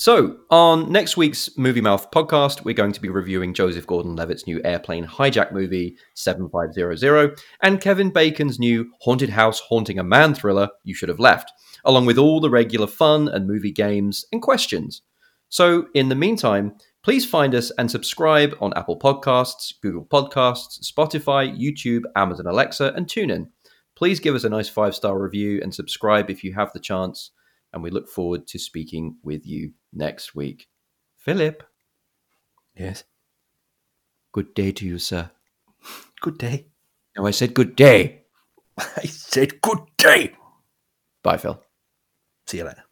So, 0.00 0.38
on 0.48 0.90
next 0.90 1.18
week's 1.18 1.58
Movie 1.58 1.82
Mouth 1.82 2.10
podcast, 2.10 2.64
we're 2.64 2.72
going 2.72 2.92
to 2.92 3.02
be 3.02 3.10
reviewing 3.10 3.52
Joseph 3.52 3.86
Gordon 3.86 4.16
Levitt's 4.16 4.46
new 4.46 4.58
airplane 4.64 5.04
hijack 5.04 5.52
movie, 5.52 5.98
7500, 6.14 7.38
and 7.62 7.82
Kevin 7.82 8.08
Bacon's 8.10 8.58
new 8.58 8.90
Haunted 9.02 9.28
House 9.28 9.60
Haunting 9.60 9.98
a 9.98 10.02
Man 10.02 10.34
thriller, 10.34 10.70
You 10.84 10.94
Should 10.94 11.10
Have 11.10 11.20
Left, 11.20 11.52
along 11.84 12.06
with 12.06 12.16
all 12.16 12.40
the 12.40 12.48
regular 12.48 12.86
fun 12.86 13.28
and 13.28 13.46
movie 13.46 13.72
games 13.72 14.24
and 14.32 14.40
questions. 14.40 15.02
So, 15.50 15.88
in 15.92 16.08
the 16.08 16.14
meantime, 16.14 16.76
please 17.02 17.28
find 17.28 17.54
us 17.54 17.70
and 17.76 17.90
subscribe 17.90 18.56
on 18.58 18.72
Apple 18.76 18.98
Podcasts, 18.98 19.74
Google 19.82 20.06
Podcasts, 20.06 20.80
Spotify, 20.90 21.54
YouTube, 21.54 22.04
Amazon 22.16 22.46
Alexa, 22.46 22.94
and 22.96 23.06
TuneIn. 23.06 23.48
Please 23.96 24.18
give 24.18 24.34
us 24.34 24.44
a 24.44 24.48
nice 24.48 24.70
five 24.70 24.94
star 24.94 25.20
review 25.22 25.60
and 25.62 25.74
subscribe 25.74 26.30
if 26.30 26.42
you 26.42 26.54
have 26.54 26.72
the 26.72 26.80
chance. 26.80 27.32
And 27.74 27.82
we 27.82 27.90
look 27.90 28.08
forward 28.08 28.46
to 28.46 28.58
speaking 28.58 29.18
with 29.22 29.46
you 29.46 29.74
next 29.92 30.34
week. 30.34 30.66
Philip, 31.16 31.62
Yes. 32.76 33.04
good 34.32 34.54
day 34.54 34.72
to 34.72 34.86
you, 34.86 34.98
sir. 34.98 35.30
Good 36.20 36.38
day. 36.38 36.66
No, 37.16 37.26
I 37.26 37.30
said 37.30 37.54
good 37.54 37.74
day. 37.76 38.22
I 38.78 39.06
said 39.06 39.60
good 39.62 39.80
day. 39.96 40.34
Bye, 41.22 41.38
Phil. 41.38 41.62
See 42.46 42.58
you 42.58 42.64
later. 42.64 42.84